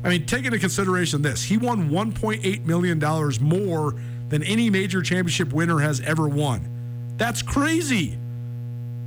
I 0.03 0.09
mean, 0.09 0.25
take 0.25 0.45
into 0.45 0.57
consideration 0.57 1.21
this: 1.21 1.43
he 1.43 1.57
won 1.57 1.91
1.8 1.91 2.65
million 2.65 2.97
dollars 2.97 3.39
more 3.39 3.93
than 4.29 4.41
any 4.43 4.71
major 4.71 5.03
championship 5.03 5.53
winner 5.53 5.79
has 5.79 6.01
ever 6.01 6.27
won. 6.27 6.72
That's 7.17 7.41
crazy. 7.41 8.17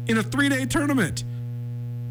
In 0.06 0.18
a 0.18 0.22
three-day 0.22 0.66
tournament. 0.66 1.24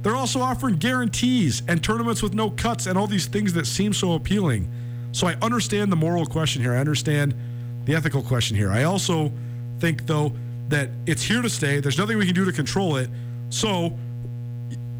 They're 0.02 0.16
also 0.16 0.40
offering 0.40 0.76
guarantees 0.76 1.64
and 1.68 1.84
tournaments 1.84 2.22
with 2.22 2.34
no 2.34 2.52
cuts 2.52 2.86
and 2.86 2.98
all 2.98 3.08
these 3.08 3.26
things 3.26 3.54
that 3.54 3.66
seem 3.66 3.92
so 3.92 4.14
appealing. 4.14 4.70
So 5.14 5.28
I 5.28 5.34
understand 5.42 5.92
the 5.92 5.96
moral 5.96 6.26
question 6.26 6.62
here. 6.62 6.74
I 6.74 6.78
understand 6.78 7.34
the 7.86 7.96
ethical 7.96 8.22
question 8.22 8.56
here. 8.56 8.72
I 8.72 8.84
also 8.84 9.32
think, 9.80 10.06
though, 10.06 10.32
that 10.68 10.90
it's 11.08 11.24
here 11.24 11.42
to 11.42 11.50
stay. 11.50 11.80
There's 11.80 11.98
nothing 11.98 12.18
we 12.18 12.26
can 12.26 12.36
do 12.36 12.46
to 12.46 12.52
control 12.52 12.98
it. 12.98 13.10
So 13.50 13.98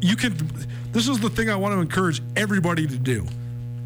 you 0.00 0.16
can, 0.16 0.36
this 0.92 1.06
is 1.06 1.20
the 1.20 1.30
thing 1.30 1.50
I 1.50 1.56
want 1.56 1.74
to 1.74 1.80
encourage 1.80 2.22
everybody 2.34 2.86
to 2.86 2.96
do. 2.96 3.26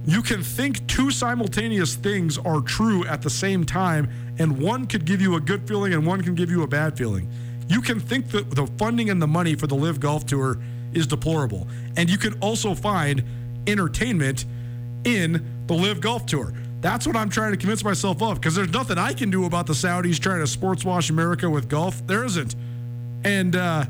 You 0.06 0.22
can 0.22 0.42
think 0.42 0.86
two 0.86 1.10
simultaneous 1.10 1.94
things 1.94 2.38
are 2.38 2.60
true 2.60 3.04
at 3.06 3.22
the 3.22 3.30
same 3.30 3.64
time, 3.64 4.08
and 4.40 4.58
one 4.58 4.86
could 4.86 5.04
give 5.04 5.20
you 5.20 5.36
a 5.36 5.40
good 5.40 5.68
feeling 5.68 5.92
and 5.92 6.04
one 6.04 6.22
can 6.22 6.34
give 6.34 6.50
you 6.50 6.62
a 6.62 6.66
bad 6.66 6.96
feeling. 6.96 7.30
You 7.68 7.82
can 7.82 8.00
think 8.00 8.30
that 8.30 8.50
the 8.50 8.66
funding 8.78 9.10
and 9.10 9.20
the 9.20 9.26
money 9.26 9.54
for 9.54 9.66
the 9.66 9.74
LIV 9.76 10.00
Golf 10.00 10.24
Tour 10.24 10.58
is 10.94 11.06
deplorable. 11.06 11.68
And 11.98 12.08
you 12.08 12.16
can 12.16 12.32
also 12.40 12.74
find 12.74 13.22
entertainment 13.66 14.46
in 15.04 15.64
the 15.66 15.74
LIV 15.74 16.00
Golf 16.00 16.24
Tour. 16.24 16.54
That's 16.80 17.06
what 17.06 17.16
I'm 17.16 17.28
trying 17.28 17.52
to 17.52 17.58
convince 17.58 17.84
myself 17.84 18.22
of 18.22 18.40
because 18.40 18.54
there's 18.54 18.72
nothing 18.72 18.96
I 18.96 19.12
can 19.12 19.30
do 19.30 19.44
about 19.44 19.66
the 19.66 19.74
Saudis 19.74 20.18
trying 20.18 20.40
to 20.40 20.46
sports 20.46 20.86
wash 20.86 21.10
America 21.10 21.48
with 21.48 21.68
golf. 21.68 22.04
There 22.06 22.24
isn't. 22.24 22.56
And 23.24 23.54
uh, 23.54 23.84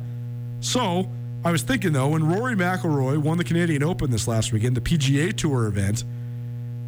so 0.59 1.09
I 1.45 1.53
was 1.53 1.63
thinking, 1.63 1.93
though, 1.93 2.09
when 2.09 2.29
Rory 2.29 2.57
McIlroy 2.57 3.19
won 3.19 3.39
the 3.39 3.45
Canadian 3.45 3.85
Open 3.85 4.11
this 4.11 4.27
last 4.27 4.53
weekend, 4.53 4.77
the 4.77 4.81
PGA 4.81 5.33
Tour 5.33 5.69
event, 5.69 6.03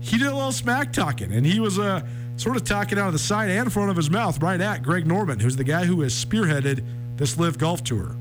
he 0.01 0.19
did 0.19 0.27
a 0.27 0.35
little 0.35 0.51
smack 0.51 0.93
talking 0.93 1.33
and 1.33 1.47
he 1.47 1.61
was 1.61 1.79
uh, 1.79 2.05
sort 2.37 2.57
of 2.57 2.65
talking 2.65 2.99
out 2.99 3.07
of 3.09 3.13
the 3.13 3.19
side 3.19 3.51
and 3.51 3.73
front 3.73 3.91
of 3.91 3.97
his 3.97 4.11
mouth 4.11 4.41
right 4.43 4.61
at 4.61 4.83
Greg 4.83 5.07
Norman, 5.07 5.41
who's 5.41 5.57
the 5.57 5.65
guy 5.65 5.85
who 5.85 6.01
has 6.01 6.13
spearheaded 6.13 6.85
this 7.17 7.37
LIV 7.39 7.59
Golf 7.59 7.85
Tour. 7.85 8.17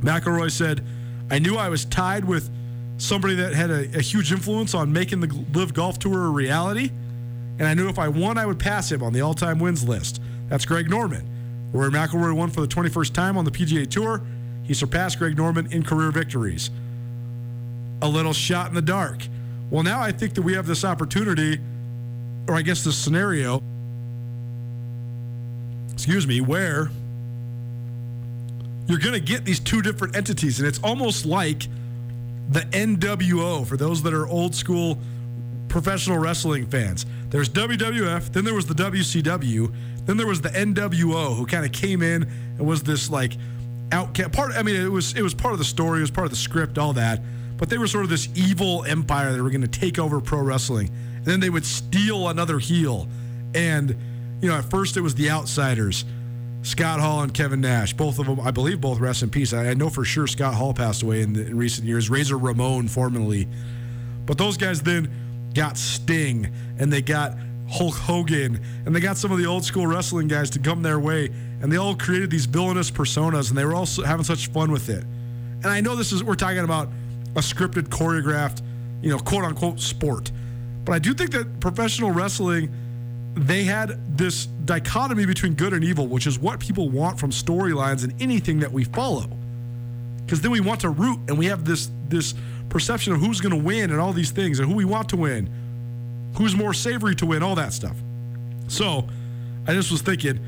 McIlroy 0.00 0.50
said, 0.50 0.84
I 1.30 1.38
knew 1.38 1.56
I 1.56 1.68
was 1.68 1.84
tied 1.84 2.24
with 2.24 2.50
somebody 2.98 3.34
that 3.36 3.54
had 3.54 3.70
a, 3.70 3.98
a, 3.98 4.02
huge 4.02 4.32
influence 4.32 4.74
on 4.74 4.92
making 4.92 5.20
the 5.20 5.44
LIV 5.54 5.74
Golf 5.74 5.98
Tour 5.98 6.26
a 6.26 6.30
reality, 6.30 6.90
and 7.58 7.68
I 7.68 7.74
knew 7.74 7.88
if 7.88 7.98
I 7.98 8.08
won, 8.08 8.38
I 8.38 8.46
would 8.46 8.58
pass 8.58 8.90
him 8.90 9.02
on 9.02 9.12
the 9.12 9.20
all-time 9.20 9.58
wins 9.58 9.86
list. 9.86 10.20
That's 10.48 10.64
Greg 10.64 10.90
Norman. 10.90 11.28
Rory 11.72 11.90
McIlroy 11.90 12.34
won 12.34 12.50
for 12.50 12.60
the 12.60 12.66
21st 12.66 13.12
time 13.12 13.36
on 13.36 13.44
the 13.44 13.50
PGA 13.50 13.88
Tour. 13.88 14.22
He 14.64 14.74
surpassed 14.74 15.18
Greg 15.18 15.36
Norman 15.36 15.70
in 15.72 15.82
career 15.82 16.10
victories. 16.10 16.70
A 18.02 18.08
little 18.08 18.32
shot 18.32 18.68
in 18.68 18.74
the 18.74 18.82
dark. 18.82 19.26
Well, 19.70 19.82
now 19.82 20.00
I 20.00 20.10
think 20.10 20.34
that 20.34 20.42
we 20.42 20.54
have 20.54 20.66
this 20.66 20.84
opportunity, 20.84 21.60
or 22.50 22.56
I 22.56 22.62
guess 22.62 22.82
this 22.82 22.96
scenario, 22.96 23.62
excuse 25.92 26.26
me, 26.26 26.40
where 26.40 26.90
you're 28.88 28.98
going 28.98 29.14
to 29.14 29.20
get 29.20 29.44
these 29.44 29.60
two 29.60 29.82
different 29.82 30.16
entities. 30.16 30.58
And 30.58 30.66
it's 30.66 30.80
almost 30.80 31.24
like 31.24 31.68
the 32.48 32.62
NWO 32.72 33.64
for 33.64 33.76
those 33.76 34.02
that 34.02 34.12
are 34.12 34.26
old 34.26 34.56
school 34.56 34.98
professional 35.68 36.18
wrestling 36.18 36.66
fans. 36.66 37.06
There's 37.28 37.48
WWF, 37.48 38.32
then 38.32 38.44
there 38.44 38.54
was 38.54 38.66
the 38.66 38.74
WCW, 38.74 39.72
then 40.06 40.16
there 40.16 40.26
was 40.26 40.40
the 40.40 40.48
NWO 40.48 41.36
who 41.36 41.46
kind 41.46 41.64
of 41.64 41.70
came 41.70 42.02
in 42.02 42.24
and 42.24 42.66
was 42.66 42.82
this 42.82 43.08
like 43.08 43.36
outcast. 43.92 44.32
Part. 44.32 44.54
I 44.56 44.64
mean, 44.64 44.74
it 44.74 44.90
was 44.90 45.14
it 45.14 45.22
was 45.22 45.34
part 45.34 45.52
of 45.52 45.58
the 45.60 45.64
story. 45.64 45.98
It 45.98 46.02
was 46.02 46.10
part 46.10 46.24
of 46.24 46.32
the 46.32 46.36
script. 46.36 46.78
All 46.78 46.94
that. 46.94 47.20
But 47.56 47.70
they 47.70 47.78
were 47.78 47.86
sort 47.86 48.02
of 48.02 48.10
this 48.10 48.28
evil 48.34 48.84
empire 48.86 49.32
that 49.32 49.40
were 49.40 49.50
going 49.50 49.60
to 49.60 49.68
take 49.68 50.00
over 50.00 50.20
pro 50.20 50.40
wrestling, 50.40 50.90
and 51.20 51.26
then 51.26 51.40
they 51.40 51.50
would 51.50 51.66
steal 51.66 52.28
another 52.28 52.58
heel. 52.58 53.08
And 53.54 53.96
you 54.40 54.48
know, 54.48 54.56
at 54.56 54.64
first 54.64 54.96
it 54.96 55.02
was 55.02 55.14
the 55.14 55.30
outsiders. 55.30 56.04
Scott 56.62 57.00
Hall 57.00 57.22
and 57.22 57.32
Kevin 57.32 57.60
Nash, 57.62 57.94
both 57.94 58.18
of 58.18 58.26
them, 58.26 58.40
I 58.40 58.50
believe, 58.50 58.80
both 58.80 59.00
rest 59.00 59.22
in 59.22 59.30
peace. 59.30 59.52
I, 59.52 59.70
I 59.70 59.74
know 59.74 59.88
for 59.88 60.04
sure 60.04 60.26
Scott 60.26 60.54
Hall 60.54 60.74
passed 60.74 61.02
away 61.02 61.22
in, 61.22 61.32
the, 61.32 61.46
in 61.46 61.56
recent 61.56 61.86
years. 61.86 62.10
Razor 62.10 62.36
Ramon, 62.36 62.88
formerly, 62.88 63.48
but 64.26 64.36
those 64.36 64.56
guys 64.56 64.82
then 64.82 65.10
got 65.54 65.76
Sting 65.76 66.52
and 66.78 66.92
they 66.92 67.02
got 67.02 67.34
Hulk 67.68 67.94
Hogan 67.94 68.60
and 68.84 68.94
they 68.94 69.00
got 69.00 69.16
some 69.16 69.32
of 69.32 69.38
the 69.38 69.46
old 69.46 69.64
school 69.64 69.86
wrestling 69.86 70.28
guys 70.28 70.50
to 70.50 70.58
come 70.58 70.82
their 70.82 71.00
way, 71.00 71.30
and 71.62 71.72
they 71.72 71.76
all 71.76 71.94
created 71.94 72.30
these 72.30 72.46
villainous 72.46 72.90
personas, 72.90 73.48
and 73.48 73.58
they 73.58 73.64
were 73.64 73.74
also 73.74 74.02
having 74.02 74.24
such 74.24 74.48
fun 74.48 74.70
with 74.70 74.88
it. 74.88 75.04
And 75.62 75.66
I 75.66 75.80
know 75.80 75.96
this 75.96 76.12
is 76.12 76.24
we're 76.24 76.34
talking 76.34 76.58
about 76.58 76.88
a 77.36 77.40
scripted, 77.40 77.88
choreographed, 77.88 78.62
you 79.02 79.10
know, 79.10 79.18
quote 79.18 79.44
unquote 79.44 79.80
sport, 79.80 80.32
but 80.90 80.96
I 80.96 80.98
do 80.98 81.14
think 81.14 81.30
that 81.30 81.60
professional 81.60 82.10
wrestling 82.10 82.68
they 83.36 83.62
had 83.62 84.18
this 84.18 84.46
dichotomy 84.46 85.24
between 85.24 85.54
good 85.54 85.72
and 85.72 85.84
evil, 85.84 86.08
which 86.08 86.26
is 86.26 86.36
what 86.36 86.58
people 86.58 86.88
want 86.88 87.16
from 87.16 87.30
storylines 87.30 88.02
and 88.02 88.20
anything 88.20 88.58
that 88.58 88.72
we 88.72 88.82
follow. 88.82 89.30
Because 90.26 90.40
then 90.40 90.50
we 90.50 90.58
want 90.58 90.80
to 90.80 90.88
root 90.88 91.20
and 91.28 91.38
we 91.38 91.46
have 91.46 91.64
this 91.64 91.92
this 92.08 92.34
perception 92.70 93.12
of 93.12 93.20
who's 93.20 93.40
going 93.40 93.56
to 93.56 93.64
win 93.64 93.92
and 93.92 94.00
all 94.00 94.12
these 94.12 94.32
things 94.32 94.58
and 94.58 94.68
who 94.68 94.74
we 94.74 94.84
want 94.84 95.08
to 95.10 95.16
win, 95.16 95.48
who's 96.36 96.56
more 96.56 96.74
savory 96.74 97.14
to 97.14 97.26
win, 97.26 97.40
all 97.40 97.54
that 97.54 97.72
stuff. 97.72 97.96
So 98.66 99.08
I 99.68 99.74
just 99.74 99.92
was 99.92 100.02
thinking, 100.02 100.40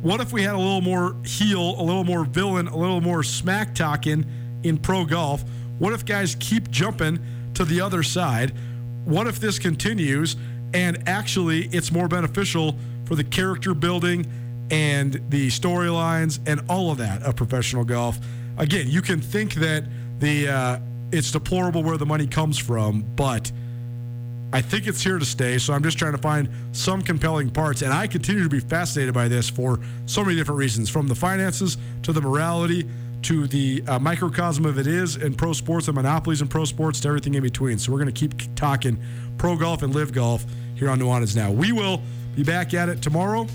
what 0.00 0.22
if 0.22 0.32
we 0.32 0.42
had 0.42 0.54
a 0.54 0.58
little 0.58 0.80
more 0.80 1.16
heel, 1.22 1.78
a 1.78 1.84
little 1.84 2.04
more 2.04 2.24
villain, 2.24 2.66
a 2.66 2.76
little 2.78 3.02
more 3.02 3.22
smack 3.22 3.74
talking 3.74 4.24
in 4.62 4.78
pro 4.78 5.04
golf? 5.04 5.44
What 5.78 5.92
if 5.92 6.06
guys 6.06 6.34
keep 6.40 6.70
jumping 6.70 7.18
to 7.52 7.66
the 7.66 7.82
other 7.82 8.02
side? 8.02 8.54
What 9.04 9.26
if 9.26 9.40
this 9.40 9.58
continues? 9.58 10.36
And 10.74 11.06
actually, 11.08 11.66
it's 11.66 11.92
more 11.92 12.08
beneficial 12.08 12.76
for 13.04 13.14
the 13.14 13.24
character 13.24 13.74
building 13.74 14.26
and 14.70 15.20
the 15.28 15.48
storylines 15.48 16.40
and 16.46 16.62
all 16.68 16.90
of 16.90 16.98
that 16.98 17.22
of 17.22 17.36
professional 17.36 17.84
golf. 17.84 18.18
Again, 18.56 18.88
you 18.88 19.02
can 19.02 19.20
think 19.20 19.54
that 19.54 19.84
the 20.18 20.48
uh, 20.48 20.78
it's 21.10 21.30
deplorable 21.30 21.82
where 21.82 21.98
the 21.98 22.06
money 22.06 22.26
comes 22.26 22.56
from, 22.56 23.02
but 23.16 23.52
I 24.52 24.62
think 24.62 24.86
it's 24.86 25.02
here 25.02 25.18
to 25.18 25.24
stay. 25.24 25.58
So 25.58 25.74
I'm 25.74 25.82
just 25.82 25.98
trying 25.98 26.12
to 26.12 26.18
find 26.18 26.48
some 26.72 27.02
compelling 27.02 27.50
parts, 27.50 27.82
and 27.82 27.92
I 27.92 28.06
continue 28.06 28.42
to 28.42 28.48
be 28.48 28.60
fascinated 28.60 29.14
by 29.14 29.28
this 29.28 29.48
for 29.48 29.80
so 30.06 30.24
many 30.24 30.36
different 30.36 30.58
reasons, 30.58 30.88
from 30.88 31.08
the 31.08 31.14
finances 31.14 31.76
to 32.02 32.12
the 32.12 32.20
morality 32.20 32.88
to 33.22 33.46
the 33.46 33.82
uh, 33.86 33.98
microcosm 33.98 34.64
of 34.64 34.78
it 34.78 34.86
is 34.86 35.16
in 35.16 35.34
pro 35.34 35.52
sports, 35.52 35.86
the 35.86 35.92
monopolies 35.92 36.42
in 36.42 36.48
pro 36.48 36.64
sports, 36.64 37.00
to 37.00 37.08
everything 37.08 37.34
in 37.34 37.42
between. 37.42 37.78
So 37.78 37.92
we're 37.92 37.98
going 37.98 38.12
to 38.12 38.28
keep 38.28 38.54
talking 38.54 39.02
pro 39.38 39.56
golf 39.56 39.82
and 39.82 39.94
LIV 39.94 40.12
golf 40.12 40.44
here 40.74 40.90
on 40.90 40.98
Nuanez 40.98 41.36
Now. 41.36 41.50
We 41.50 41.72
will 41.72 42.02
be 42.34 42.42
back 42.42 42.74
at 42.74 42.88
it 42.88 43.02
tomorrow 43.02 43.46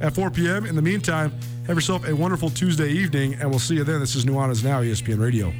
at 0.00 0.14
4 0.14 0.30
p.m. 0.30 0.66
In 0.66 0.74
the 0.74 0.82
meantime, 0.82 1.32
have 1.66 1.76
yourself 1.76 2.06
a 2.06 2.14
wonderful 2.14 2.50
Tuesday 2.50 2.90
evening, 2.90 3.34
and 3.34 3.50
we'll 3.50 3.58
see 3.58 3.74
you 3.74 3.84
then. 3.84 4.00
This 4.00 4.14
is 4.14 4.24
Nuanez 4.24 4.64
Now, 4.64 4.82
ESPN 4.82 5.20
Radio. 5.20 5.52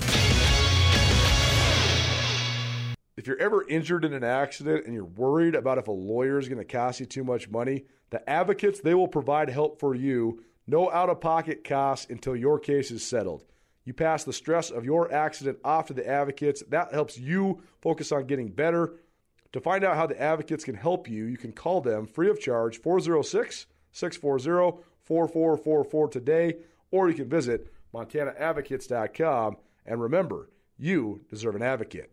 If 3.16 3.28
you're 3.28 3.40
ever 3.40 3.66
injured 3.68 4.04
in 4.04 4.12
an 4.12 4.24
accident 4.24 4.84
and 4.84 4.92
you're 4.92 5.04
worried 5.04 5.54
about 5.54 5.78
if 5.78 5.88
a 5.88 5.92
lawyer 5.92 6.38
is 6.38 6.48
going 6.48 6.58
to 6.58 6.64
cost 6.64 7.00
you 7.00 7.06
too 7.06 7.24
much 7.24 7.48
money, 7.48 7.84
the 8.10 8.28
advocates, 8.28 8.80
they 8.80 8.94
will 8.94 9.08
provide 9.08 9.48
help 9.48 9.80
for 9.80 9.94
you. 9.94 10.44
No 10.66 10.90
out 10.90 11.10
of 11.10 11.20
pocket 11.20 11.64
costs 11.64 12.10
until 12.10 12.34
your 12.34 12.58
case 12.58 12.90
is 12.90 13.04
settled. 13.04 13.44
You 13.84 13.92
pass 13.92 14.24
the 14.24 14.32
stress 14.32 14.70
of 14.70 14.84
your 14.84 15.12
accident 15.12 15.58
off 15.62 15.86
to 15.88 15.94
the 15.94 16.08
advocates. 16.08 16.62
That 16.68 16.92
helps 16.92 17.18
you 17.18 17.62
focus 17.82 18.12
on 18.12 18.26
getting 18.26 18.48
better 18.48 18.94
to 19.54 19.60
find 19.60 19.84
out 19.84 19.94
how 19.94 20.08
the 20.08 20.20
advocates 20.20 20.64
can 20.64 20.74
help 20.74 21.08
you, 21.08 21.26
you 21.26 21.36
can 21.36 21.52
call 21.52 21.80
them 21.80 22.08
free 22.08 22.28
of 22.28 22.40
charge 22.40 22.82
406 22.82 23.66
640 23.92 24.82
4444 25.04 26.08
today, 26.08 26.56
or 26.90 27.08
you 27.08 27.14
can 27.14 27.28
visit 27.28 27.72
montanaadvocates.com. 27.94 29.56
And 29.86 30.00
remember, 30.00 30.50
you 30.76 31.20
deserve 31.30 31.54
an 31.54 31.62
advocate. 31.62 32.12